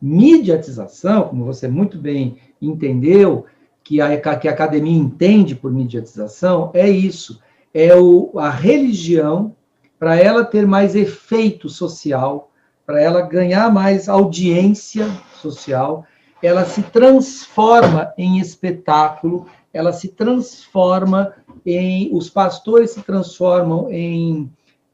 Mediatização, 0.00 1.28
como 1.28 1.44
você 1.44 1.68
muito 1.68 1.96
bem 1.96 2.38
entendeu, 2.60 3.46
que 3.84 4.00
a, 4.00 4.36
que 4.36 4.48
a 4.48 4.52
academia 4.52 4.96
entende 4.96 5.54
por 5.54 5.72
mediatização 5.72 6.70
é 6.74 6.88
isso: 6.88 7.40
é 7.72 7.94
o, 7.94 8.32
a 8.36 8.50
religião, 8.50 9.54
para 9.98 10.16
ela 10.16 10.44
ter 10.44 10.66
mais 10.66 10.96
efeito 10.96 11.68
social, 11.68 12.50
para 12.84 13.00
ela 13.00 13.22
ganhar 13.22 13.72
mais 13.72 14.08
audiência 14.08 15.08
social, 15.40 16.04
ela 16.42 16.64
se 16.64 16.82
transforma 16.82 18.12
em 18.18 18.40
espetáculo, 18.40 19.46
ela 19.72 19.92
se 19.92 20.08
transforma 20.08 21.34
em. 21.64 22.14
Os 22.14 22.28
pastores 22.28 22.90
se 22.90 23.02
transformam 23.02 23.90
em 23.90 24.50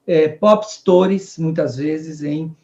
é, 0.07 0.29
pop 0.29 0.65
stories, 0.71 1.39
muitas 1.39 1.77
vezes, 1.77 2.23
em 2.23 2.55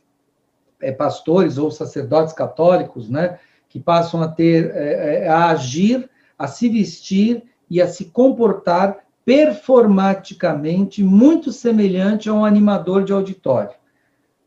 é, 0.80 0.92
pastores 0.92 1.58
ou 1.58 1.70
sacerdotes 1.70 2.32
católicos, 2.32 3.08
né? 3.08 3.38
Que 3.68 3.80
passam 3.80 4.22
a 4.22 4.28
ter, 4.28 4.70
é, 4.74 5.24
é 5.24 5.28
a 5.28 5.46
agir, 5.46 6.08
a 6.38 6.46
se 6.46 6.68
vestir 6.68 7.42
e 7.68 7.80
a 7.80 7.88
se 7.88 8.06
comportar 8.06 9.04
performaticamente 9.24 11.02
muito 11.02 11.50
semelhante 11.50 12.28
a 12.28 12.34
um 12.34 12.44
animador 12.44 13.04
de 13.04 13.12
auditório. 13.12 13.74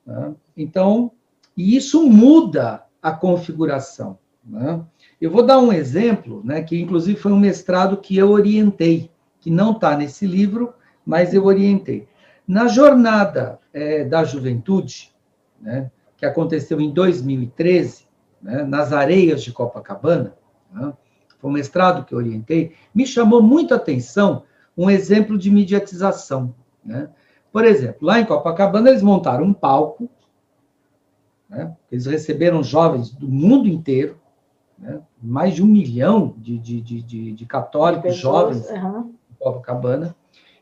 Né? 0.06 0.36
Então, 0.56 1.12
e 1.56 1.76
isso 1.76 2.08
muda 2.08 2.84
a 3.02 3.12
configuração. 3.12 4.20
Né? 4.46 4.80
Eu 5.20 5.32
vou 5.32 5.44
dar 5.44 5.60
um 5.60 5.74
exemplo, 5.74 6.42
né, 6.44 6.62
que 6.62 6.80
inclusive 6.80 7.20
foi 7.20 7.32
um 7.32 7.40
mestrado 7.40 7.98
que 7.98 8.16
eu 8.16 8.30
orientei, 8.30 9.10
que 9.40 9.50
não 9.50 9.72
está 9.72 9.98
nesse 9.98 10.28
livro, 10.28 10.74
mas 11.06 11.34
eu 11.34 11.46
orientei. 11.46 12.08
Na 12.48 12.68
jornada 12.68 13.60
é, 13.74 14.04
da 14.04 14.24
juventude, 14.24 15.12
né, 15.60 15.90
que 16.16 16.26
aconteceu 16.26 16.80
em 16.80 16.92
2013, 16.92 18.06
né, 18.42 18.64
nas 18.64 18.94
areias 18.94 19.44
de 19.44 19.52
Copacabana, 19.52 20.36
né, 20.72 20.94
foi 21.40 21.50
um 21.50 21.54
mestrado 21.54 22.06
que 22.06 22.14
eu 22.14 22.18
orientei, 22.18 22.74
me 22.94 23.06
chamou 23.06 23.42
muito 23.42 23.74
a 23.74 23.78
atenção 23.78 24.44
um 24.78 24.90
exemplo 24.90 25.38
de 25.38 25.50
mediatização. 25.50 26.54
Né? 26.84 27.10
Por 27.52 27.66
exemplo, 27.66 28.06
lá 28.06 28.20
em 28.20 28.26
Copacabana, 28.26 28.90
eles 28.90 29.02
montaram 29.02 29.46
um 29.46 29.54
palco, 29.54 30.10
né? 31.50 31.76
eles 31.92 32.06
receberam 32.06 32.64
jovens 32.64 33.12
do 33.12 33.28
mundo 33.28 33.68
inteiro, 33.68 34.20
né? 34.78 35.02
mais 35.22 35.56
de 35.56 35.64
um 35.64 35.68
milhão 35.68 36.36
de, 36.38 36.58
de, 36.58 36.82
de, 36.82 37.32
de 37.34 37.46
católicos 37.46 38.14
de 38.14 38.22
jovens 38.22 38.70
uhum. 38.70 39.14
em 39.32 39.36
Copacabana, 39.40 40.16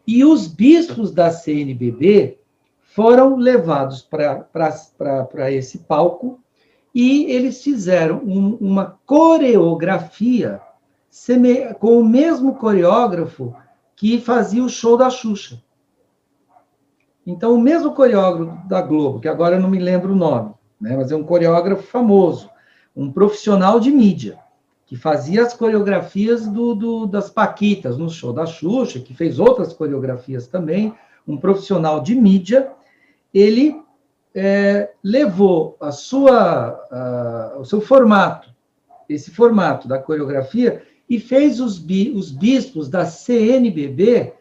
e 0.08 0.24
os 0.24 0.48
bispos 0.48 1.12
da 1.12 1.32
CNBB 1.32 2.40
foram 2.82 3.36
levados 3.36 4.02
para 4.02 5.52
esse 5.52 5.80
palco 5.80 6.40
e 6.94 7.26
eles 7.26 7.62
fizeram 7.62 8.22
um, 8.24 8.56
uma 8.56 8.98
coreografia 9.06 10.62
com 11.80 12.00
o 12.00 12.06
mesmo 12.06 12.56
coreógrafo 12.56 13.54
que 13.96 14.20
fazia 14.20 14.64
o 14.64 14.70
show 14.70 14.98
da 14.98 15.10
Xuxa. 15.10 15.62
Então, 17.26 17.54
o 17.54 17.60
mesmo 17.60 17.94
coreógrafo 17.94 18.68
da 18.68 18.82
Globo, 18.82 19.20
que 19.20 19.28
agora 19.28 19.56
eu 19.56 19.62
não 19.62 19.70
me 19.70 19.80
lembro 19.80 20.14
o 20.14 20.16
nome, 20.16 20.54
né, 20.80 20.96
mas 20.96 21.12
é 21.12 21.16
um 21.16 21.24
coreógrafo 21.24 21.84
famoso, 21.84 22.50
um 22.96 23.12
profissional 23.12 23.80
de 23.80 23.92
mídia, 23.92 24.40
que 24.86 24.96
fazia 24.96 25.44
as 25.44 25.54
coreografias 25.54 26.48
do, 26.48 26.76
do, 26.76 27.06
das 27.06 27.30
Paquitas 27.30 27.98
no 27.98 28.10
show 28.10 28.32
da 28.32 28.46
Xuxa, 28.46 29.00
que 29.00 29.14
fez 29.14 29.40
outras 29.40 29.74
coreografias 29.74 30.48
também, 30.48 30.94
um 31.28 31.38
profissional 31.38 32.02
de 32.02 32.16
mídia, 32.16 32.72
ele 33.34 33.82
é, 34.34 34.92
levou 35.04 35.76
a 35.82 35.92
sua, 35.92 36.80
a, 36.92 37.58
o 37.60 37.66
seu 37.66 37.82
formato, 37.82 38.54
esse 39.10 39.32
formato 39.32 39.88
da 39.88 39.98
coreografia, 39.98 40.84
e 41.10 41.20
fez 41.20 41.60
os, 41.60 41.84
os 42.14 42.32
bispos 42.32 42.90
da 42.90 43.06
CNBB 43.06 44.34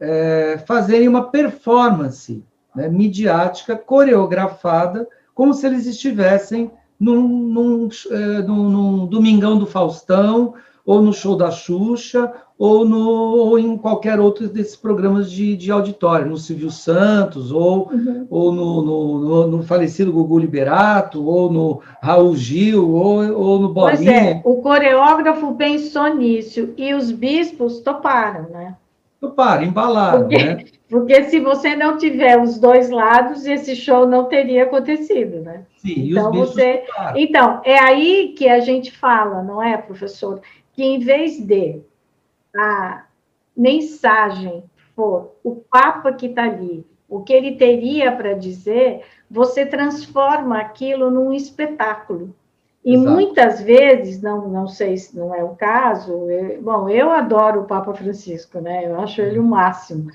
é, 0.00 0.58
fazerem 0.66 1.08
uma 1.08 1.30
performance 1.30 2.44
né, 2.74 2.88
midiática 2.88 3.76
coreografada, 3.76 5.08
como 5.34 5.54
se 5.54 5.66
eles 5.66 5.86
estivessem 5.86 6.70
num, 7.04 7.28
num, 7.28 7.88
é, 8.10 8.42
num, 8.42 8.70
num 8.70 9.06
Domingão 9.06 9.58
do 9.58 9.66
Faustão, 9.66 10.54
ou 10.86 11.00
no 11.00 11.12
show 11.12 11.36
da 11.36 11.50
Xuxa, 11.50 12.32
ou, 12.58 12.84
no, 12.84 13.08
ou 13.08 13.58
em 13.58 13.76
qualquer 13.76 14.20
outro 14.20 14.48
desses 14.48 14.76
programas 14.76 15.30
de, 15.30 15.56
de 15.56 15.70
auditório, 15.70 16.30
no 16.30 16.36
Silvio 16.36 16.70
Santos, 16.70 17.50
ou, 17.50 17.90
uhum. 17.90 18.26
ou 18.30 18.52
no, 18.52 18.82
no, 18.82 19.46
no, 19.46 19.62
falecido 19.62 20.12
Gugu 20.12 20.38
Liberato, 20.38 21.24
ou 21.24 21.52
no 21.52 21.80
Raul 22.02 22.36
Gil, 22.36 22.90
ou, 22.90 23.32
ou 23.32 23.58
no 23.58 23.72
Bolinha. 23.72 23.96
Pois 23.96 24.06
é, 24.06 24.42
o 24.44 24.56
coreógrafo 24.62 25.54
pensou 25.54 26.14
nisso, 26.14 26.70
e 26.76 26.94
os 26.94 27.10
bispos 27.10 27.80
toparam, 27.80 28.48
né? 28.50 28.74
Toparam, 29.28 29.64
embalaram, 29.64 30.20
porque, 30.20 30.44
né? 30.44 30.64
Porque 30.88 31.24
se 31.24 31.40
você 31.40 31.74
não 31.74 31.96
tiver 31.98 32.40
os 32.40 32.58
dois 32.58 32.88
lados, 32.88 33.46
esse 33.46 33.74
show 33.74 34.06
não 34.06 34.26
teria 34.26 34.62
acontecido, 34.62 35.40
né? 35.40 35.64
Sim, 35.78 36.10
então, 36.10 36.30
você... 36.30 36.84
Toparam. 36.86 37.18
Então, 37.18 37.60
é 37.64 37.78
aí 37.78 38.34
que 38.36 38.48
a 38.48 38.60
gente 38.60 38.92
fala, 38.92 39.42
não 39.42 39.60
é, 39.60 39.76
professor? 39.76 40.40
que 40.74 40.82
em 40.82 40.98
vez 40.98 41.40
de 41.40 41.80
a 42.54 43.06
mensagem 43.56 44.64
for 44.94 45.36
o 45.42 45.56
Papa 45.56 46.12
que 46.12 46.26
está 46.26 46.44
ali, 46.44 46.84
o 47.08 47.22
que 47.22 47.32
ele 47.32 47.56
teria 47.56 48.12
para 48.12 48.34
dizer, 48.34 49.04
você 49.30 49.64
transforma 49.64 50.58
aquilo 50.58 51.10
num 51.10 51.32
espetáculo. 51.32 52.34
E 52.84 52.94
Exato. 52.94 53.10
muitas 53.10 53.62
vezes, 53.62 54.20
não, 54.20 54.46
não 54.48 54.66
sei 54.66 54.96
se 54.98 55.16
não 55.16 55.34
é 55.34 55.42
o 55.42 55.56
caso, 55.56 56.12
eu, 56.30 56.60
bom, 56.60 56.88
eu 56.88 57.10
adoro 57.10 57.62
o 57.62 57.66
Papa 57.66 57.94
Francisco, 57.94 58.60
né? 58.60 58.84
Eu 58.84 59.00
acho 59.00 59.22
ele 59.22 59.38
o 59.38 59.42
máximo. 59.42 60.10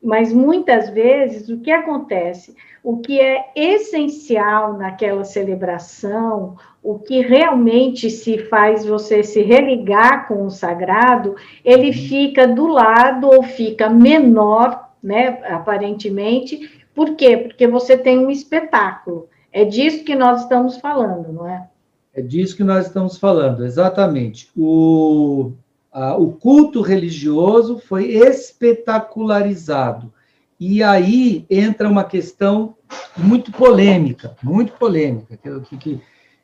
Mas 0.00 0.32
muitas 0.32 0.88
vezes 0.88 1.48
o 1.48 1.58
que 1.60 1.70
acontece? 1.70 2.54
O 2.82 2.98
que 2.98 3.20
é 3.20 3.50
essencial 3.54 4.74
naquela 4.74 5.24
celebração, 5.24 6.56
o 6.82 6.98
que 6.98 7.20
realmente 7.20 8.10
se 8.10 8.38
faz 8.38 8.84
você 8.84 9.22
se 9.22 9.42
religar 9.42 10.26
com 10.26 10.44
o 10.44 10.50
sagrado, 10.50 11.36
ele 11.64 11.88
uhum. 11.88 11.92
fica 11.92 12.46
do 12.46 12.66
lado 12.66 13.28
ou 13.28 13.42
fica 13.44 13.88
menor, 13.88 14.90
né, 15.02 15.40
aparentemente. 15.48 16.82
Por 16.92 17.14
quê? 17.14 17.36
Porque 17.36 17.66
você 17.66 17.96
tem 17.96 18.18
um 18.18 18.30
espetáculo. 18.30 19.28
É 19.52 19.64
disso 19.64 20.04
que 20.04 20.14
nós 20.14 20.42
estamos 20.42 20.78
falando, 20.78 21.32
não 21.32 21.48
é? 21.48 21.68
É 22.14 22.20
disso 22.20 22.56
que 22.56 22.64
nós 22.64 22.86
estamos 22.86 23.16
falando, 23.16 23.64
exatamente. 23.64 24.50
O, 24.56 25.52
a, 25.90 26.16
o 26.16 26.32
culto 26.32 26.82
religioso 26.82 27.78
foi 27.78 28.12
espetacularizado. 28.12 30.12
E 30.60 30.82
aí 30.82 31.46
entra 31.48 31.88
uma 31.88 32.04
questão 32.04 32.76
muito 33.16 33.50
polêmica, 33.50 34.36
muito 34.42 34.72
polêmica, 34.74 35.36
que, 35.36 35.76
que, 35.76 36.00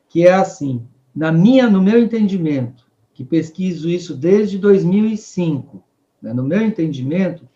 que 0.08 0.26
é 0.26 0.32
assim, 0.32 0.82
na 1.14 1.30
minha, 1.30 1.68
no 1.68 1.82
meu 1.82 1.98
entendimento, 1.98 2.86
que 3.12 3.24
pesquiso 3.24 3.88
isso 3.88 4.14
desde 4.14 4.58
2005, 4.58 5.84
né, 6.22 6.32
no 6.32 6.42
meu 6.42 6.62
entendimento, 6.62 7.46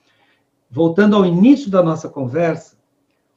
voltando 0.71 1.17
ao 1.17 1.25
início 1.25 1.71
da 1.71 1.83
nossa 1.83 2.09
conversa, 2.09 2.77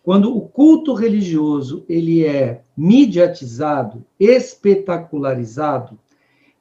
quando 0.06 0.38
o 0.38 0.42
culto 0.42 0.94
religioso 0.94 1.84
ele 1.90 2.24
é 2.24 2.62
mediatizado, 2.78 4.06
espetacularizado, 4.20 5.98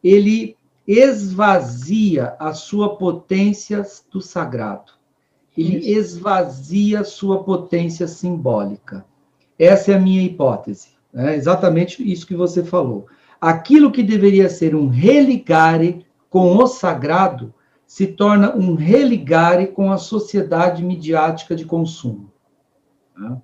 ele 0.03 0.57
esvazia 0.89 2.37
a 2.39 2.55
sua 2.55 2.97
potência 2.97 3.85
do 4.11 4.23
sagrado. 4.23 4.93
Ele 5.59 5.77
Isso. 5.77 5.89
esvazia 5.91 7.01
a 7.01 7.05
sua 7.05 7.45
potência 7.45 8.09
simbólica. 8.09 9.05
Essa 9.59 9.93
é 9.93 9.97
a 9.97 10.01
minha 10.01 10.23
hipótese. 10.23 10.89
É 11.15 11.35
exatamente 11.35 12.03
isso 12.11 12.27
que 12.27 12.35
você 12.35 12.65
falou. 12.65 13.07
Aquilo 13.39 13.93
que 13.93 14.03
deveria 14.03 14.49
ser 14.49 14.75
um 14.75 14.89
religare 14.89 16.07
com 16.31 16.57
o 16.57 16.67
sagrado 16.67 17.53
se 17.87 18.07
torna 18.07 18.57
um 18.57 18.75
religare 18.75 19.67
com 19.67 19.93
a 19.93 19.99
sociedade 19.99 20.83
midiática 20.83 21.55
de 21.55 21.67
consumo. 21.67 22.33
Tá? 23.15 23.39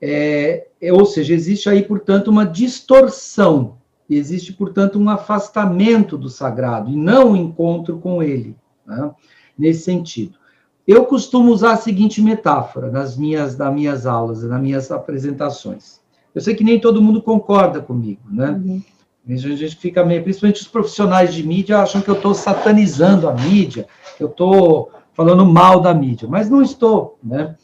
É, 0.00 0.66
é, 0.80 0.92
ou 0.92 1.04
seja, 1.06 1.34
existe 1.34 1.68
aí, 1.68 1.82
portanto, 1.82 2.28
uma 2.28 2.44
distorção, 2.44 3.78
existe, 4.08 4.52
portanto, 4.52 4.98
um 4.98 5.08
afastamento 5.08 6.16
do 6.18 6.28
sagrado 6.28 6.90
e 6.90 6.96
não 6.96 7.32
um 7.32 7.36
encontro 7.36 7.98
com 7.98 8.22
ele, 8.22 8.56
né? 8.86 9.10
nesse 9.58 9.84
sentido. 9.84 10.38
Eu 10.86 11.04
costumo 11.04 11.50
usar 11.50 11.72
a 11.72 11.76
seguinte 11.76 12.22
metáfora 12.22 12.90
nas 12.90 13.16
minhas, 13.16 13.56
nas 13.56 13.74
minhas 13.74 14.06
aulas, 14.06 14.42
nas 14.44 14.60
minhas 14.60 14.90
apresentações. 14.90 16.00
Eu 16.32 16.40
sei 16.40 16.54
que 16.54 16.62
nem 16.62 16.78
todo 16.78 17.02
mundo 17.02 17.20
concorda 17.20 17.80
comigo, 17.80 18.20
né? 18.30 18.50
Uhum. 18.50 18.82
A 19.28 19.34
gente 19.34 19.74
fica 19.74 20.04
meio, 20.04 20.22
principalmente 20.22 20.60
os 20.60 20.68
profissionais 20.68 21.34
de 21.34 21.42
mídia 21.42 21.78
acham 21.78 22.00
que 22.00 22.08
eu 22.08 22.14
estou 22.14 22.32
satanizando 22.32 23.28
a 23.28 23.34
mídia, 23.34 23.88
que 24.16 24.22
eu 24.22 24.28
estou 24.28 24.92
falando 25.14 25.44
mal 25.44 25.80
da 25.80 25.92
mídia, 25.92 26.28
mas 26.28 26.48
não 26.48 26.62
estou, 26.62 27.18
né? 27.24 27.56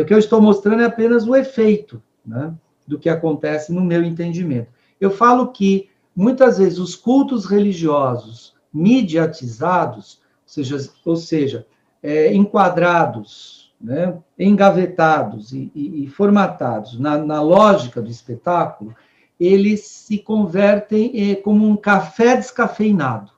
O 0.00 0.04
que 0.04 0.14
eu 0.14 0.18
estou 0.18 0.40
mostrando 0.40 0.82
é 0.82 0.86
apenas 0.86 1.26
o 1.26 1.36
efeito, 1.36 2.02
né, 2.24 2.54
do 2.86 2.98
que 2.98 3.08
acontece 3.08 3.72
no 3.72 3.82
meu 3.82 4.02
entendimento. 4.02 4.68
Eu 5.00 5.10
falo 5.10 5.48
que 5.48 5.90
muitas 6.14 6.58
vezes 6.58 6.78
os 6.78 6.94
cultos 6.94 7.44
religiosos 7.44 8.54
mediatizados, 8.72 10.20
ou 10.24 10.64
seja, 10.64 10.90
ou 11.04 11.16
seja 11.16 11.66
é, 12.02 12.32
enquadrados, 12.34 13.72
né, 13.80 14.16
engavetados 14.38 15.52
e, 15.52 15.70
e, 15.74 16.04
e 16.04 16.08
formatados 16.08 16.98
na, 16.98 17.18
na, 17.18 17.42
lógica 17.42 18.00
do 18.00 18.10
espetáculo, 18.10 18.94
eles 19.38 19.86
se 19.86 20.18
convertem 20.18 21.32
é, 21.32 21.34
como 21.34 21.66
um 21.66 21.76
café 21.76 22.36
descafeinado. 22.36 23.32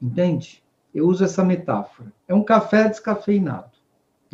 Entende? 0.00 0.62
Eu 0.94 1.08
uso 1.08 1.24
essa 1.24 1.44
metáfora. 1.44 2.12
É 2.28 2.34
um 2.34 2.42
café 2.42 2.88
descafeinado. 2.88 3.73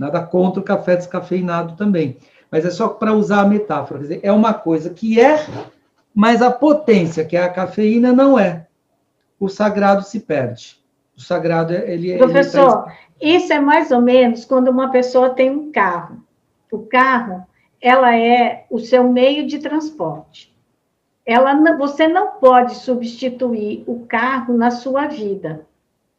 Nada 0.01 0.23
contra 0.23 0.59
o 0.59 0.65
café 0.65 0.97
descafeinado 0.97 1.77
também. 1.77 2.17
Mas 2.51 2.65
é 2.65 2.71
só 2.71 2.89
para 2.89 3.13
usar 3.13 3.43
a 3.43 3.47
metáfora. 3.47 4.01
Quer 4.01 4.07
dizer, 4.07 4.21
é 4.23 4.33
uma 4.33 4.55
coisa 4.55 4.89
que 4.89 5.21
é, 5.21 5.45
mas 6.15 6.41
a 6.41 6.51
potência, 6.51 7.23
que 7.23 7.37
é 7.37 7.43
a 7.43 7.53
cafeína, 7.53 8.11
não 8.11 8.39
é. 8.39 8.67
O 9.39 9.47
sagrado 9.47 10.03
se 10.03 10.21
perde. 10.21 10.81
O 11.15 11.21
sagrado, 11.21 11.75
ele. 11.75 12.17
Professor, 12.17 12.91
ele 13.21 13.37
isso 13.37 13.53
é 13.53 13.61
mais 13.61 13.91
ou 13.91 14.01
menos 14.01 14.47
quando 14.47 14.69
uma 14.69 14.91
pessoa 14.91 15.35
tem 15.35 15.51
um 15.51 15.71
carro. 15.71 16.25
O 16.73 16.79
carro, 16.79 17.47
ela 17.79 18.17
é 18.17 18.65
o 18.71 18.79
seu 18.79 19.07
meio 19.07 19.47
de 19.47 19.59
transporte. 19.59 20.51
Ela, 21.27 21.77
você 21.77 22.09
não 22.09 22.39
pode 22.39 22.77
substituir 22.77 23.85
o 23.87 24.07
carro 24.07 24.57
na 24.57 24.71
sua 24.71 25.09
vida 25.09 25.67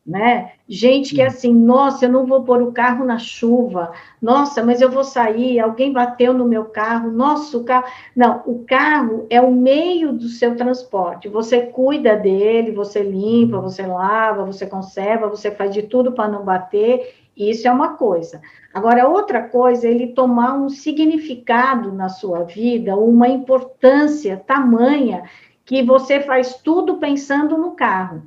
né? 0.05 0.53
Gente 0.67 1.13
que 1.13 1.21
é 1.21 1.27
assim, 1.27 1.53
nossa, 1.53 2.05
eu 2.05 2.11
não 2.11 2.25
vou 2.25 2.43
pôr 2.43 2.61
o 2.61 2.71
carro 2.71 3.05
na 3.05 3.19
chuva, 3.19 3.91
nossa, 4.21 4.63
mas 4.63 4.81
eu 4.81 4.89
vou 4.89 5.03
sair, 5.03 5.59
alguém 5.59 5.93
bateu 5.93 6.33
no 6.33 6.45
meu 6.45 6.65
carro, 6.65 7.11
nossa, 7.11 7.57
o 7.57 7.63
carro. 7.63 7.85
Não, 8.15 8.41
o 8.45 8.63
carro 8.65 9.27
é 9.29 9.39
o 9.39 9.51
meio 9.51 10.11
do 10.13 10.27
seu 10.27 10.55
transporte. 10.55 11.29
Você 11.29 11.67
cuida 11.67 12.15
dele, 12.15 12.71
você 12.71 13.03
limpa, 13.03 13.57
uhum. 13.57 13.63
você 13.63 13.85
lava, 13.85 14.45
você 14.45 14.65
conserva, 14.65 15.29
você 15.29 15.51
faz 15.51 15.73
de 15.73 15.83
tudo 15.83 16.11
para 16.13 16.27
não 16.27 16.43
bater, 16.43 17.15
isso 17.37 17.67
é 17.67 17.71
uma 17.71 17.95
coisa. 17.95 18.41
Agora, 18.73 19.07
outra 19.07 19.43
coisa 19.43 19.87
é 19.87 19.91
ele 19.91 20.07
tomar 20.07 20.53
um 20.55 20.69
significado 20.69 21.91
na 21.91 22.09
sua 22.09 22.43
vida, 22.43 22.95
uma 22.95 23.27
importância 23.27 24.37
tamanha 24.37 25.23
que 25.63 25.83
você 25.83 26.19
faz 26.19 26.55
tudo 26.55 26.97
pensando 26.97 27.57
no 27.57 27.71
carro. 27.71 28.23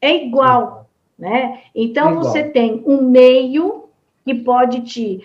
É 0.00 0.26
igual 0.26 0.81
né? 1.22 1.60
Então, 1.72 2.10
é 2.10 2.14
você 2.14 2.42
tem 2.42 2.82
um 2.84 3.00
meio 3.00 3.84
que 4.24 4.34
pode 4.34 4.80
te 4.80 5.24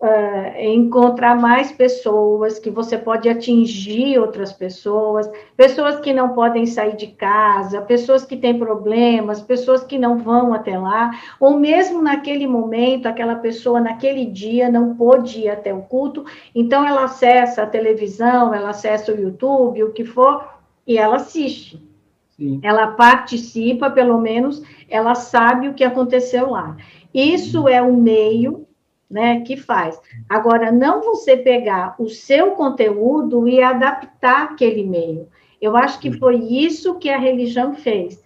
uh, 0.00 0.60
encontrar 0.60 1.36
mais 1.36 1.70
pessoas, 1.70 2.58
que 2.58 2.68
você 2.68 2.98
pode 2.98 3.28
atingir 3.28 4.18
outras 4.18 4.52
pessoas, 4.52 5.30
pessoas 5.56 6.00
que 6.00 6.12
não 6.12 6.30
podem 6.30 6.66
sair 6.66 6.96
de 6.96 7.06
casa, 7.06 7.80
pessoas 7.80 8.24
que 8.24 8.36
têm 8.36 8.58
problemas, 8.58 9.40
pessoas 9.40 9.84
que 9.84 9.96
não 9.96 10.18
vão 10.18 10.52
até 10.52 10.76
lá, 10.76 11.12
ou 11.38 11.60
mesmo 11.60 12.02
naquele 12.02 12.48
momento, 12.48 13.06
aquela 13.06 13.36
pessoa 13.36 13.80
naquele 13.80 14.26
dia 14.26 14.68
não 14.68 14.96
pôde 14.96 15.42
ir 15.42 15.48
até 15.48 15.72
o 15.72 15.82
culto, 15.82 16.24
então 16.52 16.84
ela 16.84 17.04
acessa 17.04 17.62
a 17.62 17.66
televisão, 17.66 18.52
ela 18.52 18.70
acessa 18.70 19.12
o 19.12 19.20
YouTube, 19.20 19.84
o 19.84 19.92
que 19.92 20.04
for, 20.04 20.44
e 20.84 20.98
ela 20.98 21.14
assiste. 21.14 21.95
Sim. 22.36 22.60
Ela 22.62 22.88
participa, 22.88 23.90
pelo 23.90 24.18
menos, 24.18 24.62
ela 24.88 25.14
sabe 25.14 25.68
o 25.68 25.74
que 25.74 25.84
aconteceu 25.84 26.50
lá. 26.50 26.76
Isso 27.12 27.66
é 27.66 27.80
o 27.80 27.96
meio 27.96 28.66
né, 29.10 29.40
que 29.40 29.56
faz. 29.56 30.00
Agora, 30.28 30.70
não 30.70 31.00
você 31.02 31.36
pegar 31.36 31.94
o 31.98 32.08
seu 32.08 32.52
conteúdo 32.52 33.48
e 33.48 33.62
adaptar 33.62 34.44
aquele 34.44 34.84
meio. 34.84 35.28
Eu 35.60 35.76
acho 35.76 35.98
que 35.98 36.12
foi 36.12 36.36
isso 36.36 36.98
que 36.98 37.08
a 37.08 37.18
religião 37.18 37.74
fez. 37.74 38.22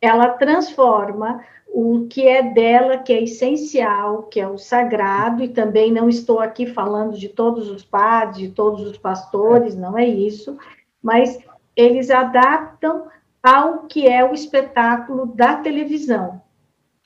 Ela 0.00 0.28
transforma 0.30 1.42
o 1.68 2.06
que 2.08 2.28
é 2.28 2.42
dela, 2.42 2.98
que 2.98 3.12
é 3.12 3.22
essencial, 3.22 4.24
que 4.24 4.38
é 4.38 4.46
o 4.46 4.58
sagrado, 4.58 5.42
e 5.42 5.48
também 5.48 5.90
não 5.90 6.08
estou 6.08 6.38
aqui 6.38 6.66
falando 6.66 7.16
de 7.16 7.28
todos 7.28 7.68
os 7.68 7.84
padres, 7.84 8.36
de 8.36 8.48
todos 8.50 8.86
os 8.86 8.96
pastores, 8.96 9.74
não 9.74 9.98
é 9.98 10.06
isso, 10.06 10.56
mas 11.02 11.38
eles 11.74 12.10
adaptam 12.10 13.06
ao 13.44 13.80
que 13.80 14.08
é 14.08 14.24
o 14.24 14.32
espetáculo 14.32 15.26
da 15.26 15.56
televisão. 15.56 16.40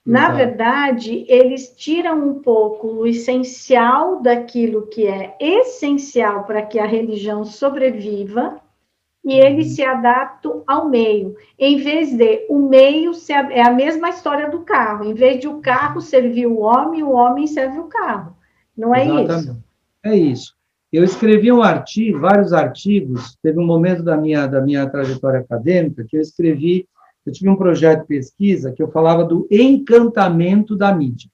Na 0.07 0.31
verdade, 0.31 1.27
eles 1.29 1.75
tiram 1.77 2.27
um 2.27 2.41
pouco 2.41 2.87
o 2.87 3.07
essencial 3.07 4.23
daquilo 4.23 4.87
que 4.87 5.07
é 5.07 5.37
essencial 5.39 6.45
para 6.45 6.63
que 6.63 6.79
a 6.79 6.87
religião 6.87 7.45
sobreviva 7.45 8.59
e 9.23 9.35
eles 9.35 9.67
uhum. 9.67 9.75
se 9.75 9.85
adaptam 9.85 10.63
ao 10.67 10.89
meio. 10.89 11.37
Em 11.59 11.77
vez 11.77 12.17
de 12.17 12.47
o 12.49 12.59
meio 12.59 13.13
ser, 13.13 13.51
é 13.51 13.61
a 13.61 13.71
mesma 13.71 14.09
história 14.09 14.49
do 14.49 14.61
carro. 14.61 15.05
Em 15.05 15.13
vez 15.13 15.41
de 15.41 15.49
o 15.49 15.61
carro 15.61 16.01
servir 16.01 16.47
o 16.47 16.61
homem, 16.61 17.03
o 17.03 17.11
homem 17.11 17.47
serve 17.47 17.79
o 17.79 17.89
carro. 17.89 18.35
Não 18.75 18.95
é 18.95 19.05
Exatamente. 19.05 19.41
isso? 19.41 19.65
É 20.05 20.17
isso. 20.17 20.58
Eu 20.93 21.05
escrevi 21.05 21.53
um 21.53 21.63
artigo, 21.63 22.21
vários 22.21 22.53
artigos, 22.53 23.37
teve 23.43 23.59
um 23.59 23.67
momento 23.67 24.03
da 24.03 24.17
minha, 24.17 24.47
da 24.47 24.61
minha 24.61 24.89
trajetória 24.89 25.41
acadêmica 25.41 26.05
que 26.09 26.17
eu 26.17 26.21
escrevi, 26.21 26.89
eu 27.27 27.33
tive 27.33 27.51
um 27.51 27.57
projeto 27.57 28.01
de 28.01 28.07
pesquisa 28.07 28.73
que 28.73 28.83
eu 28.83 28.91
falava 28.91 29.23
do 29.23 29.47
encantamento 29.51 30.75
da 30.75 30.95
mídia. 30.95 31.31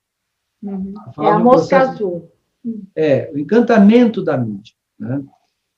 Uhum. 0.61 0.95
É 1.21 1.31
a 1.31 1.39
mosca 1.39 1.79
azul. 1.79 2.33
É, 2.97 3.31
o 3.33 3.39
encantamento 3.39 4.25
da 4.25 4.37
mídia. 4.37 4.75
Né? 4.99 5.23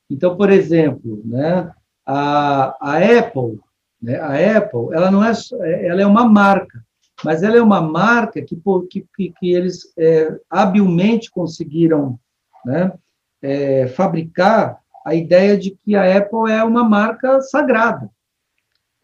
Então, 0.09 0.37
por 0.37 0.51
exemplo, 0.51 1.21
né, 1.25 1.71
a, 2.07 2.77
a 2.81 3.19
Apple, 3.19 3.61
né, 4.01 4.19
a 4.19 4.59
Apple, 4.59 4.89
ela 4.93 5.11
não 5.11 5.23
é, 5.23 5.33
ela 5.85 6.01
é 6.01 6.07
uma 6.07 6.25
marca, 6.25 6.83
mas 7.25 7.43
ela 7.43 7.57
é 7.57 7.63
uma 7.63 7.83
marca 7.83 8.41
que, 8.41 8.57
que, 8.89 9.33
que 9.39 9.53
eles 9.53 9.93
é, 9.99 10.39
habilmente 10.49 11.31
conseguiram 11.31 12.19
né, 12.65 12.93
é, 13.43 13.87
fabricar 13.89 14.79
a 15.05 15.15
ideia 15.15 15.57
de 15.57 15.71
que 15.71 15.95
a 15.95 16.19
Apple 16.19 16.51
é 16.51 16.63
uma 16.65 16.83
marca 16.83 17.41
sagrada, 17.41 18.11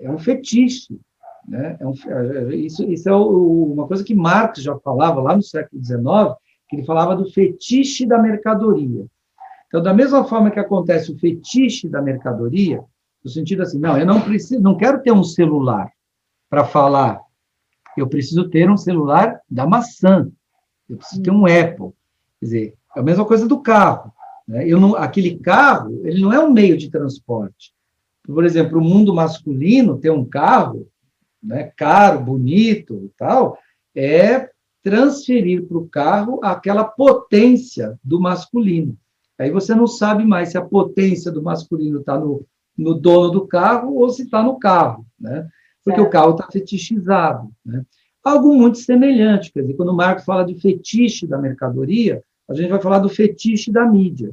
é 0.01 0.11
um 0.11 0.18
fetiche. 0.18 0.99
Né? 1.47 1.76
É 1.80 1.87
um, 1.87 1.93
é, 1.93 2.55
isso, 2.57 2.83
isso 2.85 3.09
é 3.09 3.12
o, 3.14 3.72
uma 3.72 3.87
coisa 3.87 4.05
que 4.05 4.14
Marx 4.14 4.62
já 4.62 4.76
falava 4.78 5.20
lá 5.20 5.37
no 5.37 5.43
século 5.43 5.83
XIX, 5.83 6.03
que 6.68 6.76
ele 6.76 6.85
falava 6.85 7.14
do 7.14 7.30
fetiche 7.30 8.07
da 8.07 8.18
mercadoria. 8.18 9.07
Então, 9.68 9.83
da 9.83 9.95
mesma 9.95 10.24
forma 10.24 10.51
que 10.51 10.61
acontece 10.61 11.11
o 11.11 11.18
fetiche 11.18 11.89
da 11.89 12.03
mercadoria, 12.03 12.85
no 13.24 13.30
sentido 13.30 13.62
assim, 13.62 13.78
não, 13.78 13.97
eu 13.97 14.05
não 14.05 14.20
preciso, 14.20 14.61
não 14.61 14.76
quero 14.76 15.01
ter 15.03 15.12
um 15.12 15.24
celular 15.24 15.91
para 16.51 16.64
falar, 16.64 17.20
eu 17.97 18.07
preciso 18.07 18.49
ter 18.49 18.68
um 18.68 18.76
celular 18.76 19.41
da 19.49 19.66
maçã, 19.66 20.30
eu 20.89 20.97
preciso 20.97 21.22
ter 21.22 21.30
um 21.30 21.47
Apple. 21.47 21.93
Quer 22.41 22.45
dizer, 22.45 22.74
é 22.97 23.01
a 23.01 23.03
mesma 23.03 23.24
coisa 23.24 23.47
do 23.47 23.61
carro. 23.61 24.12
Né? 24.53 24.68
Eu 24.68 24.78
não, 24.78 24.94
aquele 24.94 25.38
carro, 25.38 26.03
ele 26.05 26.20
não 26.20 26.30
é 26.30 26.38
um 26.38 26.53
meio 26.53 26.76
de 26.76 26.90
transporte. 26.90 27.72
Por 28.22 28.44
exemplo, 28.44 28.78
o 28.78 28.84
mundo 28.84 29.14
masculino 29.14 29.98
ter 29.98 30.11
um 30.11 30.26
carro, 30.26 30.86
né, 31.42 31.72
caro, 31.74 32.20
bonito 32.20 33.00
e 33.03 33.09
tal, 33.16 33.59
é 33.96 34.50
transferir 34.82 35.66
para 35.66 35.78
o 35.78 35.88
carro 35.88 36.38
aquela 36.42 36.84
potência 36.84 37.98
do 38.05 38.20
masculino. 38.20 38.94
Aí 39.38 39.50
você 39.50 39.74
não 39.74 39.86
sabe 39.86 40.22
mais 40.22 40.50
se 40.50 40.59
a 40.59 40.62
potência 40.62 41.32
do 41.32 41.42
masculino 41.42 42.00
está 42.00 42.18
no, 42.18 42.44
no 42.76 42.94
dono 42.94 43.30
do 43.30 43.46
carro 43.46 43.96
ou 43.96 44.11
se 44.11 44.24
está 44.24 44.42
no 44.42 44.59
carro, 44.59 45.07
né? 45.18 45.48
Porque 45.82 46.00
o 46.00 46.11
carro 46.11 46.32
está 46.32 46.46
fetichizado, 46.53 47.50
né? 47.64 47.84
Algo 48.22 48.55
muito 48.55 48.78
semelhante, 48.78 49.50
quer 49.50 49.62
dizer, 49.62 49.74
quando 49.74 49.88
o 49.88 49.96
Marco 49.96 50.22
fala 50.22 50.44
de 50.44 50.55
fetiche 50.61 51.26
da 51.26 51.38
mercadoria, 51.38 52.22
a 52.48 52.55
gente 52.55 52.68
vai 52.68 52.80
falar 52.80 52.98
do 52.98 53.09
fetiche 53.09 53.72
da 53.72 53.84
mídia. 53.84 54.32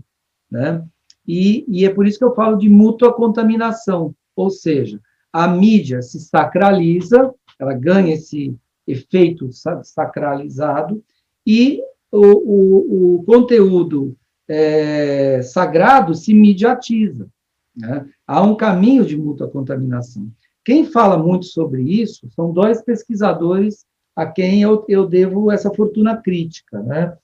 Né? 0.50 0.84
E, 1.28 1.66
e 1.68 1.86
é 1.86 1.89
por 1.93 2.08
isso 2.08 2.18
que 2.18 2.24
eu 2.24 2.34
falo 2.34 2.58
de 2.58 2.70
mútua 2.70 3.14
contaminação, 3.14 4.16
ou 4.36 4.50
seja, 4.50 5.00
a 5.32 5.47
mídia 5.47 6.02
se 6.02 6.20
sacraliza, 6.20 7.34
ela 7.60 7.74
ganha 7.74 8.16
esse 8.16 8.56
efeito 8.88 9.50
sacralizado, 9.84 11.04
e 11.45 11.82
o, 12.12 12.26
o, 12.26 13.16
o 13.16 13.24
conteúdo 13.24 14.16
é, 14.47 15.41
sagrado 15.43 16.16
se 16.16 16.34
mediatiza. 16.34 17.30
Né? 17.76 18.06
Há 18.26 18.41
um 18.41 18.56
caminho 18.56 19.06
de 19.06 19.16
mútua 19.16 19.47
contaminação. 19.47 20.28
Quem 20.66 20.86
fala 20.86 21.18
muito 21.18 21.45
sobre 21.45 21.84
isso 21.84 22.28
são 22.32 22.52
dois 22.52 22.82
pesquisadores 22.82 23.86
a 24.16 24.26
quem 24.26 24.62
eu, 24.62 24.84
eu 24.89 25.08
devo 25.08 25.52
essa 25.52 25.74
fortuna 25.74 26.18
crítica. 26.18 26.82
Né? 26.82 27.16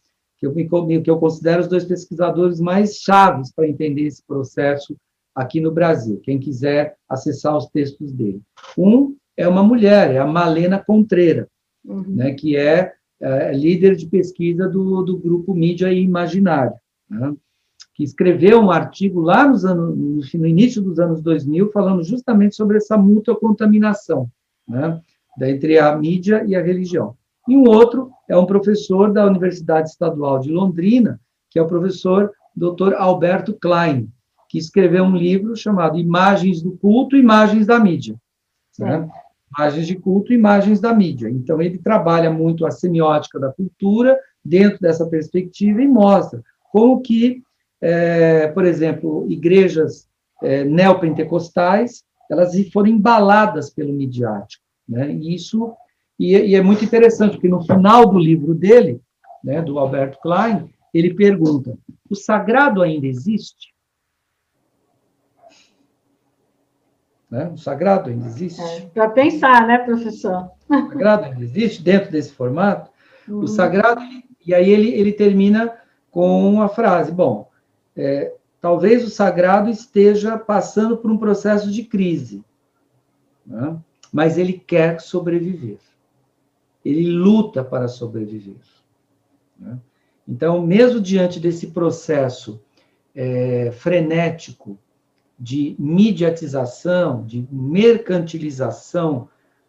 Que 0.53 0.67
eu, 0.69 1.01
que 1.01 1.09
eu 1.09 1.17
considero 1.17 1.61
os 1.61 1.67
dois 1.67 1.85
pesquisadores 1.85 2.59
mais 2.59 2.97
chaves 2.97 3.51
para 3.53 3.67
entender 3.67 4.03
esse 4.03 4.23
processo 4.25 4.95
aqui 5.35 5.59
no 5.59 5.71
Brasil, 5.71 6.19
quem 6.23 6.39
quiser 6.39 6.95
acessar 7.09 7.57
os 7.57 7.67
textos 7.67 8.11
dele. 8.13 8.41
Um 8.77 9.15
é 9.35 9.47
uma 9.47 9.61
mulher, 9.61 10.11
é 10.11 10.17
a 10.17 10.25
Malena 10.25 10.79
Contreira, 10.79 11.47
uhum. 11.83 12.05
né, 12.07 12.33
que 12.33 12.55
é, 12.55 12.93
é, 13.19 13.51
líder 13.51 13.97
de 13.97 14.07
pesquisa 14.07 14.67
do, 14.67 15.03
do 15.03 15.17
grupo 15.17 15.53
Mídia 15.53 15.91
e 15.91 16.01
Imaginário, 16.01 16.75
né, 17.09 17.35
que 17.93 18.03
escreveu 18.03 18.61
um 18.61 18.71
artigo 18.71 19.19
lá 19.19 19.47
nos 19.47 19.65
anos, 19.65 20.33
no 20.33 20.47
início 20.47 20.81
dos 20.81 20.99
anos 20.99 21.21
2000, 21.21 21.71
falando 21.71 22.03
justamente 22.03 22.55
sobre 22.55 22.77
essa 22.77 22.97
mútua 22.97 23.35
contaminação, 23.35 24.29
né, 24.67 25.01
entre 25.41 25.77
a 25.77 25.95
mídia 25.97 26.45
e 26.47 26.55
a 26.55 26.61
religião. 26.61 27.15
E 27.47 27.55
um 27.55 27.63
outro 27.63 28.11
é 28.27 28.35
um 28.35 28.45
professor 28.45 29.11
da 29.11 29.25
Universidade 29.25 29.89
Estadual 29.89 30.39
de 30.39 30.51
Londrina, 30.51 31.19
que 31.49 31.59
é 31.59 31.61
o 31.61 31.67
professor 31.67 32.31
Dr. 32.55 32.93
Alberto 32.97 33.53
Klein, 33.53 34.09
que 34.49 34.57
escreveu 34.57 35.03
um 35.03 35.15
livro 35.15 35.55
chamado 35.55 35.97
Imagens 35.97 36.61
do 36.61 36.71
Culto, 36.77 37.15
Imagens 37.15 37.67
da 37.67 37.79
Mídia. 37.79 38.15
Né? 38.79 39.07
Imagens 39.57 39.87
de 39.87 39.95
culto, 39.95 40.33
imagens 40.33 40.81
da 40.81 40.93
mídia. 40.93 41.29
Então, 41.29 41.61
ele 41.61 41.77
trabalha 41.77 42.29
muito 42.29 42.65
a 42.65 42.71
semiótica 42.71 43.39
da 43.39 43.51
cultura 43.51 44.19
dentro 44.43 44.79
dessa 44.79 45.05
perspectiva 45.07 45.81
e 45.81 45.87
mostra 45.87 46.43
como 46.71 47.01
que, 47.01 47.41
é, 47.79 48.47
por 48.47 48.65
exemplo, 48.65 49.25
igrejas 49.29 50.09
é, 50.43 50.63
neopentecostais, 50.65 52.03
elas 52.29 52.53
foram 52.73 52.89
embaladas 52.89 53.69
pelo 53.69 53.93
midiático. 53.93 54.63
Né? 54.87 55.13
E 55.13 55.35
isso 55.35 55.73
e, 56.19 56.35
e, 56.37 56.55
é 56.55 56.61
muito 56.61 56.83
interessante, 56.83 57.33
porque 57.33 57.47
no 57.47 57.63
final 57.63 58.05
do 58.05 58.17
livro 58.17 58.53
dele, 58.53 59.01
né, 59.43 59.61
do 59.61 59.77
Alberto 59.77 60.19
Klein, 60.19 60.69
ele 60.93 61.13
pergunta: 61.13 61.77
o 62.09 62.15
sagrado 62.15 62.81
ainda 62.81 63.05
existe? 63.05 63.73
Né? 67.29 67.49
O 67.49 67.57
sagrado 67.57 68.09
ainda 68.09 68.25
existe? 68.25 68.61
É, 68.61 68.81
Para 68.93 69.09
pensar, 69.09 69.67
né, 69.67 69.79
professor? 69.79 70.49
O 70.69 70.89
sagrado 70.89 71.25
ainda 71.25 71.43
existe 71.43 71.83
dentro 71.83 72.11
desse 72.11 72.31
formato? 72.31 72.89
Uhum. 73.27 73.39
O 73.39 73.47
sagrado, 73.47 74.01
e 74.45 74.53
aí 74.53 74.69
ele, 74.69 74.89
ele 74.89 75.11
termina 75.11 75.77
com 76.09 76.49
uma 76.49 76.69
frase: 76.69 77.11
bom, 77.11 77.49
é, 77.95 78.33
talvez 78.61 79.03
o 79.03 79.09
sagrado 79.09 79.69
esteja 79.69 80.37
passando 80.37 80.97
por 80.97 81.11
um 81.11 81.17
processo 81.17 81.69
de 81.69 81.83
crise, 81.83 82.43
né? 83.45 83.77
mas 84.13 84.37
ele 84.37 84.53
quer 84.53 85.01
sobreviver. 85.01 85.77
Ele 86.85 87.09
luta 87.09 87.63
para 87.63 87.87
sobreviver. 87.87 88.61
Né? 89.59 89.77
Então, 90.27 90.65
mesmo 90.65 91.01
diante 91.01 91.39
desse 91.39 91.67
processo 91.67 92.61
é, 93.13 93.71
frenético 93.71 94.77
de 95.37 95.75
mediatização, 95.77 97.25
de 97.25 97.45
mercantilização 97.51 99.27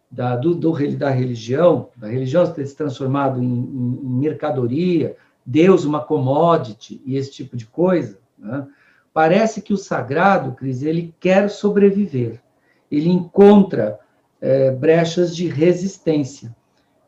da, 0.09 0.35
do, 0.35 0.55
do, 0.55 0.97
da 0.97 1.09
religião, 1.09 1.89
da 1.95 2.07
religião 2.07 2.51
ter 2.51 2.65
se 2.65 2.75
transformado 2.75 3.41
em, 3.41 3.45
em, 3.45 3.99
em, 4.03 4.19
mercadoria, 4.19 5.17
Deus 5.45 5.85
uma 5.85 6.01
commodity 6.01 7.01
e 7.05 7.15
esse 7.15 7.31
tipo 7.31 7.57
de 7.57 7.65
coisa, 7.65 8.19
né? 8.37 8.67
parece 9.13 9.61
que 9.61 9.73
o 9.73 9.77
sagrado, 9.77 10.53
Cris, 10.53 10.83
ele 10.83 11.13
quer 11.19 11.49
sobreviver, 11.49 12.41
ele 12.89 13.09
encontra 13.09 13.99
é, 14.39 14.71
brechas 14.71 15.35
de 15.35 15.47
resistência. 15.47 16.55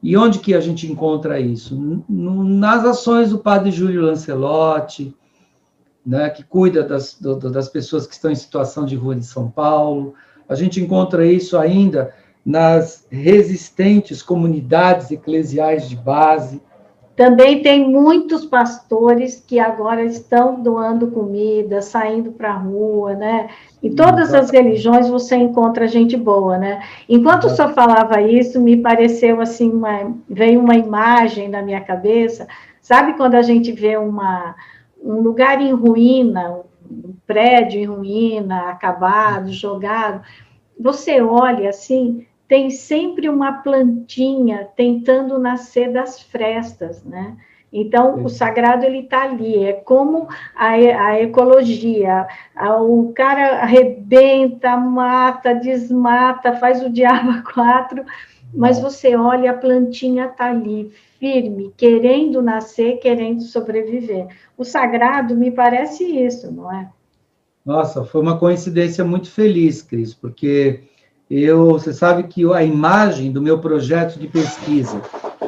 E 0.02 0.16
onde 0.16 0.40
que 0.40 0.54
a 0.54 0.62
gente 0.62 0.90
encontra 0.90 1.40
isso? 1.40 2.04
nas 2.08 2.86
ações 2.86 3.32
do 3.32 3.40
padre 3.40 3.70
Júlio 3.70 4.02
Lancelotti, 4.02 5.14
né, 6.06 6.30
que 6.30 6.44
cuida 6.44 6.84
das, 6.84 7.20
das 7.20 7.68
pessoas 7.68 8.08
que 8.08 8.14
estão 8.14 8.32
em 8.32 8.36
situação 8.36 8.86
de 8.86 8.96
rua 8.96 9.16
de 9.16 9.26
São 9.26 9.52
Paulo. 9.52 10.14
A 10.48 10.56
gente 10.56 10.82
encontra 10.82 11.26
isso 11.26 11.58
ainda 11.58 12.14
nas 12.46 13.06
resistentes 13.12 14.24
comunidades 14.24 15.12
eclesiais 15.12 15.88
de 15.90 15.96
base. 15.96 16.62
Também 17.20 17.62
tem 17.62 17.86
muitos 17.86 18.46
pastores 18.46 19.44
que 19.46 19.60
agora 19.60 20.06
estão 20.06 20.64
doando 20.64 21.12
comida, 21.12 21.82
saindo 21.82 22.32
para 22.32 22.52
a 22.52 22.58
rua, 22.58 23.14
né? 23.14 23.50
Em 23.84 23.94
todas 23.94 24.34
as 24.34 24.50
religiões 24.50 25.10
você 25.10 25.36
encontra 25.36 25.86
gente 25.86 26.16
boa, 26.16 26.58
né? 26.58 26.82
Enquanto 27.10 27.44
o 27.44 27.50
senhor 27.50 27.74
falava 27.74 28.22
isso, 28.22 28.62
me 28.62 28.78
pareceu 28.78 29.42
assim, 29.42 29.70
uma, 29.70 30.16
veio 30.30 30.62
uma 30.62 30.76
imagem 30.78 31.50
na 31.50 31.62
minha 31.62 31.82
cabeça. 31.82 32.48
Sabe 32.82 33.18
quando 33.18 33.36
a 33.36 33.42
gente 33.42 33.74
vê 33.74 33.98
uma, 33.98 34.56
um 35.04 35.20
lugar 35.20 35.62
em 35.62 35.74
ruína, 35.74 36.62
um 36.90 37.14
prédio 37.28 37.82
em 37.82 37.86
ruína, 37.86 38.70
acabado, 38.70 39.52
jogado, 39.52 40.22
você 40.80 41.20
olha 41.20 41.68
assim, 41.70 42.26
tem 42.50 42.72
sempre 42.72 43.30
uma 43.30 43.62
plantinha 43.62 44.68
tentando 44.76 45.38
nascer 45.38 45.94
das 45.94 46.20
frestas, 46.20 47.04
né? 47.04 47.38
Então, 47.72 48.24
o 48.26 48.30
sagrado 48.30 48.84
ele 48.84 49.02
está 49.02 49.22
ali, 49.22 49.64
é 49.64 49.74
como 49.74 50.28
a, 50.56 50.70
a 50.70 51.22
ecologia. 51.22 52.28
A, 52.56 52.82
o 52.82 53.14
cara 53.14 53.62
arrebenta, 53.62 54.76
mata, 54.76 55.54
desmata, 55.54 56.56
faz 56.56 56.84
o 56.84 56.90
diabo 56.90 57.44
quatro, 57.54 58.04
mas 58.52 58.80
você 58.80 59.16
olha, 59.16 59.52
a 59.52 59.58
plantinha 59.58 60.26
está 60.26 60.50
ali, 60.50 60.92
firme, 61.20 61.72
querendo 61.78 62.42
nascer, 62.42 62.98
querendo 62.98 63.44
sobreviver. 63.44 64.26
O 64.58 64.64
sagrado 64.66 65.36
me 65.36 65.52
parece 65.52 66.04
isso, 66.04 66.52
não 66.52 66.74
é? 66.74 66.90
Nossa, 67.64 68.04
foi 68.04 68.22
uma 68.22 68.40
coincidência 68.40 69.06
muito 69.06 69.30
feliz, 69.30 69.84
Cris, 69.84 70.16
porque 70.16 70.90
eu, 71.30 71.68
você 71.68 71.94
sabe 71.94 72.24
que 72.24 72.52
a 72.54 72.64
imagem 72.64 73.32
do 73.32 73.42
meu 73.42 73.60
projeto 73.60 74.20
de 74.20 74.28
pesquisa, 74.28 75.02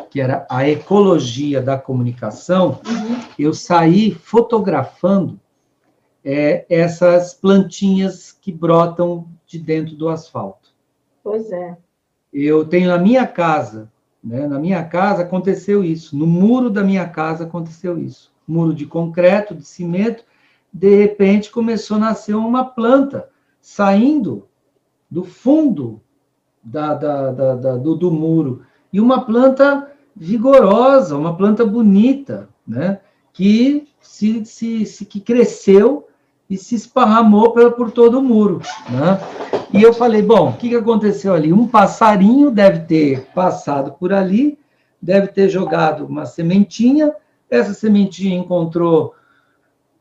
que 0.09 0.21
era 0.21 0.45
a 0.49 0.67
ecologia 0.67 1.61
da 1.61 1.77
comunicação, 1.77 2.79
uhum. 2.85 3.19
eu 3.39 3.53
saí 3.53 4.11
fotografando 4.11 5.39
é, 6.23 6.65
essas 6.69 7.33
plantinhas 7.33 8.31
que 8.31 8.51
brotam 8.51 9.27
de 9.47 9.57
dentro 9.57 9.95
do 9.95 10.09
asfalto. 10.09 10.69
Pois 11.23 11.51
é. 11.51 11.77
Eu 12.31 12.65
tenho 12.65 12.89
na 12.89 12.97
minha 12.97 13.25
casa 13.25 13.91
né? 14.23 14.47
Na 14.47 14.59
minha 14.59 14.83
casa 14.83 15.23
aconteceu 15.23 15.83
isso, 15.83 16.15
no 16.15 16.27
muro 16.27 16.69
da 16.69 16.83
minha 16.83 17.07
casa 17.07 17.45
aconteceu 17.45 17.97
isso. 17.97 18.31
Muro 18.47 18.73
de 18.73 18.85
concreto, 18.85 19.55
de 19.55 19.65
cimento, 19.65 20.23
de 20.71 20.95
repente 20.95 21.49
começou 21.49 21.97
a 21.97 22.01
nascer 22.01 22.35
uma 22.35 22.65
planta 22.65 23.29
saindo 23.59 24.47
do 25.11 25.25
fundo 25.25 26.01
da, 26.63 26.93
da, 26.93 27.31
da, 27.31 27.75
do, 27.75 27.95
do, 27.95 28.09
muro. 28.09 28.61
E 28.93 29.01
uma 29.01 29.25
planta 29.25 29.91
vigorosa, 30.15 31.17
uma 31.17 31.35
planta 31.35 31.65
bonita, 31.65 32.47
né? 32.65 32.99
que, 33.33 33.87
se, 33.99 34.45
se, 34.45 34.85
se, 34.85 35.05
que 35.05 35.19
cresceu 35.19 36.07
e 36.49 36.57
se 36.57 36.75
esparramou 36.75 37.51
por, 37.51 37.71
por 37.73 37.91
todo 37.91 38.19
o 38.19 38.23
muro. 38.23 38.61
Né? 38.89 39.19
E 39.73 39.81
eu 39.81 39.93
falei, 39.93 40.21
bom, 40.21 40.49
o 40.49 40.53
que, 40.53 40.69
que 40.69 40.75
aconteceu 40.75 41.33
ali? 41.33 41.51
Um 41.51 41.67
passarinho 41.67 42.51
deve 42.51 42.79
ter 42.81 43.25
passado 43.33 43.93
por 43.93 44.13
ali, 44.13 44.57
deve 45.01 45.27
ter 45.27 45.49
jogado 45.49 46.05
uma 46.05 46.25
sementinha, 46.25 47.13
essa 47.49 47.73
sementinha 47.73 48.37
encontrou, 48.37 49.13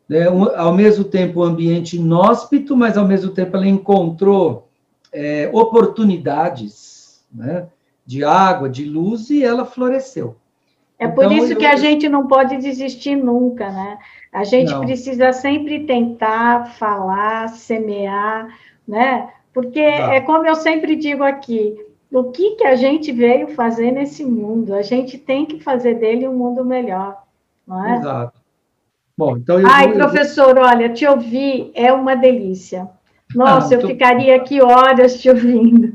né, 0.08 0.28
um, 0.28 0.44
ao 0.56 0.72
mesmo 0.72 1.04
tempo, 1.04 1.40
um 1.40 1.44
ambiente 1.44 1.96
inóspito, 1.96 2.76
mas 2.76 2.96
ao 2.96 3.06
mesmo 3.06 3.30
tempo 3.30 3.56
ela 3.56 3.66
encontrou 3.66 4.69
é, 5.12 5.50
oportunidades 5.52 7.24
né, 7.32 7.66
de 8.04 8.24
água, 8.24 8.68
de 8.68 8.84
luz, 8.84 9.30
e 9.30 9.42
ela 9.42 9.64
floresceu. 9.64 10.36
É 10.98 11.08
por 11.08 11.24
então, 11.24 11.38
isso 11.38 11.52
eu... 11.54 11.56
que 11.56 11.64
a 11.64 11.76
gente 11.76 12.08
não 12.08 12.26
pode 12.26 12.58
desistir 12.58 13.16
nunca, 13.16 13.70
né? 13.70 13.98
A 14.30 14.44
gente 14.44 14.70
não. 14.70 14.80
precisa 14.80 15.32
sempre 15.32 15.86
tentar 15.86 16.74
falar, 16.74 17.48
semear, 17.48 18.48
né? 18.86 19.30
Porque 19.52 19.80
tá. 19.80 20.14
é 20.14 20.20
como 20.20 20.46
eu 20.46 20.54
sempre 20.54 20.94
digo 20.94 21.22
aqui, 21.24 21.74
o 22.12 22.24
que, 22.24 22.56
que 22.56 22.64
a 22.64 22.76
gente 22.76 23.12
veio 23.12 23.48
fazer 23.48 23.92
nesse 23.92 24.24
mundo? 24.24 24.74
A 24.74 24.82
gente 24.82 25.16
tem 25.16 25.46
que 25.46 25.60
fazer 25.60 25.94
dele 25.94 26.28
um 26.28 26.36
mundo 26.36 26.64
melhor, 26.64 27.22
não 27.66 27.86
é? 27.86 27.96
Exato. 27.96 28.40
Bom, 29.16 29.36
então 29.36 29.60
eu 29.60 29.66
Ai, 29.66 29.88
vou, 29.88 29.96
professor, 29.96 30.56
eu... 30.56 30.62
olha, 30.62 30.88
te 30.88 31.06
ouvir 31.06 31.70
é 31.74 31.92
uma 31.92 32.14
delícia. 32.14 32.88
Nossa, 33.34 33.74
ah, 33.74 33.78
eu 33.78 33.86
ficaria 33.86 34.36
aqui 34.36 34.60
horas 34.60 35.20
te 35.20 35.28
ouvindo. 35.28 35.94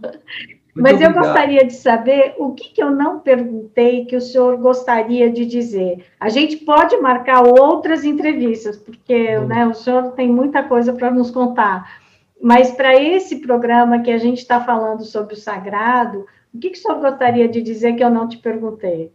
Muito 0.75 0.83
Mas 0.83 0.99
eu 0.99 1.13
gostaria 1.13 1.65
de 1.65 1.73
saber 1.73 2.35
o 2.37 2.51
que, 2.51 2.73
que 2.73 2.83
eu 2.83 2.91
não 2.91 3.19
perguntei 3.19 4.05
que 4.05 4.15
o 4.15 4.21
senhor 4.21 4.57
gostaria 4.57 5.29
de 5.29 5.45
dizer. 5.45 6.05
A 6.19 6.27
gente 6.27 6.57
pode 6.57 6.97
marcar 6.97 7.43
outras 7.47 8.03
entrevistas, 8.03 8.75
porque 8.75 9.39
né, 9.39 9.65
o 9.65 9.73
senhor 9.73 10.11
tem 10.11 10.29
muita 10.29 10.63
coisa 10.63 10.91
para 10.91 11.09
nos 11.09 11.31
contar. 11.31 12.01
Mas 12.41 12.71
para 12.71 12.93
esse 12.93 13.37
programa 13.37 14.01
que 14.01 14.11
a 14.11 14.17
gente 14.17 14.39
está 14.39 14.59
falando 14.59 15.03
sobre 15.05 15.33
o 15.33 15.37
sagrado, 15.37 16.25
o 16.53 16.59
que, 16.59 16.69
que 16.69 16.77
o 16.77 16.81
senhor 16.81 16.99
gostaria 16.99 17.47
de 17.47 17.61
dizer 17.61 17.93
que 17.93 18.03
eu 18.03 18.09
não 18.09 18.27
te 18.27 18.37
perguntei? 18.37 19.13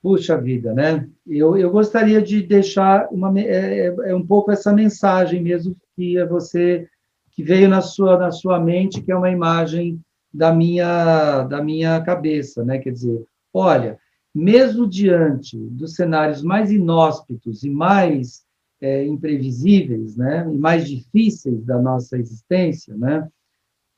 Puxa 0.00 0.36
vida, 0.40 0.72
né? 0.72 1.08
Eu, 1.26 1.56
eu 1.56 1.70
gostaria 1.72 2.22
de 2.22 2.40
deixar 2.40 3.08
uma, 3.10 3.36
é, 3.40 3.88
é, 3.88 3.94
é 4.10 4.14
um 4.14 4.24
pouco 4.24 4.52
essa 4.52 4.72
mensagem 4.72 5.42
mesmo 5.42 5.74
que 5.96 6.16
é 6.16 6.24
você 6.24 6.88
que 7.36 7.44
veio 7.44 7.68
na 7.68 7.82
sua 7.82 8.18
na 8.18 8.32
sua 8.32 8.58
mente, 8.58 9.02
que 9.02 9.12
é 9.12 9.16
uma 9.16 9.30
imagem 9.30 10.00
da 10.32 10.52
minha 10.52 11.44
da 11.44 11.62
minha 11.62 12.00
cabeça, 12.00 12.64
né? 12.64 12.78
Quer 12.78 12.92
dizer, 12.92 13.24
olha, 13.52 13.98
mesmo 14.34 14.88
diante 14.88 15.56
dos 15.56 15.94
cenários 15.94 16.42
mais 16.42 16.72
inóspitos 16.72 17.62
e 17.62 17.70
mais 17.70 18.44
é, 18.80 19.04
imprevisíveis, 19.06 20.16
né, 20.16 20.46
e 20.52 20.58
mais 20.58 20.86
difíceis 20.86 21.64
da 21.64 21.80
nossa 21.80 22.18
existência, 22.18 22.94
né, 22.94 23.26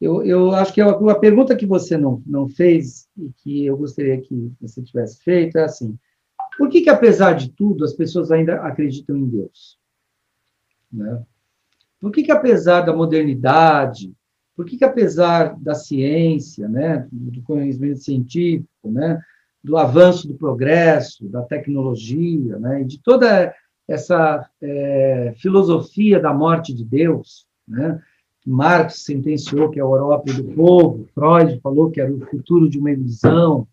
eu, 0.01 0.24
eu 0.24 0.53
acho 0.53 0.72
que 0.72 0.82
uma 0.82 1.18
pergunta 1.18 1.57
que 1.57 1.66
você 1.66 1.97
não, 1.97 2.22
não 2.24 2.49
fez 2.49 3.09
e 3.16 3.32
que 3.39 3.66
eu 3.66 3.76
gostaria 3.76 4.20
que 4.20 4.53
você 4.61 4.80
tivesse 4.80 5.20
feito 5.22 5.59
é 5.59 5.64
assim: 5.64 5.99
por 6.57 6.68
que, 6.68 6.82
que 6.82 6.91
apesar 6.91 7.32
de 7.32 7.51
tudo, 7.51 7.84
as 7.84 7.95
pessoas 7.95 8.30
ainda 8.30 8.62
acreditam 8.62 9.16
em 9.16 9.26
Deus? 9.26 9.76
Né? 10.93 11.24
Por 12.01 12.12
que, 12.12 12.22
que 12.22 12.32
apesar 12.32 12.82
da 12.82 12.94
modernidade, 12.94 14.12
por 14.57 14.64
que, 14.64 14.76
que 14.76 14.84
apesar 14.84 15.57
da 15.59 15.74
ciência, 15.74 16.68
né, 16.68 17.07
do 17.11 17.42
conhecimento 17.42 18.01
científico, 18.01 18.90
né, 18.90 19.20
do 19.62 19.76
avanço 19.76 20.28
do 20.28 20.34
progresso, 20.34 21.28
da 21.28 21.42
tecnologia, 21.42 22.59
né, 22.59 22.82
e 22.82 22.84
de 22.84 23.01
toda 23.03 23.55
essa 23.86 24.49
é, 24.61 25.34
filosofia 25.38 26.20
da 26.20 26.32
morte 26.32 26.72
de 26.72 26.84
Deus, 26.84 27.46
né, 27.66 28.01
Marx 28.49 29.05
sentenciou 29.05 29.70
que 29.70 29.78
é 29.78 29.82
a 29.82 29.84
Europa 29.84 30.32
do 30.32 30.44
povo, 30.55 31.07
Freud 31.14 31.61
falou 31.61 31.90
que 31.90 32.01
era 32.01 32.11
o 32.11 32.24
futuro 32.26 32.68
de 32.68 32.78
uma 32.78 32.90
ilusão, 32.90 33.68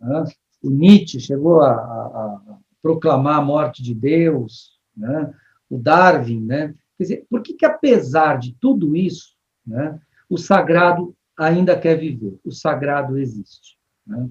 né? 0.00 0.24
o 0.62 0.70
Nietzsche 0.70 1.18
chegou 1.18 1.60
a, 1.60 1.72
a, 1.72 1.74
a, 1.74 2.58
proclamar 2.80 3.38
a 3.38 3.42
morte 3.42 3.82
de 3.82 3.92
Deus, 3.92 4.78
né? 4.96 5.34
o 5.68 5.76
Darwin, 5.76 6.40
né? 6.40 6.74
Quer 7.02 7.14
dizer, 7.14 7.26
por 7.28 7.42
que, 7.42 7.54
que 7.54 7.66
apesar 7.66 8.38
de 8.38 8.54
tudo 8.60 8.94
isso, 8.96 9.34
né, 9.66 9.98
o 10.28 10.38
sagrado 10.38 11.14
ainda 11.36 11.78
quer 11.78 11.96
viver? 11.98 12.38
O 12.44 12.52
sagrado 12.52 13.18
existe. 13.18 13.76
Né? 14.06 14.28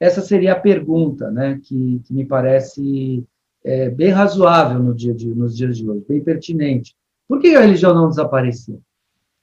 Essa 0.00 0.20
seria 0.20 0.52
a 0.52 0.60
pergunta, 0.60 1.30
né, 1.30 1.60
que, 1.62 2.00
que 2.04 2.14
me 2.14 2.24
parece 2.24 3.24
é, 3.62 3.90
bem 3.90 4.10
razoável 4.10 4.82
no 4.82 4.94
dia 4.94 5.14
de, 5.14 5.28
nos 5.34 5.56
dias 5.56 5.76
de 5.76 5.88
hoje, 5.88 6.04
bem 6.08 6.22
pertinente. 6.22 6.96
Por 7.28 7.40
que 7.40 7.54
a 7.54 7.60
religião 7.60 7.94
não 7.94 8.08
desapareceu? 8.08 8.82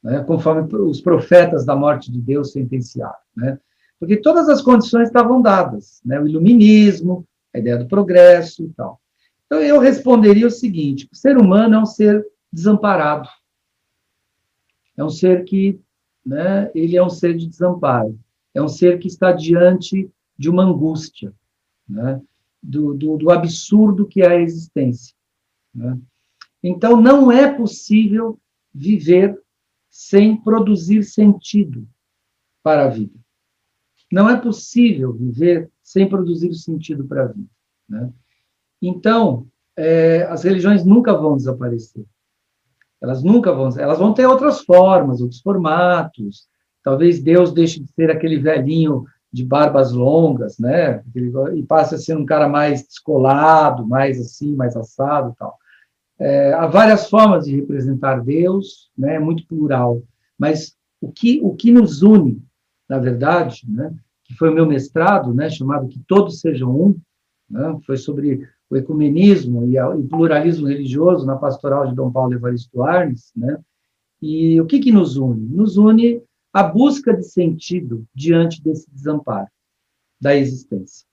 né, 0.03 0.23
conforme 0.23 0.67
os 0.75 1.01
profetas 1.01 1.65
da 1.65 1.75
morte 1.75 2.11
de 2.11 2.19
Deus 2.19 2.51
sentenciaram. 2.51 3.19
Né? 3.35 3.59
Porque 3.99 4.17
todas 4.17 4.49
as 4.49 4.61
condições 4.61 5.07
estavam 5.07 5.41
dadas, 5.41 6.01
né? 6.03 6.19
o 6.19 6.27
iluminismo, 6.27 7.25
a 7.53 7.59
ideia 7.59 7.77
do 7.77 7.87
progresso 7.87 8.63
e 8.63 8.69
tal. 8.69 8.99
Então, 9.45 9.59
eu 9.59 9.79
responderia 9.79 10.47
o 10.47 10.51
seguinte: 10.51 11.07
o 11.11 11.15
ser 11.15 11.37
humano 11.37 11.75
é 11.75 11.79
um 11.79 11.85
ser 11.85 12.25
desamparado. 12.51 13.29
É 14.97 15.03
um 15.03 15.09
ser 15.09 15.43
que, 15.45 15.79
né, 16.25 16.71
ele 16.75 16.97
é 16.97 17.03
um 17.03 17.09
ser 17.09 17.35
de 17.35 17.47
desamparo. 17.47 18.19
É 18.53 18.61
um 18.61 18.67
ser 18.67 18.99
que 18.99 19.07
está 19.07 19.31
diante 19.31 20.11
de 20.37 20.49
uma 20.49 20.63
angústia, 20.63 21.33
né, 21.87 22.21
do, 22.61 22.93
do, 22.93 23.17
do 23.17 23.31
absurdo 23.31 24.07
que 24.07 24.21
é 24.21 24.27
a 24.27 24.39
existência. 24.39 25.15
Né? 25.73 25.97
Então, 26.61 27.01
não 27.01 27.31
é 27.31 27.51
possível 27.51 28.39
viver 28.73 29.41
sem 29.89 30.37
produzir 30.41 31.03
sentido 31.03 31.87
para 32.63 32.85
a 32.85 32.89
vida. 32.89 33.17
Não 34.11 34.29
é 34.29 34.39
possível 34.39 35.13
viver 35.13 35.71
sem 35.81 36.07
produzir 36.07 36.53
sentido 36.53 37.05
para 37.05 37.23
a 37.23 37.27
vida. 37.27 37.49
Né? 37.87 38.13
Então, 38.81 39.47
é, 39.75 40.23
as 40.23 40.43
religiões 40.43 40.85
nunca 40.85 41.13
vão 41.13 41.35
desaparecer. 41.35 42.05
Elas 43.01 43.23
nunca 43.23 43.51
vão. 43.51 43.69
Elas 43.77 43.99
vão 43.99 44.13
ter 44.13 44.25
outras 44.25 44.61
formas, 44.61 45.21
outros 45.21 45.41
formatos. 45.41 46.47
Talvez 46.83 47.21
Deus 47.21 47.51
deixe 47.51 47.79
de 47.79 47.91
ser 47.93 48.11
aquele 48.11 48.37
velhinho 48.39 49.05
de 49.31 49.45
barbas 49.45 49.91
longas, 49.91 50.57
né? 50.59 51.03
E 51.55 51.63
passe 51.63 51.95
a 51.95 51.97
ser 51.97 52.17
um 52.17 52.25
cara 52.25 52.47
mais 52.49 52.83
descolado, 52.83 53.87
mais 53.87 54.19
assim, 54.19 54.55
mais 54.55 54.75
assado, 54.75 55.33
tal. 55.37 55.57
É, 56.21 56.53
há 56.53 56.67
várias 56.67 57.09
formas 57.09 57.45
de 57.45 57.55
representar 57.55 58.23
Deus, 58.23 58.91
né, 58.95 59.15
é 59.15 59.19
muito 59.19 59.43
plural, 59.47 60.03
mas 60.37 60.77
o 61.01 61.11
que, 61.11 61.41
o 61.41 61.55
que 61.55 61.71
nos 61.71 62.03
une, 62.03 62.39
na 62.87 62.99
verdade, 62.99 63.63
né, 63.67 63.91
que 64.23 64.35
foi 64.35 64.51
o 64.51 64.53
meu 64.53 64.67
mestrado, 64.67 65.33
né, 65.33 65.49
chamado 65.49 65.87
Que 65.87 65.99
Todos 66.07 66.39
Sejam 66.39 66.69
Um, 66.79 66.99
né, 67.49 67.75
foi 67.87 67.97
sobre 67.97 68.47
o 68.71 68.77
ecumenismo 68.77 69.65
e, 69.65 69.77
o 69.79 70.07
pluralismo 70.07 70.67
religioso 70.67 71.25
na 71.25 71.35
pastoral 71.35 71.87
de 71.87 71.93
Dom 71.93 72.09
Paulo 72.09 72.33
Evaristo 72.33 72.81
Arnes, 72.81 73.31
né, 73.35 73.59
e 74.21 74.61
o 74.61 74.65
que, 74.65 74.79
que 74.79 74.91
nos 74.91 75.17
une? 75.17 75.45
Nos 75.49 75.75
une 75.75 76.23
a 76.53 76.63
busca 76.63 77.13
de 77.13 77.23
sentido 77.23 78.05
diante 78.15 78.61
desse 78.63 78.89
desamparo 78.89 79.47
da 80.19 80.35
existência. 80.35 81.05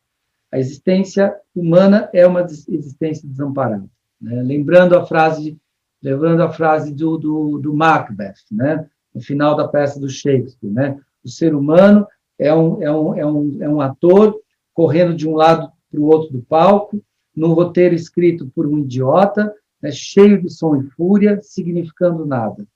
A 0.53 0.59
existência 0.59 1.35
humana 1.55 2.09
é 2.13 2.27
uma 2.27 2.43
existência 2.43 3.27
desamparada. 3.29 3.89
Né? 4.21 4.43
Lembrando 4.43 4.97
a 4.97 5.07
frase, 5.07 5.59
lembrando 6.03 6.43
a 6.43 6.51
frase 6.51 6.95
do, 6.95 7.17
do, 7.17 7.59
do 7.59 7.75
Macbeth, 7.75 8.35
né? 8.51 8.89
no 9.15 9.21
final 9.21 9.57
da 9.57 9.67
peça 9.67 9.99
do 9.99 10.09
Shakespeare, 10.09 10.71
né? 10.71 11.01
O 11.25 11.29
ser 11.29 11.55
humano 11.55 12.07
é 12.39 12.55
um, 12.55 12.83
é 12.83 12.93
um, 12.93 13.15
é 13.15 13.27
um, 13.27 13.63
é 13.63 13.69
um 13.69 13.81
ator 13.81 14.39
correndo 14.73 15.15
de 15.15 15.29
um 15.29 15.35
lado 15.35 15.71
para 15.91 16.01
o 16.01 16.05
outro 16.05 16.33
do 16.33 16.43
palco, 16.43 17.03
num 17.39 17.53
roteiro 17.53 17.95
escrito 17.95 18.51
por 18.55 18.67
um 18.67 18.79
idiota, 18.79 19.55
né, 19.81 19.93
cheio 19.93 20.43
de 20.43 20.51
som 20.51 20.77
e 20.77 20.83
fúria, 20.91 21.41
significando 21.41 22.27
nada. 22.27 22.67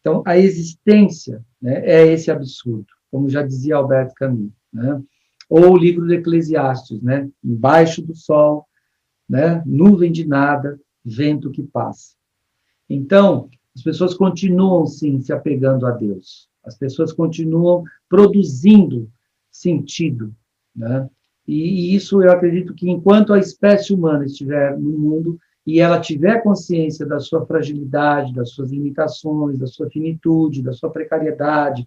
Então, 0.00 0.22
a 0.24 0.38
existência 0.38 1.44
né, 1.60 1.84
é 1.84 2.06
esse 2.06 2.30
absurdo, 2.30 2.86
como 3.10 3.28
já 3.28 3.42
dizia 3.42 3.76
Alberto 3.76 4.14
Camus. 4.14 4.52
Né? 4.72 5.02
Ou 5.50 5.72
o 5.72 5.76
livro 5.76 6.06
do 6.06 6.14
Eclesiastes, 6.14 7.02
né? 7.02 7.28
embaixo 7.44 8.00
do 8.00 8.14
sol, 8.14 8.66
né? 9.28 9.62
nuvem 9.66 10.10
de 10.10 10.26
nada, 10.26 10.80
vento 11.04 11.50
que 11.50 11.62
passa. 11.62 12.14
Então, 12.88 13.50
as 13.76 13.82
pessoas 13.82 14.14
continuam, 14.14 14.86
sim, 14.86 15.20
se 15.20 15.32
apegando 15.32 15.86
a 15.86 15.90
Deus. 15.90 16.48
As 16.64 16.76
pessoas 16.76 17.12
continuam 17.12 17.84
produzindo 18.08 19.10
sentido. 19.50 20.34
Né? 20.74 21.08
E, 21.50 21.94
isso 21.94 22.22
eu 22.22 22.30
acredito 22.30 22.74
que 22.74 22.88
enquanto 22.88 23.32
a 23.32 23.38
espécie 23.38 23.92
humana 23.92 24.24
estiver 24.24 24.78
no 24.78 24.98
mundo 24.98 25.38
e 25.66 25.80
ela 25.80 26.00
tiver 26.00 26.42
consciência 26.42 27.04
da 27.06 27.18
sua 27.18 27.44
fragilidade, 27.44 28.34
das 28.34 28.50
suas 28.50 28.70
limitações, 28.70 29.58
da 29.58 29.66
sua 29.66 29.90
finitude, 29.90 30.62
da 30.62 30.72
sua 30.72 30.90
precariedade, 30.90 31.86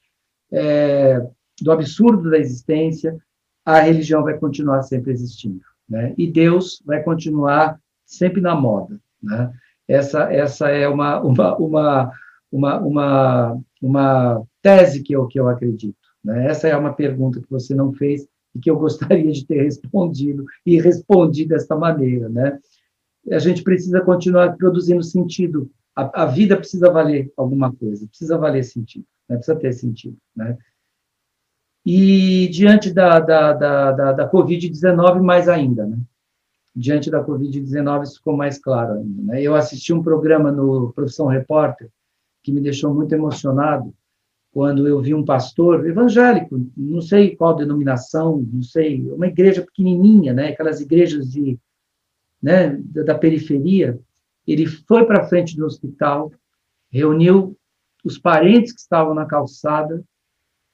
é, 0.52 1.26
do 1.62 1.72
absurdo 1.72 2.30
da 2.30 2.38
existência, 2.38 3.18
a 3.66 3.80
religião 3.80 4.24
vai 4.24 4.38
continuar 4.38 4.84
sempre 4.84 5.12
existindo 5.12 5.62
né? 5.88 6.14
E 6.18 6.30
Deus 6.30 6.82
vai 6.86 7.04
continuar 7.04 7.80
sempre 8.06 8.42
na 8.42 8.56
moda, 8.56 9.00
né? 9.22 9.54
Essa, 9.88 10.34
essa 10.34 10.70
é 10.70 10.88
uma, 10.88 11.20
uma, 11.20 11.58
uma, 11.58 12.12
uma, 12.52 12.80
uma, 12.80 13.62
uma 13.82 14.44
tese 14.62 15.04
que 15.04 15.14
eu, 15.14 15.28
que 15.28 15.40
eu 15.40 15.50
acredito. 15.50 15.98
Né? 16.24 16.48
Essa 16.48 16.70
é 16.70 16.78
uma 16.78 16.94
pergunta 16.94 17.42
que 17.42 17.50
você 17.50 17.76
não 17.76 17.92
fez 17.92 18.26
e 18.56 18.60
que 18.60 18.70
eu 18.70 18.78
gostaria 18.78 19.32
de 19.32 19.46
ter 19.46 19.64
respondido 19.64 20.46
e 20.66 20.80
respondi 20.80 21.46
desta 21.46 21.76
maneira, 21.76 22.30
né? 22.30 22.60
A 23.32 23.40
gente 23.40 23.64
precisa 23.64 24.02
continuar 24.02 24.58
produzindo 24.58 25.02
sentido. 25.02 25.72
A, 25.96 26.24
a 26.24 26.26
vida 26.26 26.58
precisa 26.58 26.92
valer 26.92 27.32
alguma 27.38 27.74
coisa, 27.74 28.08
precisa 28.08 28.38
valer 28.38 28.64
sentido, 28.64 29.06
né? 29.30 29.38
precisa 29.38 29.58
ter 29.58 29.74
sentido, 29.74 30.18
né? 30.36 30.58
E 31.86 32.48
diante 32.48 32.94
da, 32.94 33.20
da, 33.20 33.54
da, 33.54 33.92
da, 33.92 34.12
da 34.14 34.32
Covid-19, 34.32 35.22
mais 35.22 35.50
ainda, 35.50 35.86
né? 35.86 35.98
Diante 36.76 37.12
da 37.12 37.24
Covid-19, 37.24 38.04
isso 38.04 38.16
ficou 38.16 38.36
mais 38.36 38.58
claro 38.58 38.94
ainda. 38.94 39.22
Né? 39.24 39.42
Eu 39.42 39.54
assisti 39.54 39.94
um 39.94 40.02
programa 40.02 40.52
no 40.52 40.92
Profissão 40.94 41.28
Repórter 41.28 41.90
que 42.42 42.52
me 42.52 42.62
deixou 42.62 42.94
muito 42.94 43.14
emocionado 43.14 43.94
quando 44.54 44.88
eu 44.88 45.02
vi 45.02 45.14
um 45.14 45.26
pastor 45.26 45.86
evangélico, 45.86 46.64
não 46.78 47.02
sei 47.02 47.36
qual 47.36 47.56
denominação, 47.56 48.48
não 48.54 48.62
sei, 48.62 49.02
uma 49.12 49.28
igreja 49.28 49.62
pequenininha, 49.62 50.32
né? 50.32 50.50
Aquelas 50.50 50.80
igrejas 50.80 51.30
de, 51.30 51.60
né, 52.42 52.80
da 52.86 53.16
periferia. 53.16 54.00
Ele 54.48 54.66
foi 54.66 55.06
para 55.06 55.28
frente 55.28 55.58
do 55.58 55.66
hospital, 55.66 56.32
reuniu 56.92 57.58
os 58.06 58.18
parentes 58.18 58.74
que 58.74 58.80
estavam 58.80 59.14
na 59.14 59.26
calçada 59.26 60.04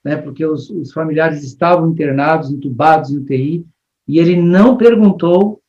né, 0.03 0.17
porque 0.17 0.45
os, 0.45 0.69
os 0.69 0.91
familiares 0.91 1.43
estavam 1.43 1.89
internados, 1.89 2.51
entubados 2.51 3.11
em 3.11 3.17
UTI, 3.17 3.65
e 4.07 4.19
ele 4.19 4.35
não 4.41 4.77
perguntou 4.77 5.61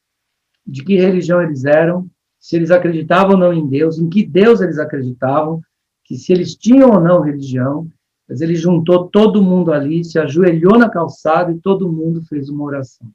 de 0.66 0.84
que 0.84 0.96
religião 0.96 1.42
eles 1.42 1.64
eram, 1.64 2.08
se 2.38 2.56
eles 2.56 2.70
acreditavam 2.70 3.32
ou 3.32 3.38
não 3.38 3.52
em 3.52 3.66
Deus, 3.66 3.98
em 3.98 4.08
que 4.08 4.24
Deus 4.24 4.60
eles 4.60 4.78
acreditavam, 4.78 5.60
que 6.04 6.16
se 6.16 6.32
eles 6.32 6.54
tinham 6.54 6.90
ou 6.90 7.00
não 7.00 7.20
religião, 7.20 7.88
mas 8.30 8.40
ele 8.40 8.54
juntou 8.54 9.08
todo 9.08 9.42
mundo 9.42 9.72
ali, 9.72 10.04
se 10.04 10.16
ajoelhou 10.16 10.78
na 10.78 10.88
calçada 10.88 11.50
e 11.50 11.58
todo 11.58 11.90
mundo 11.90 12.22
fez 12.22 12.48
uma 12.48 12.62
oração. 12.62 13.10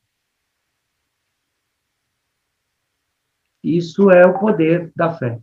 Isso 3.64 4.12
é 4.12 4.28
o 4.28 4.38
poder 4.38 4.92
da 4.94 5.14
fé. 5.14 5.40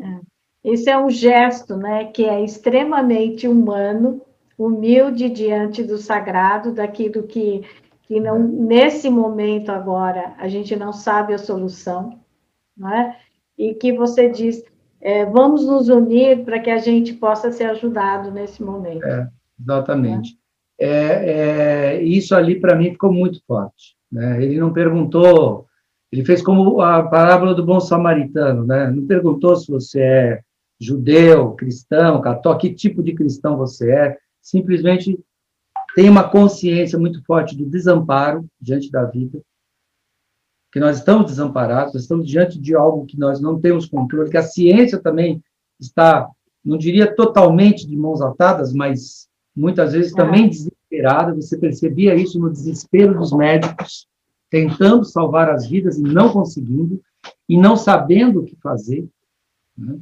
É. 0.00 0.20
Esse 0.62 0.88
é 0.88 0.96
um 0.96 1.10
gesto, 1.10 1.76
né, 1.76 2.04
que 2.04 2.24
é 2.24 2.44
extremamente 2.44 3.48
humano, 3.48 4.22
humilde 4.56 5.28
diante 5.28 5.82
do 5.82 5.98
sagrado, 5.98 6.72
daquilo 6.72 7.24
que, 7.24 7.62
que 8.04 8.20
não, 8.20 8.38
nesse 8.38 9.10
momento 9.10 9.70
agora 9.70 10.36
a 10.38 10.46
gente 10.46 10.76
não 10.76 10.92
sabe 10.92 11.34
a 11.34 11.38
solução, 11.38 12.20
não 12.76 12.94
é? 12.94 13.18
E 13.58 13.74
que 13.74 13.92
você 13.92 14.30
diz, 14.30 14.62
é, 15.02 15.26
vamos 15.26 15.66
nos 15.66 15.88
unir 15.88 16.44
para 16.44 16.60
que 16.60 16.70
a 16.70 16.78
gente 16.78 17.12
possa 17.14 17.50
ser 17.50 17.64
ajudado 17.64 18.30
nesse 18.30 18.62
momento. 18.62 19.04
É, 19.04 19.28
exatamente. 19.60 20.38
É. 20.80 21.98
é 21.98 22.02
isso 22.02 22.34
ali, 22.36 22.60
para 22.60 22.76
mim, 22.76 22.92
ficou 22.92 23.12
muito 23.12 23.40
forte. 23.44 23.96
Né? 24.10 24.42
Ele 24.42 24.60
não 24.60 24.72
perguntou, 24.72 25.66
ele 26.12 26.24
fez 26.24 26.40
como 26.40 26.80
a 26.80 27.02
parábola 27.02 27.52
do 27.52 27.66
bom 27.66 27.80
samaritano, 27.80 28.64
né? 28.64 28.90
não 28.90 29.04
perguntou 29.04 29.56
se 29.56 29.70
você 29.70 30.00
é 30.00 30.40
judeu, 30.80 31.52
cristão, 31.52 32.20
católico, 32.20 32.60
que 32.60 32.74
tipo 32.74 33.02
de 33.02 33.12
cristão 33.12 33.56
você 33.56 33.90
é, 33.90 34.18
simplesmente 34.40 35.18
tem 35.96 36.08
uma 36.08 36.28
consciência 36.28 36.98
muito 36.98 37.22
forte 37.24 37.56
do 37.56 37.66
desamparo 37.66 38.44
diante 38.60 38.90
da 38.90 39.04
vida, 39.04 39.40
que 40.72 40.80
nós 40.80 40.98
estamos 40.98 41.26
desamparados, 41.26 41.92
nós 41.92 42.02
estamos 42.02 42.26
diante 42.26 42.58
de 42.58 42.74
algo 42.74 43.04
que 43.04 43.18
nós 43.18 43.40
não 43.40 43.60
temos 43.60 43.86
controle, 43.86 44.30
que 44.30 44.38
a 44.38 44.42
ciência 44.42 44.98
também 44.98 45.44
está, 45.78 46.26
não 46.64 46.78
diria 46.78 47.14
totalmente 47.14 47.86
de 47.86 47.94
mãos 47.94 48.22
atadas, 48.22 48.72
mas 48.72 49.28
muitas 49.54 49.92
vezes 49.92 50.12
também 50.12 50.48
desesperada. 50.48 51.34
Você 51.34 51.58
percebia 51.58 52.14
isso 52.14 52.38
no 52.40 52.50
desespero 52.50 53.18
dos 53.18 53.32
médicos, 53.32 54.08
tentando 54.48 55.04
salvar 55.04 55.50
as 55.50 55.66
vidas 55.66 55.98
e 55.98 56.02
não 56.02 56.32
conseguindo, 56.32 57.02
e 57.46 57.58
não 57.58 57.76
sabendo 57.76 58.40
o 58.40 58.44
que 58.44 58.56
fazer. 58.56 59.06
Né? 59.76 59.98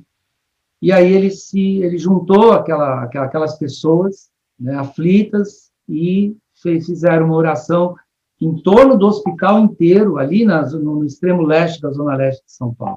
E 0.80 0.92
aí 0.92 1.12
ele 1.12 1.32
se 1.32 1.82
ele 1.82 1.98
juntou 1.98 2.52
aquela, 2.52 3.02
aquelas 3.02 3.58
pessoas 3.58 4.30
né, 4.58 4.76
aflitas 4.76 5.72
e 5.88 6.36
fez, 6.54 6.86
fizeram 6.86 7.26
uma 7.26 7.36
oração 7.36 7.96
em 8.40 8.54
torno 8.62 8.96
do 8.96 9.06
hospital 9.06 9.58
inteiro, 9.58 10.16
ali 10.16 10.44
no, 10.44 11.04
extremo 11.04 11.42
leste 11.42 11.80
da 11.80 11.90
zona 11.90 12.16
leste 12.16 12.44
de 12.44 12.52
São 12.52 12.72
Paulo. 12.72 12.96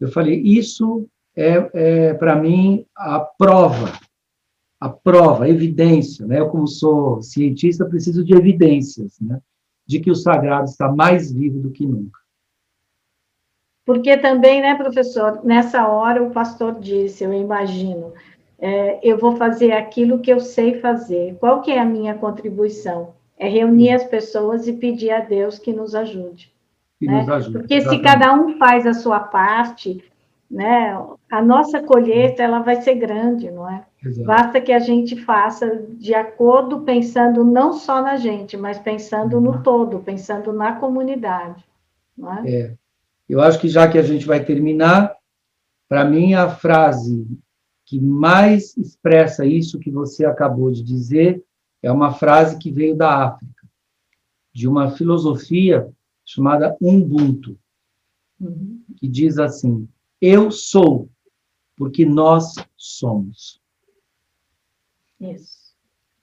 Eu 0.00 0.08
falei, 0.08 0.40
isso 0.40 1.06
é, 1.36 1.70
é 1.72 2.14
para 2.14 2.34
mim, 2.34 2.84
a 2.96 3.20
prova, 3.20 3.92
a 4.80 4.88
prova, 4.88 5.44
a 5.44 5.48
evidência, 5.48 6.26
né? 6.26 6.40
Eu, 6.40 6.48
como 6.48 6.66
sou 6.66 7.22
cientista, 7.22 7.86
preciso 7.86 8.24
de 8.24 8.34
evidências, 8.34 9.18
né? 9.20 9.40
De 9.86 10.00
que 10.00 10.10
o 10.10 10.16
sagrado 10.16 10.68
está 10.68 10.90
mais 10.90 11.32
vivo 11.32 11.60
do 11.60 11.70
que 11.70 11.86
nunca. 11.86 12.18
Porque 13.86 14.16
também, 14.16 14.60
né, 14.62 14.74
professor, 14.74 15.44
nessa 15.44 15.86
hora 15.86 16.22
o 16.22 16.30
pastor 16.30 16.80
disse, 16.80 17.22
eu 17.22 17.32
imagino, 17.32 18.12
é, 18.58 18.98
eu 19.02 19.18
vou 19.18 19.36
fazer 19.36 19.72
aquilo 19.72 20.20
que 20.20 20.32
eu 20.32 20.40
sei 20.40 20.80
fazer. 20.80 21.36
Qual 21.38 21.60
que 21.60 21.70
é 21.70 21.78
a 21.78 21.84
minha 21.84 22.14
contribuição? 22.14 23.14
É 23.38 23.48
reunir 23.48 23.90
as 23.90 24.04
pessoas 24.04 24.66
e 24.66 24.72
pedir 24.72 25.10
a 25.10 25.20
Deus 25.20 25.58
que 25.58 25.72
nos 25.72 25.94
ajude. 25.94 26.52
Que 26.98 27.06
né? 27.06 27.20
nos 27.20 27.28
ajude 27.28 27.58
Porque 27.58 27.74
exatamente. 27.74 28.02
se 28.02 28.04
cada 28.04 28.34
um 28.34 28.56
faz 28.58 28.86
a 28.86 28.94
sua 28.94 29.20
parte, 29.20 30.04
né, 30.50 30.96
a 31.30 31.42
nossa 31.42 31.82
colheita 31.82 32.42
ela 32.42 32.60
vai 32.60 32.80
ser 32.80 32.94
grande, 32.94 33.50
não 33.50 33.68
é? 33.68 33.84
Exato. 34.04 34.26
Basta 34.26 34.60
que 34.60 34.72
a 34.72 34.78
gente 34.78 35.16
faça 35.16 35.82
de 35.88 36.14
acordo, 36.14 36.82
pensando 36.82 37.44
não 37.44 37.72
só 37.72 38.02
na 38.02 38.16
gente, 38.16 38.56
mas 38.56 38.78
pensando 38.78 39.40
no 39.40 39.52
uhum. 39.52 39.62
todo, 39.62 39.98
pensando 40.00 40.52
na 40.52 40.76
comunidade. 40.76 41.64
Não 42.16 42.32
é? 42.38 42.50
é. 42.50 42.74
Eu 43.28 43.40
acho 43.40 43.58
que 43.58 43.68
já 43.68 43.88
que 43.88 43.98
a 43.98 44.02
gente 44.02 44.26
vai 44.26 44.44
terminar, 44.44 45.16
para 45.88 46.04
mim 46.04 46.34
a 46.34 46.48
frase 46.48 47.26
que 47.86 48.00
mais 48.00 48.76
expressa 48.76 49.44
isso 49.46 49.78
que 49.78 49.90
você 49.90 50.24
acabou 50.24 50.70
de 50.70 50.82
dizer 50.82 51.42
é 51.84 51.92
uma 51.92 52.14
frase 52.14 52.58
que 52.58 52.70
veio 52.70 52.96
da 52.96 53.26
África, 53.26 53.68
de 54.52 54.66
uma 54.66 54.90
filosofia 54.92 55.86
chamada 56.24 56.74
Ubuntu, 56.80 57.58
uhum. 58.40 58.82
que 58.96 59.06
diz 59.06 59.38
assim: 59.38 59.86
Eu 60.20 60.50
sou, 60.50 61.10
porque 61.76 62.06
nós 62.06 62.54
somos. 62.74 63.60
Isso. 65.20 65.64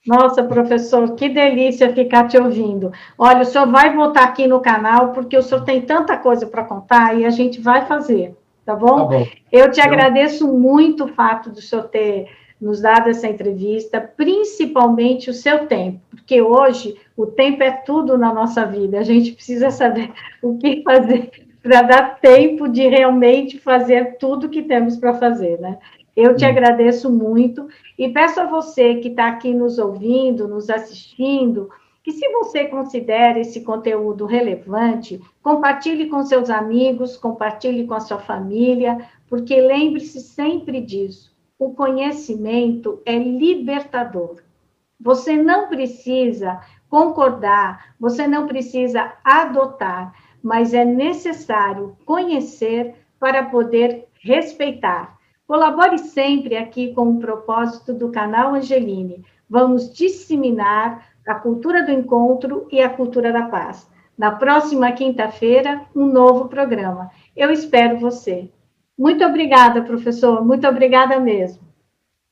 Nossa, 0.05 0.43
professor, 0.43 1.13
que 1.13 1.29
delícia 1.29 1.93
ficar 1.93 2.27
te 2.27 2.35
ouvindo. 2.35 2.91
Olha, 3.15 3.41
o 3.41 3.45
senhor 3.45 3.67
vai 3.67 3.95
voltar 3.95 4.23
aqui 4.23 4.47
no 4.47 4.59
canal, 4.59 5.13
porque 5.13 5.37
o 5.37 5.43
senhor 5.43 5.63
tem 5.63 5.79
tanta 5.83 6.17
coisa 6.17 6.47
para 6.47 6.63
contar 6.63 7.19
e 7.19 7.23
a 7.23 7.29
gente 7.29 7.61
vai 7.61 7.85
fazer, 7.85 8.35
tá 8.65 8.75
bom? 8.75 8.95
Tá 8.95 9.05
bom. 9.05 9.27
Eu 9.51 9.69
te 9.69 9.79
então... 9.79 9.91
agradeço 9.91 10.47
muito 10.51 11.03
o 11.03 11.13
fato 11.13 11.51
do 11.51 11.61
senhor 11.61 11.83
ter 11.89 12.27
nos 12.61 12.79
dado 12.79 13.09
essa 13.09 13.27
entrevista, 13.27 13.99
principalmente 13.99 15.31
o 15.31 15.33
seu 15.33 15.65
tempo, 15.65 15.99
porque 16.11 16.39
hoje 16.41 16.95
o 17.17 17.25
tempo 17.25 17.63
é 17.63 17.71
tudo 17.71 18.19
na 18.19 18.31
nossa 18.31 18.63
vida, 18.65 18.99
a 18.99 19.03
gente 19.03 19.31
precisa 19.31 19.71
saber 19.71 20.11
o 20.43 20.57
que 20.59 20.83
fazer 20.83 21.31
para 21.63 21.81
dar 21.81 22.19
tempo 22.19 22.67
de 22.67 22.87
realmente 22.87 23.57
fazer 23.57 24.17
tudo 24.17 24.49
que 24.49 24.61
temos 24.61 24.97
para 24.97 25.13
fazer, 25.15 25.59
né? 25.59 25.77
Eu 26.15 26.35
te 26.35 26.43
agradeço 26.43 27.09
muito 27.09 27.67
e 27.97 28.09
peço 28.09 28.39
a 28.41 28.45
você 28.45 28.95
que 28.95 29.07
está 29.07 29.27
aqui 29.27 29.53
nos 29.53 29.79
ouvindo, 29.79 30.47
nos 30.47 30.69
assistindo, 30.69 31.69
que 32.03 32.11
se 32.11 32.27
você 32.29 32.65
considera 32.65 33.39
esse 33.39 33.61
conteúdo 33.61 34.25
relevante, 34.25 35.21
compartilhe 35.41 36.07
com 36.09 36.23
seus 36.23 36.49
amigos, 36.49 37.15
compartilhe 37.15 37.87
com 37.87 37.93
a 37.93 37.99
sua 37.99 38.17
família, 38.17 38.97
porque 39.29 39.61
lembre-se 39.61 40.19
sempre 40.19 40.81
disso 40.81 41.30
o 41.61 41.75
conhecimento 41.75 43.03
é 43.05 43.15
libertador. 43.19 44.37
Você 44.99 45.37
não 45.37 45.67
precisa 45.67 46.59
concordar, 46.89 47.93
você 47.99 48.27
não 48.27 48.47
precisa 48.47 49.13
adotar, 49.23 50.11
mas 50.41 50.73
é 50.73 50.83
necessário 50.83 51.95
conhecer 52.03 52.95
para 53.19 53.43
poder 53.43 54.07
respeitar. 54.23 55.15
Colabore 55.45 55.99
sempre 55.99 56.57
aqui 56.57 56.95
com 56.95 57.11
o 57.11 57.19
propósito 57.19 57.93
do 57.93 58.09
canal 58.09 58.55
Angeline. 58.55 59.23
Vamos 59.47 59.93
disseminar 59.93 61.09
a 61.27 61.35
cultura 61.35 61.85
do 61.85 61.91
encontro 61.91 62.67
e 62.71 62.81
a 62.81 62.89
cultura 62.89 63.31
da 63.31 63.43
paz. 63.43 63.87
Na 64.17 64.31
próxima 64.31 64.91
quinta-feira, 64.93 65.85
um 65.95 66.07
novo 66.07 66.49
programa. 66.49 67.11
Eu 67.37 67.51
espero 67.51 67.99
você. 67.99 68.49
Muito 68.97 69.23
obrigada, 69.23 69.81
professor, 69.81 70.45
muito 70.45 70.67
obrigada 70.67 71.19
mesmo. 71.19 71.61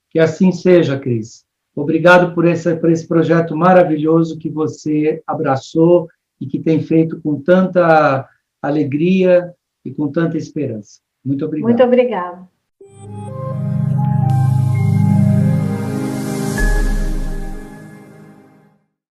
Que 0.10 0.20
assim 0.20 0.52
seja, 0.52 1.00
Cris. 1.00 1.46
Obrigado 1.76 2.34
por 2.34 2.46
esse, 2.46 2.76
por 2.76 2.92
esse 2.92 3.08
projeto 3.08 3.56
maravilhoso 3.56 4.38
que 4.38 4.50
você 4.50 5.24
abraçou 5.26 6.08
e 6.40 6.46
que 6.46 6.60
tem 6.60 6.82
feito 6.82 7.22
com 7.22 7.42
tanta 7.42 8.28
alegria 8.62 9.54
e 9.86 9.92
com 9.92 10.12
tanta 10.12 10.38
esperança. 10.38 11.00
Muito 11.24 11.46
obrigado. 11.46 11.68
Muito 11.68 11.84
obrigada. 11.84 12.48